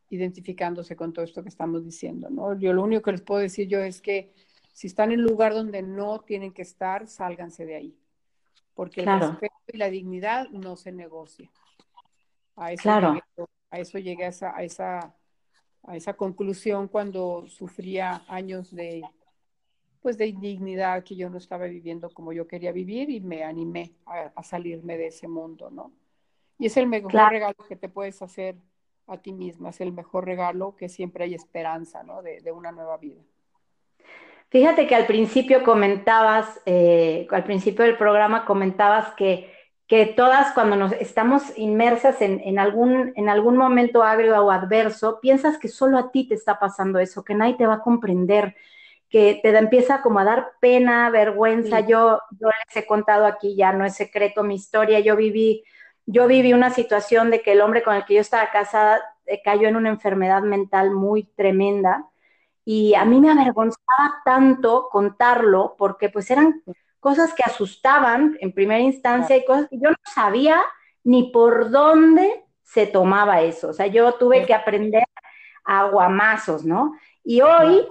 identificándose 0.10 0.96
con 0.96 1.14
todo 1.14 1.24
esto 1.24 1.44
que 1.44 1.50
estamos 1.50 1.86
diciendo, 1.86 2.32
¿no? 2.32 2.58
Yo 2.58 2.74
lo 2.74 2.82
único 2.82 3.04
que 3.04 3.12
les 3.12 3.22
puedo 3.22 3.40
decir 3.40 3.68
yo 3.68 3.78
es 3.78 4.02
que 4.02 4.34
si 4.72 4.88
están 4.88 5.12
en 5.12 5.20
un 5.20 5.28
lugar 5.28 5.54
donde 5.54 5.84
no 5.84 6.22
tienen 6.22 6.52
que 6.52 6.64
estar, 6.64 7.06
sálganse 7.08 7.64
de 7.64 7.76
ahí, 7.76 7.96
porque 8.74 9.02
el 9.02 9.20
respeto 9.20 9.54
y 9.68 9.78
la 9.78 9.92
dignidad 9.92 10.50
no 10.50 10.76
se 10.76 10.92
negocia. 10.92 11.48
A 12.56 12.72
eso 12.72 12.82
claro. 12.82 13.14
Llegué, 13.14 13.50
a 13.70 13.80
eso 13.80 14.00
llegué 14.00 14.26
a 14.26 14.64
esa, 14.64 15.16
a 15.84 15.96
esa 15.96 16.14
conclusión 16.16 16.88
cuando 16.88 17.46
sufría 17.50 18.24
años 18.28 18.74
de 18.74 19.04
pues 20.04 20.18
de 20.18 20.28
indignidad 20.28 21.04
que 21.04 21.16
yo 21.16 21.30
no 21.30 21.38
estaba 21.38 21.66
viviendo 21.66 22.10
como 22.10 22.34
yo 22.34 22.46
quería 22.46 22.74
vivir 22.74 23.10
y 23.10 23.22
me 23.22 23.44
animé 23.44 23.94
a, 24.06 24.44
salirme 24.44 24.98
de 24.98 25.08
ese 25.08 25.28
mundo, 25.30 25.72
¿no? 25.72 25.94
Y 26.60 26.68
es 26.68 26.78
el 26.78 26.88
mejor 26.88 27.14
regalo 27.32 27.56
que 27.68 27.78
te 27.78 27.90
puedes 27.90 28.22
hacer 28.22 28.56
a 29.08 29.18
ti 29.18 29.32
misma, 29.32 29.70
es 29.70 29.82
el 29.82 29.94
mejor 29.94 30.26
regalo 30.26 30.76
que 30.76 30.90
siempre 30.90 31.24
hay 31.24 31.34
esperanza, 31.34 32.04
¿no? 32.04 32.22
De, 32.22 32.42
de 32.42 32.52
una 32.52 32.72
nueva 32.72 32.98
vida. 32.98 33.22
Fíjate 34.50 34.86
que 34.86 34.94
al 34.94 35.08
principio 35.08 35.64
comentabas, 35.64 36.62
eh, 36.66 37.26
al 37.32 37.44
principio 37.44 37.86
del 37.86 37.98
programa 37.98 38.46
comentabas 38.46 39.16
que, 39.16 39.52
que 39.88 40.06
todas 40.06 40.54
cuando 40.54 40.76
nos 40.76 40.92
estamos 40.92 41.58
inmersas 41.58 42.22
en, 42.22 42.40
en, 42.42 42.60
algún, 42.60 43.14
en 43.16 43.30
algún 43.30 43.58
momento 43.58 44.04
agrio 44.04 44.40
o 44.44 44.52
adverso, 44.52 45.20
piensas 45.22 45.58
que 45.58 45.70
solo 45.70 45.98
a 45.98 46.12
ti 46.12 46.28
te 46.28 46.36
está 46.36 46.60
pasando 46.60 47.00
eso, 47.00 47.24
que 47.24 47.34
nadie 47.34 47.56
te 47.56 47.66
va 47.66 47.76
a 47.76 47.82
comprender, 47.82 48.56
que 49.14 49.40
te 49.44 49.56
empieza 49.56 50.02
como 50.02 50.18
a 50.18 50.24
dar 50.24 50.54
pena, 50.60 51.12
vergüenza. 51.12 51.82
Yo, 51.82 52.20
yo 52.32 52.48
les 52.48 52.76
he 52.76 52.88
contado 52.88 53.28
aquí, 53.28 53.56
ya 53.56 53.72
no 53.72 53.86
es 53.86 53.94
secreto 53.94 54.44
mi 54.44 54.56
historia, 54.56 55.02
yo 55.02 55.16
viví, 55.16 55.64
yo 56.08 56.26
viví 56.26 56.52
una 56.52 56.72
situación 56.72 57.30
de 57.30 57.44
que 57.44 57.52
el 57.52 57.62
hombre 57.62 57.84
con 57.84 57.96
el 57.96 58.06
que 58.06 58.16
yo 58.16 58.22
estaba 58.22 58.50
casada 58.50 59.04
eh, 59.28 59.40
cayó 59.46 59.68
en 59.68 59.76
una 59.76 59.90
enfermedad 59.90 60.42
mental 60.42 60.90
muy 60.90 61.26
tremenda. 61.26 62.08
Y 62.66 62.96
a 62.96 63.06
mí 63.06 63.22
me 63.22 63.30
avergonzaba 63.30 64.24
tanto 64.26 64.90
contarlo 64.90 65.76
porque 65.78 66.10
pues 66.10 66.32
eran 66.32 66.64
cosas 67.00 67.36
que 67.36 67.44
asustaban 67.44 68.36
en 68.40 68.52
primera 68.52 68.80
instancia 68.80 69.38
y 69.38 69.46
cosas 69.46 69.68
que 69.70 69.78
yo 69.78 69.92
no 69.92 69.98
sabía 70.12 70.60
ni 71.04 71.30
por 71.30 71.70
dónde 71.70 72.46
se 72.64 72.88
tomaba 72.88 73.42
eso. 73.42 73.70
O 73.70 73.74
sea, 73.74 73.86
yo 73.86 74.14
tuve 74.14 74.48
que 74.48 74.56
aprender 74.56 75.04
a 75.66 75.84
guamazos, 75.84 76.66
¿no? 76.66 76.96
Y 77.24 77.42
hoy 77.42 77.88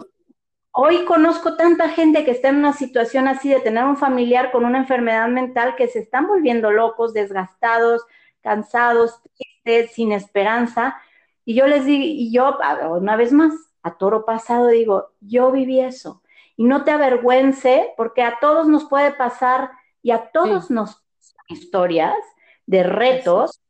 Hoy 0.75 1.05
conozco 1.05 1.57
tanta 1.57 1.91
gente 1.91 2.25
que 2.25 2.31
está 2.31 2.49
en 2.49 2.57
una 2.57 2.73
situación 2.73 3.29
así 3.29 3.51
de 3.51 3.61
tener 3.61 3.85
un 3.85 3.99
familiar 3.99 4.51
con 4.51 4.65
una 4.65 4.79
enfermedad 4.79 5.29
mental 5.29 5.77
que 5.77 5.87
se 5.87 5.99
están 5.99 6.27
volviendo 6.27 6.71
locos, 6.71 7.13
desgastados, 7.13 8.03
cansados, 8.41 9.21
tristes, 9.37 9.93
sin 9.93 10.13
esperanza. 10.13 10.97
Y 11.45 11.55
yo 11.55 11.67
les 11.67 11.85
digo, 11.85 12.05
y 12.05 12.33
yo 12.33 12.59
una 12.91 13.17
vez 13.17 13.33
más, 13.33 13.53
a 13.83 13.99
toro 13.99 14.25
pasado 14.25 14.69
digo, 14.69 15.11
yo 15.21 15.53
viví 15.53 15.81
eso. 15.81 16.23
Y 16.57 16.65
no 16.65 16.85
te 16.85 16.91
avergüence, 16.91 17.93
porque 17.99 18.23
a 18.23 18.39
todos 18.41 18.67
nos 18.67 18.87
puede 18.87 19.13
pasar 19.13 19.73
y 20.03 20.13
a 20.13 20.31
todos 20.31 20.71
nos 20.71 20.95
pasan 20.95 21.45
historias 21.49 22.17
de 22.65 22.83
retos. 22.83 23.61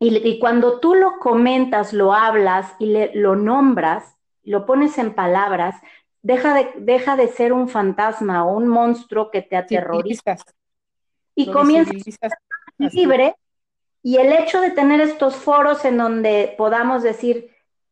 Y, 0.00 0.40
cuando 0.40 0.80
tú 0.80 0.96
lo 0.96 1.20
comentas, 1.20 1.92
lo 1.92 2.12
hablas 2.12 2.74
y 2.80 2.86
le, 2.86 3.14
lo 3.14 3.36
nombras, 3.36 4.16
lo 4.42 4.66
pones 4.66 4.98
en 4.98 5.14
palabras, 5.14 5.76
deja 6.26 6.54
de, 6.54 6.72
deja 6.78 7.14
de 7.14 7.28
ser 7.28 7.52
un 7.52 7.68
fantasma 7.68 8.44
o 8.44 8.56
un 8.56 8.66
monstruo 8.66 9.30
que 9.30 9.42
te 9.42 9.56
aterroriza. 9.56 10.36
y 11.36 11.52
comienza 11.52 11.92
a 11.92 12.28
ser 12.28 12.92
libre. 12.92 13.36
Y 14.02 14.16
el 14.16 14.32
hecho 14.32 14.60
de 14.60 14.70
tener 14.70 15.00
estos 15.00 15.36
foros 15.36 15.84
en 15.84 15.98
donde 15.98 16.54
podamos 16.58 17.04
decir, 17.04 17.50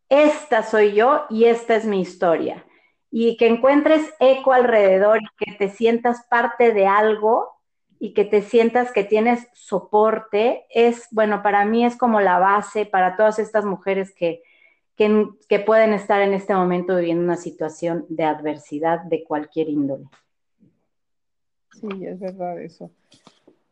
esta 0.08 0.64
soy 0.64 0.94
yo 0.94 1.26
y 1.30 1.44
esta 1.44 1.76
es 1.76 1.84
mi 1.84 2.00
historia, 2.00 2.64
y 3.10 3.36
que 3.36 3.46
encuentres 3.46 4.02
eco 4.20 4.52
alrededor 4.52 5.20
y 5.20 5.44
que 5.44 5.52
te 5.52 5.68
sientas 5.68 6.24
parte 6.28 6.72
de 6.72 6.86
algo 6.86 7.50
y 7.98 8.14
que 8.14 8.24
te 8.24 8.42
sientas 8.42 8.92
que 8.92 9.02
tienes 9.02 9.48
soporte, 9.54 10.66
es, 10.70 11.08
bueno, 11.10 11.42
para 11.42 11.64
mí 11.64 11.84
es 11.84 11.96
como 11.96 12.20
la 12.20 12.38
base 12.38 12.86
para 12.86 13.16
todas 13.16 13.38
estas 13.40 13.64
mujeres 13.64 14.14
que, 14.14 14.42
que, 14.96 15.58
pueden 15.60 15.92
estar 15.92 16.20
en 16.20 16.34
este 16.34 16.54
momento 16.54 16.96
viviendo 16.96 17.24
una 17.24 17.36
situación 17.36 18.06
de 18.08 18.24
adversidad 18.24 19.02
de 19.02 19.24
cualquier 19.24 19.68
índole. 19.68 20.04
Sí, 21.72 22.06
es 22.06 22.20
verdad 22.20 22.60
eso. 22.60 22.90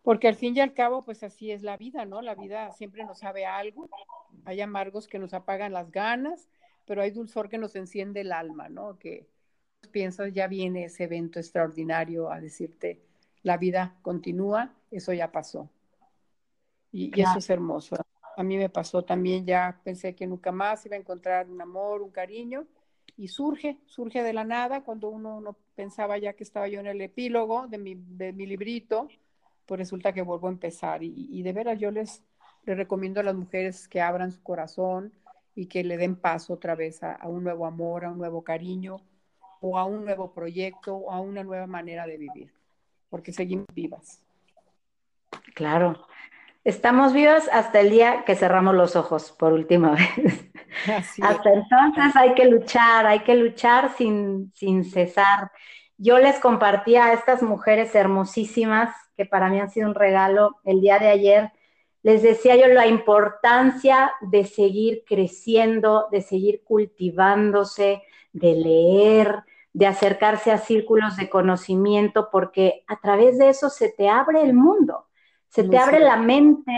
Porque 0.02 0.26
al 0.26 0.34
fin 0.34 0.56
y 0.56 0.60
al 0.60 0.74
cabo, 0.74 1.02
pues 1.02 1.22
así 1.22 1.52
es 1.52 1.62
la 1.62 1.76
vida, 1.76 2.04
¿no? 2.04 2.22
La 2.22 2.34
vida 2.34 2.72
siempre 2.72 3.04
nos 3.04 3.20
sabe 3.20 3.46
algo. 3.46 3.88
Hay 4.44 4.60
amargos 4.60 5.06
que 5.06 5.20
nos 5.20 5.32
apagan 5.32 5.72
las 5.72 5.92
ganas, 5.92 6.48
pero 6.86 7.02
hay 7.02 7.12
dulzor 7.12 7.48
que 7.48 7.58
nos 7.58 7.76
enciende 7.76 8.22
el 8.22 8.32
alma, 8.32 8.68
¿no? 8.68 8.98
Que 8.98 9.28
piensas, 9.92 10.32
ya 10.32 10.48
viene 10.48 10.84
ese 10.84 11.04
evento 11.04 11.38
extraordinario 11.38 12.32
a 12.32 12.40
decirte, 12.40 13.00
la 13.44 13.56
vida 13.58 13.96
continúa, 14.02 14.74
eso 14.90 15.12
ya 15.12 15.30
pasó. 15.30 15.68
Y, 16.90 17.16
y 17.16 17.22
eso 17.22 17.38
es 17.38 17.48
hermoso 17.48 18.01
a 18.36 18.42
mí 18.42 18.56
me 18.56 18.68
pasó 18.68 19.02
también, 19.02 19.44
ya 19.44 19.80
pensé 19.84 20.14
que 20.14 20.26
nunca 20.26 20.52
más 20.52 20.84
iba 20.86 20.96
a 20.96 20.98
encontrar 20.98 21.48
un 21.48 21.60
amor, 21.60 22.02
un 22.02 22.10
cariño, 22.10 22.66
y 23.16 23.28
surge, 23.28 23.78
surge 23.86 24.22
de 24.22 24.32
la 24.32 24.44
nada, 24.44 24.82
cuando 24.82 25.08
uno 25.08 25.40
no 25.40 25.56
pensaba 25.74 26.18
ya 26.18 26.32
que 26.32 26.44
estaba 26.44 26.68
yo 26.68 26.80
en 26.80 26.86
el 26.86 27.00
epílogo 27.00 27.66
de 27.68 27.78
mi, 27.78 27.94
de 27.94 28.32
mi 28.32 28.46
librito, 28.46 29.08
pues 29.66 29.78
resulta 29.78 30.12
que 30.12 30.22
vuelvo 30.22 30.48
a 30.48 30.50
empezar. 30.50 31.02
Y, 31.02 31.42
de 31.42 31.52
veras 31.52 31.78
yo 31.78 31.90
les, 31.90 32.22
les, 32.64 32.76
recomiendo 32.76 33.20
a 33.20 33.22
las 33.22 33.34
mujeres 33.34 33.86
que 33.88 34.00
abran 34.00 34.32
su 34.32 34.42
corazón 34.42 35.12
y 35.54 35.66
que 35.66 35.84
le 35.84 35.98
den 35.98 36.16
paso 36.16 36.54
otra 36.54 36.74
vez 36.74 37.02
a, 37.02 37.12
a 37.12 37.28
un 37.28 37.44
nuevo 37.44 37.66
amor, 37.66 38.04
a 38.04 38.10
un 38.10 38.18
nuevo 38.18 38.42
cariño, 38.42 39.02
o 39.60 39.78
a 39.78 39.84
un 39.84 40.04
nuevo 40.04 40.32
proyecto, 40.32 40.96
o 40.96 41.12
a 41.12 41.20
una 41.20 41.44
nueva 41.44 41.66
manera 41.66 42.06
de 42.06 42.16
vivir, 42.16 42.52
porque 43.08 43.32
seguimos 43.32 43.66
vivas. 43.74 44.20
Claro, 45.54 46.06
Estamos 46.64 47.12
vivos 47.12 47.48
hasta 47.52 47.80
el 47.80 47.90
día 47.90 48.24
que 48.24 48.36
cerramos 48.36 48.76
los 48.76 48.94
ojos 48.94 49.32
por 49.32 49.52
última 49.52 49.92
vez. 50.16 50.50
hasta 51.20 51.52
entonces 51.52 52.14
hay 52.14 52.34
que 52.34 52.44
luchar, 52.44 53.04
hay 53.04 53.20
que 53.20 53.34
luchar 53.34 53.92
sin, 53.96 54.52
sin 54.54 54.84
cesar. 54.84 55.50
Yo 55.98 56.18
les 56.18 56.38
compartí 56.38 56.94
a 56.94 57.12
estas 57.14 57.42
mujeres 57.42 57.94
hermosísimas, 57.96 58.94
que 59.16 59.26
para 59.26 59.48
mí 59.48 59.58
han 59.58 59.70
sido 59.70 59.88
un 59.88 59.96
regalo 59.96 60.60
el 60.64 60.80
día 60.80 61.00
de 61.00 61.08
ayer, 61.08 61.52
les 62.04 62.22
decía 62.22 62.54
yo 62.54 62.68
la 62.68 62.86
importancia 62.86 64.12
de 64.20 64.44
seguir 64.44 65.02
creciendo, 65.04 66.06
de 66.12 66.20
seguir 66.20 66.62
cultivándose, 66.62 68.02
de 68.32 68.54
leer, 68.54 69.42
de 69.72 69.86
acercarse 69.86 70.52
a 70.52 70.58
círculos 70.58 71.16
de 71.16 71.28
conocimiento, 71.28 72.28
porque 72.30 72.84
a 72.86 73.00
través 73.00 73.36
de 73.38 73.48
eso 73.48 73.68
se 73.68 73.88
te 73.88 74.08
abre 74.08 74.42
el 74.42 74.54
mundo 74.54 75.06
se 75.52 75.64
te 75.64 75.76
abre 75.76 75.98
la 75.98 76.16
mente, 76.16 76.72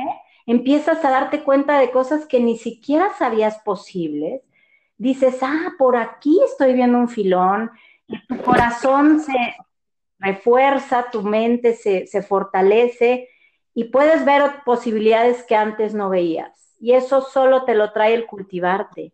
empiezas 0.47 1.05
a 1.05 1.11
darte 1.11 1.45
cuenta 1.45 1.79
de 1.79 1.93
cosas 1.93 2.27
que 2.27 2.41
ni 2.41 2.59
siquiera 2.59 3.11
sabías 3.17 3.59
posibles. 3.61 4.43
Dices, 4.99 5.39
ah, 5.43 5.75
por 5.79 5.97
aquí 5.97 6.41
estoy 6.45 6.73
viendo 6.73 6.99
un 6.99 7.09
filón, 7.09 7.71
y 8.09 8.27
tu 8.27 8.37
corazón 8.43 9.21
se 9.21 9.33
refuerza, 10.19 11.09
tu 11.13 11.23
mente 11.23 11.75
se, 11.75 12.09
se 12.09 12.21
fortalece 12.21 13.29
y 13.75 13.85
puedes 13.85 14.25
ver 14.25 14.43
posibilidades 14.65 15.45
que 15.45 15.55
antes 15.55 15.95
no 15.95 16.11
veías. 16.11 16.75
Y 16.81 16.95
eso 16.95 17.21
solo 17.21 17.65
te 17.65 17.77
lo 17.77 17.93
trae 17.93 18.15
el 18.15 18.27
cultivarte. 18.27 19.13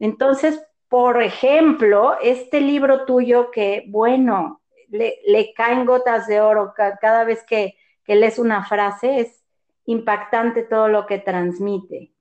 Entonces, 0.00 0.66
por 0.88 1.22
ejemplo, 1.22 2.16
este 2.22 2.62
libro 2.62 3.04
tuyo 3.04 3.50
que, 3.50 3.84
bueno, 3.88 4.62
le, 4.88 5.18
le 5.26 5.52
caen 5.52 5.84
gotas 5.84 6.26
de 6.26 6.40
oro 6.40 6.72
cada 6.74 7.24
vez 7.24 7.42
que, 7.42 7.76
que 8.06 8.16
lees 8.16 8.38
una 8.38 8.64
frase, 8.64 9.20
es 9.20 9.44
impactante 9.84 10.62
todo 10.62 10.88
lo 10.88 11.06
que 11.06 11.18
transmite. 11.18 12.12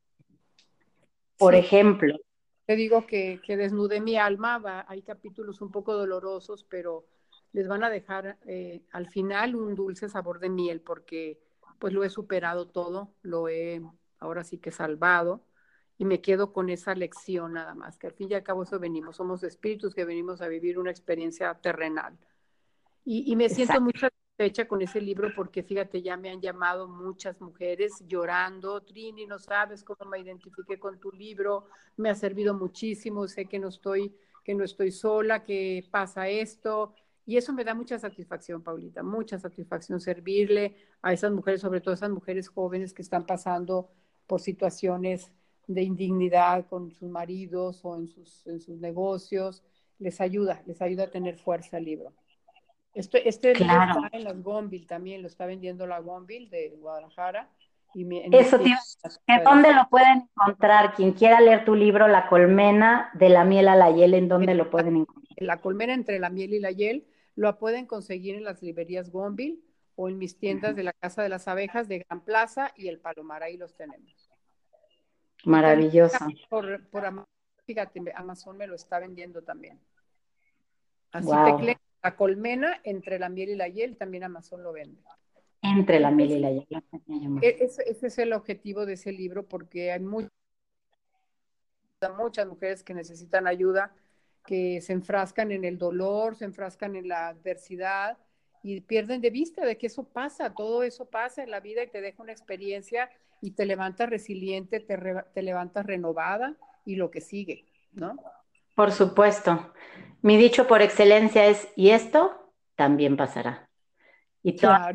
Por 1.37 1.55
ejemplo. 1.55 2.17
Te 2.65 2.75
digo 2.75 3.05
que, 3.05 3.39
que 3.45 3.57
desnudé 3.57 4.01
mi 4.01 4.17
alma, 4.17 4.85
hay 4.87 5.03
capítulos 5.03 5.61
un 5.61 5.71
poco 5.71 5.93
dolorosos, 5.93 6.63
pero 6.63 7.05
les 7.55 7.67
van 7.67 7.83
a 7.83 7.89
dejar 7.89 8.37
eh, 8.47 8.81
al 8.91 9.07
final 9.07 9.55
un 9.55 9.75
dulce 9.75 10.09
sabor 10.09 10.39
de 10.39 10.49
miel, 10.49 10.81
porque 10.81 11.39
pues 11.79 11.93
lo 11.93 12.03
he 12.03 12.09
superado 12.09 12.67
todo, 12.67 13.13
lo 13.21 13.47
he 13.47 13.81
ahora 14.19 14.43
sí 14.43 14.57
que 14.57 14.71
salvado 14.71 15.45
y 15.97 16.05
me 16.05 16.19
quedo 16.21 16.51
con 16.51 16.69
esa 16.69 16.95
lección 16.95 17.53
nada 17.53 17.73
más, 17.73 17.97
que 17.97 18.07
al 18.07 18.13
fin 18.13 18.29
y 18.29 18.33
al 18.33 18.43
cabo 18.43 18.63
eso 18.63 18.79
venimos, 18.79 19.15
somos 19.15 19.43
espíritus 19.43 19.95
que 19.95 20.03
venimos 20.03 20.41
a 20.41 20.47
vivir 20.47 20.77
una 20.77 20.91
experiencia 20.91 21.53
terrenal. 21.55 22.17
Y, 23.07 23.35
me 23.35 23.49
siento 23.49 23.79
muy 23.79 23.93
fecha 24.35 24.67
con 24.67 24.81
ese 24.81 24.99
libro 25.01 25.29
porque 25.35 25.63
fíjate, 25.63 26.01
ya 26.01 26.17
me 26.17 26.29
han 26.29 26.41
llamado 26.41 26.87
muchas 26.87 27.39
mujeres 27.39 28.03
llorando, 28.07 28.81
Trini, 28.81 29.25
no 29.25 29.39
sabes 29.39 29.83
cómo 29.83 30.09
me 30.09 30.19
identifiqué 30.19 30.77
con 30.77 30.99
tu 30.99 31.11
libro, 31.11 31.67
me 31.97 32.09
ha 32.09 32.15
servido 32.15 32.53
muchísimo, 32.53 33.27
sé 33.27 33.45
que 33.45 33.59
no 33.59 33.69
estoy 33.69 34.15
que 34.43 34.53
no 34.53 34.63
estoy 34.63 34.91
sola, 34.91 35.43
que 35.43 35.87
pasa 35.89 36.29
esto 36.29 36.93
y 37.25 37.37
eso 37.37 37.51
me 37.53 37.63
da 37.63 37.73
mucha 37.73 37.97
satisfacción, 37.97 38.61
Paulita, 38.61 39.01
mucha 39.01 39.39
satisfacción 39.39 39.99
servirle 39.99 40.75
a 41.01 41.13
esas 41.13 41.31
mujeres, 41.31 41.61
sobre 41.61 41.81
todo 41.81 41.95
esas 41.95 42.11
mujeres 42.11 42.47
jóvenes 42.49 42.93
que 42.93 43.01
están 43.01 43.25
pasando 43.25 43.89
por 44.27 44.41
situaciones 44.41 45.31
de 45.67 45.81
indignidad 45.81 46.67
con 46.67 46.91
sus 46.91 47.09
maridos 47.09 47.79
o 47.83 47.95
en 47.95 48.07
sus, 48.07 48.45
en 48.45 48.59
sus 48.59 48.79
negocios, 48.79 49.63
les 49.97 50.21
ayuda, 50.21 50.61
les 50.67 50.81
ayuda 50.81 51.05
a 51.05 51.11
tener 51.11 51.39
fuerza 51.39 51.77
el 51.77 51.85
libro. 51.85 52.13
Este, 52.95 53.27
este 53.27 53.51
está 53.51 54.09
en 54.13 54.23
las 54.23 54.41
Gonville 54.41 54.87
también, 54.87 55.21
lo 55.21 55.27
está 55.27 55.45
vendiendo 55.45 55.85
la 55.85 55.99
Gonville 55.99 56.49
de 56.49 56.69
Guadalajara 56.77 57.49
Eso, 58.31 58.57
tío, 58.57 58.77
¿dónde 59.43 59.73
lo 59.73 59.89
pueden 59.89 60.29
encontrar? 60.31 60.93
Quien 60.93 61.11
quiera 61.11 61.41
leer 61.41 61.65
tu 61.65 61.75
libro, 61.75 62.07
La 62.07 62.29
colmena 62.29 63.11
de 63.13 63.27
la 63.27 63.43
miel 63.43 63.67
a 63.67 63.75
la 63.75 63.91
hiel, 63.91 64.13
¿en 64.13 64.29
dónde 64.29 64.55
lo 64.55 64.69
pueden 64.69 64.95
encontrar? 64.95 65.25
La 65.37 65.59
colmena 65.59 65.93
entre 65.93 66.19
la 66.19 66.29
miel 66.29 66.53
y 66.53 66.59
la 66.61 66.71
hiel, 66.71 67.05
lo 67.35 67.57
pueden 67.59 67.85
conseguir 67.85 68.35
en 68.35 68.45
las 68.45 68.61
librerías 68.61 69.11
Gonville 69.11 69.59
o 69.95 70.07
en 70.07 70.17
mis 70.17 70.39
tiendas 70.39 70.73
de 70.77 70.83
la 70.83 70.93
Casa 70.93 71.21
de 71.21 71.27
las 71.27 71.49
Abejas 71.49 71.89
de 71.89 71.99
Gran 71.99 72.21
Plaza 72.21 72.71
y 72.77 72.87
El 72.87 72.99
Palomar, 72.99 73.43
ahí 73.43 73.57
los 73.57 73.75
tenemos. 73.75 74.31
Maravilloso. 75.43 76.25
Por, 76.47 76.87
por 76.87 77.05
Amazon, 77.05 77.29
fíjate, 77.65 78.01
Amazon 78.15 78.55
me 78.55 78.67
lo 78.67 78.75
está 78.75 78.99
vendiendo 78.99 79.43
también. 79.43 79.81
Así 81.11 81.29
que 81.59 81.77
la 82.05 82.15
colmena 82.15 82.81
entre 82.83 83.17
la 83.17 83.29
miel 83.29 83.49
y 83.49 83.55
la 83.55 83.67
hiel, 83.67 83.97
también 83.97 84.23
Amazon 84.23 84.61
lo 84.61 84.71
vende. 84.71 85.01
Entre 85.63 85.99
la 85.99 86.11
miel 86.11 86.33
y 86.33 86.39
la 86.39 86.51
hiel. 86.51 86.67
E-, 87.41 87.57
ese, 87.61 87.83
es 87.89 88.19
el 88.19 88.31
objetivo 88.31 88.85
de 88.85 88.93
ese 88.93 89.11
libro 89.11 89.47
porque 89.47 89.91
hay 89.91 90.01
muchas 90.01 90.31
mujeres 92.47 92.83
que 92.83 92.93
necesitan 92.93 93.47
ayuda, 93.47 93.91
que 94.45 94.81
se 94.81 94.93
enfrascan 94.93 95.51
en 95.51 95.65
el 95.65 95.79
dolor, 95.79 96.35
se 96.35 96.45
enfrascan 96.45 96.95
en 96.95 97.07
la 97.07 97.29
adversidad 97.29 98.19
y 98.61 98.81
pierden 98.81 99.19
de 99.19 99.31
vista 99.31 99.65
de 99.65 99.75
que 99.75 99.87
eso 99.87 100.03
pasa, 100.03 100.53
todo 100.53 100.83
eso 100.83 101.05
pasa 101.09 101.41
en 101.41 101.49
la 101.49 101.59
vida 101.59 101.81
y 101.81 101.87
te 101.87 102.01
deja 102.01 102.21
una 102.21 102.33
experiencia 102.33 103.09
y 103.41 103.49
te 103.51 103.65
levantas 103.65 104.11
resiliente, 104.11 104.79
te, 104.79 104.95
te 105.33 105.41
levantas 105.41 105.87
renovada 105.87 106.55
y 106.85 106.97
lo 106.97 107.09
que 107.09 107.21
sigue, 107.21 107.65
¿no? 107.93 108.15
Por 108.75 108.91
supuesto. 108.91 109.71
Mi 110.21 110.37
dicho 110.37 110.67
por 110.67 110.81
excelencia 110.81 111.45
es, 111.45 111.67
y 111.75 111.91
esto 111.91 112.51
también 112.75 113.15
pasará. 113.15 113.69
Y 114.43 114.57
todas, 114.57 114.93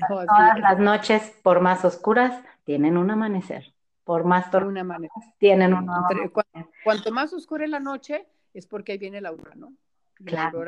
las 0.61 0.79
noches, 0.79 1.33
por 1.43 1.61
más 1.61 1.85
oscuras, 1.85 2.41
tienen 2.65 2.97
un 2.97 3.11
amanecer. 3.11 3.73
Por 4.05 4.25
más 4.25 4.53
un 4.55 4.79
amanecer. 4.79 5.23
tienen 5.39 5.75
un 5.75 5.89
amanecer. 5.89 6.31
Cuanto, 6.85 7.11
más 7.11 7.33
oscura 7.33 7.65
es 7.65 7.71
la 7.71 7.81
noche, 7.81 8.27
es 8.55 8.67
porque 8.67 8.93
ahí 8.93 8.99
viene 8.99 9.21
la 9.21 9.31
aurora, 9.31 9.55
¿no? 9.57 9.73
claro. 10.25 10.63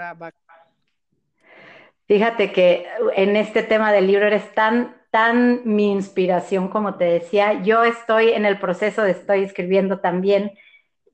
Fíjate 2.07 2.53
que 2.53 2.87
en 3.15 3.37
este 3.37 3.63
tema 3.63 3.93
del 3.93 4.07
libro 4.07 4.27
eres 4.27 4.53
tan, 4.55 4.97
tan 5.11 5.63
mi 5.65 5.93
inspiración, 5.93 6.69
como 6.69 6.97
te 6.97 7.05
decía. 7.05 7.63
Yo 7.63 7.85
estoy 7.85 8.31
en 8.31 8.45
el 8.45 8.59
proceso 8.59 9.03
de, 9.03 9.13
estoy 9.13 9.45
escribiendo 9.45 10.01
también 10.01 10.53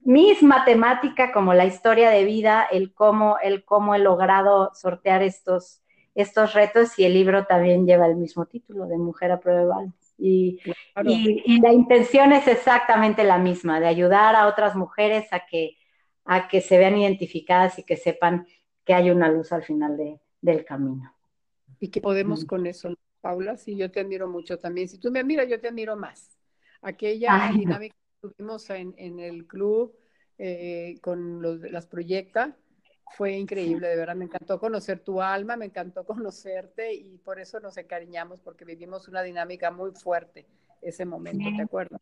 mis 0.09 0.43
matemática 0.43 1.33
como 1.33 1.53
la 1.53 1.67
historia 1.67 2.09
de 2.09 2.25
vida, 2.25 2.67
el 2.73 2.95
cómo, 2.95 3.37
el 3.43 3.67
cómo 3.67 3.95
he 3.95 3.99
logrado 3.99 4.71
sortear 4.75 5.23
estos, 5.23 5.83
estos 6.15 6.55
retos 6.55 6.99
y 6.99 7.05
el 7.05 7.13
libro 7.13 7.45
también 7.45 7.87
lleva 7.87 8.07
el 8.07 8.17
mismo 8.17 8.47
título 8.47 8.87
de 8.87 8.97
Mujer 8.97 9.33
a 9.33 9.39
prueba 9.39 9.61
de 9.61 9.67
balas. 9.67 10.15
Y, 10.17 10.61
y, 11.05 11.61
la 11.61 11.75
intención 11.75 12.33
es 12.33 12.49
exactamente 12.49 13.23
la 13.23 13.37
misma, 13.37 13.81
de 13.81 13.87
ayudar 13.87 14.35
a 14.35 14.47
otras 14.47 14.75
mujeres 14.77 15.31
a 15.31 15.45
que, 15.45 15.77
a 16.25 16.49
que 16.49 16.63
se 16.63 16.79
vean 16.79 16.97
identificadas 16.97 17.79
y 17.79 17.83
que 17.83 17.99
sepan 17.99 18.47
que 18.87 18.95
hay 18.95 19.11
una 19.11 19.29
luz 19.29 19.53
al 19.53 19.63
final 19.63 19.99
de, 19.99 20.19
del 20.41 20.65
camino. 20.65 21.15
Y 21.81 21.89
que 21.89 22.01
podemos 22.01 22.47
con 22.47 22.67
eso, 22.67 22.95
Paula, 23.21 23.59
sí, 23.59 23.77
yo 23.77 23.91
te 23.91 24.01
admiro 24.01 24.27
mucho 24.27 24.59
también. 24.59 24.89
Si 24.89 24.99
tú 24.99 25.11
me 25.11 25.21
admiras, 25.21 25.47
yo 25.51 25.61
te 25.61 25.69
admiro 25.69 25.97
más. 25.97 26.39
Aquella 26.81 27.51
dinámica 27.55 27.95
tuvimos 28.21 28.69
en, 28.71 28.95
en 28.97 29.21
el 29.21 29.47
club 29.47 29.97
eh, 30.39 30.99
con 31.01 31.43
los, 31.43 31.61
las 31.61 31.87
proyectas, 31.87 32.55
fue 33.17 33.33
increíble, 33.33 33.89
de 33.89 33.97
verdad, 33.97 34.15
me 34.15 34.27
encantó 34.27 34.61
conocer 34.61 35.01
tu 35.01 35.21
alma, 35.21 35.57
me 35.57 35.65
encantó 35.65 36.05
conocerte 36.07 36.95
y 36.95 37.19
por 37.19 37.41
eso 37.41 37.61
nos 37.61 37.77
encariñamos, 37.77 38.41
porque 38.41 38.65
vivimos 38.65 39.09
una 39.09 39.23
dinámica 39.23 39.71
muy 39.71 39.93
fuerte 39.93 40.47
ese 40.81 41.05
momento, 41.05 41.49
¿te 41.57 41.63
acuerdas? 41.63 42.01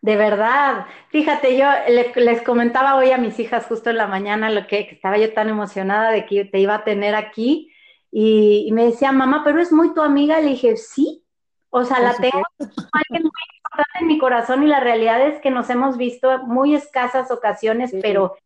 De 0.00 0.16
verdad, 0.16 0.86
fíjate, 1.10 1.56
yo 1.56 1.66
les 1.86 2.42
comentaba 2.42 2.96
hoy 2.96 3.12
a 3.12 3.18
mis 3.18 3.38
hijas 3.38 3.66
justo 3.66 3.90
en 3.90 3.98
la 3.98 4.08
mañana 4.08 4.50
lo 4.50 4.66
que, 4.66 4.80
estaba 4.80 5.16
yo 5.16 5.32
tan 5.32 5.48
emocionada 5.48 6.10
de 6.10 6.26
que 6.26 6.44
te 6.44 6.58
iba 6.58 6.74
a 6.74 6.82
tener 6.82 7.14
aquí 7.14 7.72
y, 8.10 8.68
me 8.72 8.86
decía, 8.86 9.12
mamá, 9.12 9.42
pero 9.44 9.60
es 9.60 9.70
muy 9.70 9.94
tu 9.94 10.02
amiga, 10.02 10.40
le 10.40 10.48
dije, 10.48 10.76
sí, 10.76 11.24
o 11.70 11.84
sea, 11.84 12.00
la 12.00 12.14
tengo, 12.16 12.42
alguien 12.58 13.22
muy 13.22 13.51
importante 13.72 13.98
en 14.00 14.06
mi 14.06 14.18
corazón 14.18 14.62
y 14.62 14.66
la 14.66 14.80
realidad 14.80 15.26
es 15.26 15.40
que 15.40 15.50
nos 15.50 15.70
hemos 15.70 15.96
visto 15.96 16.38
muy 16.44 16.74
escasas 16.74 17.30
ocasiones, 17.30 17.94
pero 18.02 18.36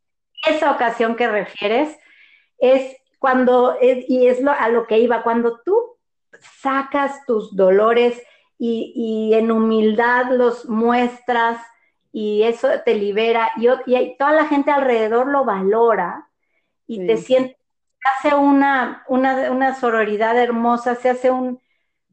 esa 0.47 0.71
ocasión 0.71 1.17
que 1.17 1.29
refieres 1.29 1.99
es 2.59 2.97
cuando, 3.19 3.77
y 3.81 4.29
es 4.29 4.41
lo, 4.41 4.53
a 4.53 4.69
lo 4.69 4.87
que 4.87 4.99
iba, 4.99 5.23
cuando 5.23 5.61
tú 5.65 5.97
sacas 6.61 7.25
tus 7.27 7.57
dolores 7.57 8.23
y, 8.59 9.33
en 9.35 9.51
humildad 9.51 10.31
los 10.31 10.67
muestras 10.67 11.61
y 12.13 12.45
eso 12.45 12.69
te 12.85 12.95
libera 12.95 13.51
y, 13.57 13.69
y, 13.87 14.17
toda 14.17 14.33
la 14.33 14.47
gente 14.47 14.71
alrededor 14.71 15.27
lo 15.27 15.45
valora 15.45 16.29
y 16.87 17.07
te 17.07 17.17
sientes, 17.17 17.57
se 18.21 18.29
hace 18.29 18.37
una, 18.37 19.05
una, 19.09 19.51
una, 19.51 19.75
sororidad 19.75 20.39
hermosa, 20.39 20.95
se 20.95 21.11
hace 21.11 21.31
un, 21.31 21.61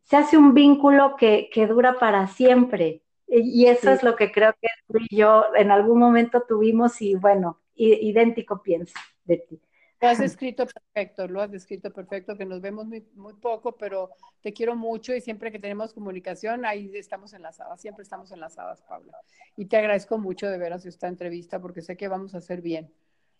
se 0.04 0.18
hace 0.18 0.38
un 0.38 0.54
vínculo 0.54 1.16
que, 1.16 1.50
que 1.54 1.68
dura 1.68 2.00
para 2.00 2.28
siempre. 2.28 3.03
Y 3.36 3.66
eso 3.66 3.92
es 3.92 4.04
lo 4.04 4.16
que 4.16 4.32
creo 4.32 4.54
que 4.62 4.68
tú 4.88 5.00
y 5.10 5.16
yo 5.16 5.46
en 5.56 5.72
algún 5.72 5.98
momento 5.98 6.44
tuvimos 6.48 7.02
y 7.02 7.16
bueno, 7.16 7.60
idéntico 7.76 8.62
pienso 8.62 8.94
de 9.26 9.38
ti. 9.38 9.62
Lo 10.00 10.10
has 10.10 10.20
escrito 10.20 10.66
perfecto, 10.68 11.28
lo 11.30 11.42
has 11.42 11.50
descrito 11.50 11.90
perfecto, 11.92 12.38
que 12.38 12.46
nos 12.46 12.60
vemos 12.60 12.86
muy, 12.86 13.08
muy, 13.16 13.34
poco, 13.36 13.78
pero 13.78 14.10
te 14.42 14.52
quiero 14.52 14.76
mucho 14.76 15.16
y 15.16 15.22
siempre 15.22 15.50
que 15.50 15.60
tenemos 15.60 15.94
comunicación, 15.94 16.66
ahí 16.66 16.92
estamos 16.94 17.34
enlazadas, 17.34 17.80
siempre 17.80 18.04
estamos 18.04 18.30
enlazadas, 18.34 18.82
Paula. 18.82 19.18
Y 19.56 19.66
te 19.66 19.78
agradezco 19.78 20.18
mucho 20.18 20.50
de 20.50 20.58
veras 20.58 20.86
esta 20.86 21.08
entrevista 21.08 21.62
porque 21.62 21.82
sé 21.82 21.96
que 21.96 22.10
vamos 22.10 22.36
a 22.36 22.40
hacer 22.40 22.62
bien, 22.62 22.94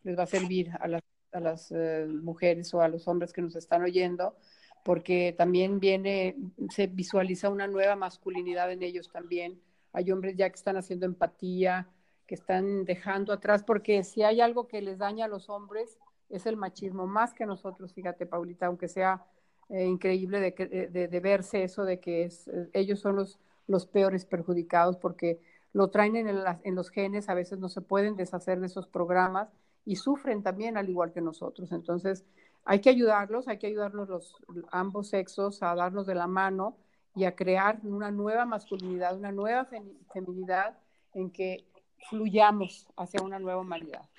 les 0.04 0.18
va 0.18 0.24
a 0.24 0.28
servir 0.28 0.72
a 0.80 0.88
las, 0.88 1.02
a 1.34 1.42
las 1.42 1.72
eh, 1.72 2.08
mujeres 2.08 2.74
o 2.74 2.82
a 2.82 2.88
los 2.88 3.10
hombres 3.10 3.34
que 3.34 3.42
nos 3.42 3.58
están 3.58 3.84
oyendo, 3.84 4.38
porque 4.86 5.36
también 5.38 5.82
viene, 5.82 6.38
se 6.70 6.88
visualiza 6.88 7.50
una 7.50 7.68
nueva 7.68 7.98
masculinidad 7.98 8.72
en 8.72 8.84
ellos 8.84 9.12
también. 9.12 9.60
Hay 9.94 10.12
hombres 10.12 10.36
ya 10.36 10.50
que 10.50 10.56
están 10.56 10.76
haciendo 10.76 11.06
empatía, 11.06 11.88
que 12.28 12.36
están 12.36 12.86
dejando 12.86 13.32
atrás, 13.34 13.64
porque 13.64 14.04
si 14.04 14.24
hay 14.24 14.42
algo 14.42 14.68
que 14.68 14.82
les 14.82 14.98
daña 14.98 15.26
a 15.26 15.28
los 15.28 15.50
hombres 15.50 16.00
es 16.30 16.46
el 16.46 16.58
machismo, 16.58 17.06
más 17.06 17.34
que 17.34 17.46
nosotros, 17.46 17.94
fíjate, 17.94 18.26
Paulita, 18.26 18.66
aunque 18.66 18.88
sea 18.88 19.26
eh, 19.70 19.86
increíble 19.86 20.40
de, 20.42 21.20
verse 21.22 21.64
eso 21.64 21.86
de 21.86 22.00
que 22.00 22.24
eh, 22.26 22.70
ellos 22.74 23.00
son 23.00 23.16
los, 23.16 23.40
los 23.68 23.86
peores 23.86 24.26
perjudicados 24.26 24.98
porque 24.98 25.40
lo 25.74 25.90
traen 25.90 26.16
en, 26.16 26.28
en 26.64 26.76
los 26.76 26.90
genes, 26.90 27.30
a 27.30 27.34
veces 27.34 27.60
no 27.60 27.70
se 27.70 27.82
pueden 27.82 28.16
deshacer 28.16 28.60
de 28.60 28.68
esos 28.68 28.88
programas 28.88 29.50
y 29.86 29.98
sufren 29.98 30.44
también 30.44 30.78
al 30.78 30.90
igual 30.90 31.12
que 31.12 31.22
nosotros. 31.22 31.72
Entonces, 31.72 32.26
hay 32.66 32.80
que 32.80 32.90
ayudarlos, 32.90 33.48
hay 33.48 33.58
que 33.58 33.68
ayudarnos 33.68 34.10
los 34.10 34.36
ambos 34.72 35.10
sexos 35.10 35.62
a 35.62 35.76
darnos 35.76 36.08
de 36.08 36.16
la 36.16 36.28
mano 36.28 36.78
y 37.16 37.26
a 37.26 37.36
crear 37.36 37.80
una 37.84 38.12
nueva 38.12 38.46
masculinidad, 38.46 39.16
una 39.16 39.32
nueva 39.32 39.68
feminidad 40.12 40.78
en 41.14 41.32
que 41.32 41.66
fluyamos 42.10 42.88
hacia 42.98 43.22
una 43.22 43.40
nueva 43.40 43.62
humanidad. 43.62 44.10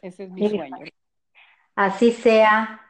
Ese 0.00 0.24
es 0.24 0.30
mi 0.30 0.48
sueño. 0.48 0.84
Así 1.74 2.12
sea. 2.12 2.80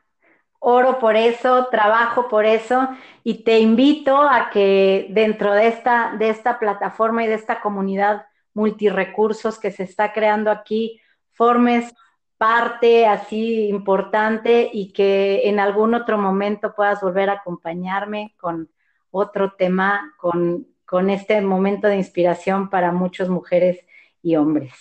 Oro 0.64 1.00
por 1.00 1.16
eso, 1.16 1.66
trabajo 1.72 2.28
por 2.28 2.44
eso 2.46 2.88
y 3.24 3.42
te 3.42 3.58
invito 3.58 4.16
a 4.16 4.48
que 4.50 5.08
dentro 5.10 5.52
de 5.54 5.66
esta, 5.66 6.14
de 6.16 6.28
esta 6.28 6.60
plataforma 6.60 7.24
y 7.24 7.26
de 7.26 7.34
esta 7.34 7.60
comunidad 7.60 8.26
multirecursos 8.54 9.58
que 9.58 9.72
se 9.72 9.82
está 9.82 10.12
creando 10.12 10.52
aquí, 10.52 11.00
formes 11.32 11.92
parte 12.38 13.06
así 13.06 13.68
importante 13.68 14.70
y 14.72 14.92
que 14.92 15.48
en 15.48 15.58
algún 15.58 15.94
otro 15.94 16.16
momento 16.16 16.74
puedas 16.76 17.00
volver 17.00 17.30
a 17.30 17.34
acompañarme 17.34 18.36
con 18.38 18.70
otro 19.12 19.52
tema, 19.52 20.14
con, 20.16 20.66
con 20.84 21.10
este 21.10 21.40
momento 21.40 21.86
de 21.86 21.96
inspiración 21.96 22.68
para 22.68 22.90
muchas 22.90 23.28
mujeres 23.28 23.86
y 24.22 24.34
hombres. 24.34 24.72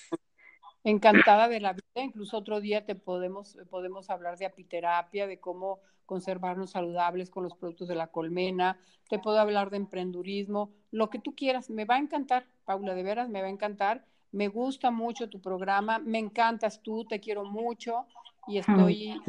Encantada 0.83 1.47
de 1.47 1.59
la 1.59 1.73
vida, 1.73 1.83
incluso 2.03 2.37
otro 2.37 2.59
día 2.59 2.85
te 2.85 2.95
podemos, 2.95 3.55
podemos 3.69 4.09
hablar 4.09 4.37
de 4.39 4.47
apiterapia, 4.47 5.27
de 5.27 5.39
cómo 5.39 5.79
conservarnos 6.07 6.71
saludables 6.71 7.29
con 7.29 7.43
los 7.43 7.55
productos 7.55 7.87
de 7.87 7.95
la 7.95 8.07
colmena, 8.07 8.79
te 9.09 9.19
puedo 9.19 9.39
hablar 9.39 9.69
de 9.69 9.77
emprendurismo, 9.77 10.71
lo 10.89 11.09
que 11.09 11.19
tú 11.19 11.35
quieras, 11.35 11.69
me 11.69 11.85
va 11.85 11.95
a 11.95 11.99
encantar, 11.99 12.47
Paula, 12.65 12.95
de 12.95 13.03
veras 13.03 13.29
me 13.29 13.41
va 13.41 13.47
a 13.47 13.51
encantar, 13.51 14.03
me 14.31 14.47
gusta 14.47 14.91
mucho 14.91 15.29
tu 15.29 15.39
programa, 15.39 15.99
me 15.99 16.17
encantas 16.17 16.81
tú, 16.81 17.05
te 17.05 17.19
quiero 17.19 17.45
mucho 17.45 18.05
y 18.47 18.57
estoy 18.57 19.21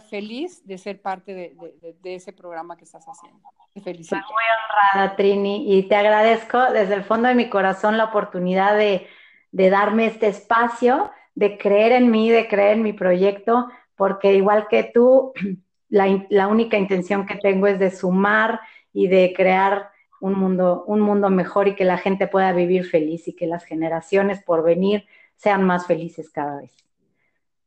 feliz 0.00 0.66
de 0.66 0.78
ser 0.78 1.00
parte 1.00 1.34
de, 1.34 1.56
de, 2.02 2.14
ese 2.14 2.32
programa 2.32 2.76
que 2.76 2.84
estás 2.84 3.04
haciendo. 3.06 3.40
Estoy 3.74 3.94
muy 3.94 4.44
honrada, 4.92 5.16
Trini, 5.16 5.76
y 5.76 5.84
te 5.84 5.96
agradezco 5.96 6.72
desde 6.72 6.94
el 6.94 7.04
fondo 7.04 7.28
de 7.28 7.34
mi 7.34 7.48
corazón 7.48 7.96
la 7.96 8.04
oportunidad 8.04 8.76
de 8.76 9.06
de 9.50 9.70
darme 9.70 10.06
este 10.06 10.28
espacio, 10.28 11.10
de 11.34 11.58
creer 11.58 11.92
en 11.92 12.10
mí, 12.10 12.30
de 12.30 12.48
creer 12.48 12.76
en 12.76 12.82
mi 12.82 12.92
proyecto, 12.92 13.68
porque 13.96 14.34
igual 14.34 14.66
que 14.68 14.84
tú, 14.84 15.32
la, 15.88 16.48
única 16.48 16.76
intención 16.76 17.26
que 17.26 17.36
tengo 17.36 17.66
es 17.66 17.78
de 17.78 17.90
sumar 17.90 18.60
y 18.92 19.08
de 19.08 19.32
crear 19.34 19.90
un 20.20 20.34
mundo, 20.34 20.84
un 20.86 21.00
mundo 21.00 21.30
mejor 21.30 21.68
y 21.68 21.74
que 21.74 21.84
la 21.84 21.98
gente 21.98 22.26
pueda 22.26 22.52
vivir 22.52 22.84
feliz 22.84 23.28
y 23.28 23.36
que 23.36 23.46
las 23.46 23.64
generaciones 23.64 24.42
por 24.42 24.64
venir 24.64 25.06
sean 25.36 25.62
más 25.62 25.86
felices 25.86 26.30
cada 26.30 26.56
vez. 26.60 26.76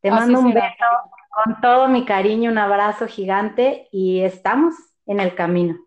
Te 0.02 0.12
mando 0.12 0.40
un 0.40 0.54
beso 0.54 0.86
con 1.32 1.62
todo 1.62 1.88
mi 1.88 2.06
cariño, 2.06 2.52
un 2.52 2.58
abrazo 2.58 3.08
gigante 3.08 3.88
y 3.92 4.22
estamos 4.22 4.76
en 5.06 5.20
el 5.20 5.34
camino. 5.34 5.80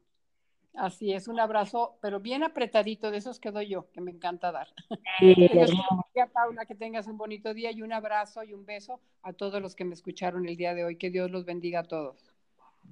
Así 0.76 1.12
es, 1.12 1.28
un 1.28 1.38
abrazo, 1.38 1.98
pero 2.02 2.18
bien 2.18 2.42
apretadito, 2.42 3.12
de 3.12 3.18
esos 3.18 3.38
que 3.38 3.52
doy 3.52 3.68
yo, 3.68 3.90
que 3.92 4.00
me 4.00 4.10
encanta 4.10 4.50
dar. 4.50 4.68
Sí, 5.20 5.34
Paula, 6.32 6.64
que 6.66 6.74
tengas 6.74 7.06
un 7.06 7.16
bonito 7.16 7.54
día 7.54 7.70
y 7.70 7.82
un 7.82 7.92
abrazo 7.92 8.42
y 8.42 8.54
un 8.54 8.66
beso 8.66 9.00
a 9.22 9.32
todos 9.32 9.62
los 9.62 9.76
que 9.76 9.84
me 9.84 9.94
escucharon 9.94 10.48
el 10.48 10.56
día 10.56 10.74
de 10.74 10.84
hoy. 10.84 10.96
Que 10.96 11.10
Dios 11.10 11.30
los 11.30 11.44
bendiga 11.44 11.80
a 11.80 11.84
todos. 11.84 12.34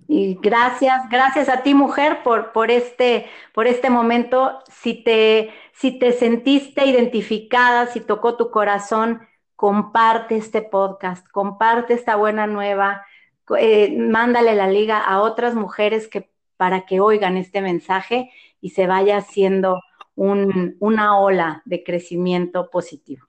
Y 0.06 0.38
gracias, 0.40 1.08
gracias 1.10 1.48
a 1.48 1.62
ti, 1.62 1.74
mujer, 1.74 2.22
por, 2.22 2.52
por, 2.52 2.70
este, 2.70 3.26
por 3.52 3.66
este 3.66 3.90
momento. 3.90 4.60
Si 4.70 5.02
te, 5.02 5.50
si 5.72 5.98
te 5.98 6.12
sentiste 6.12 6.86
identificada, 6.86 7.86
si 7.86 8.00
tocó 8.00 8.36
tu 8.36 8.50
corazón, 8.50 9.26
comparte 9.62 10.36
este 10.36 10.60
podcast, 10.60 11.24
comparte 11.28 11.94
esta 11.94 12.16
buena 12.16 12.48
nueva, 12.48 13.06
eh, 13.56 13.96
mándale 13.96 14.56
la 14.56 14.66
liga 14.66 14.98
a 14.98 15.20
otras 15.20 15.54
mujeres 15.54 16.08
que 16.08 16.32
para 16.56 16.84
que 16.84 16.98
oigan 16.98 17.36
este 17.36 17.60
mensaje 17.60 18.32
y 18.60 18.70
se 18.70 18.88
vaya 18.88 19.18
haciendo 19.18 19.80
una 20.16 21.16
ola 21.16 21.62
de 21.64 21.84
crecimiento 21.84 22.70
positivo. 22.70 23.28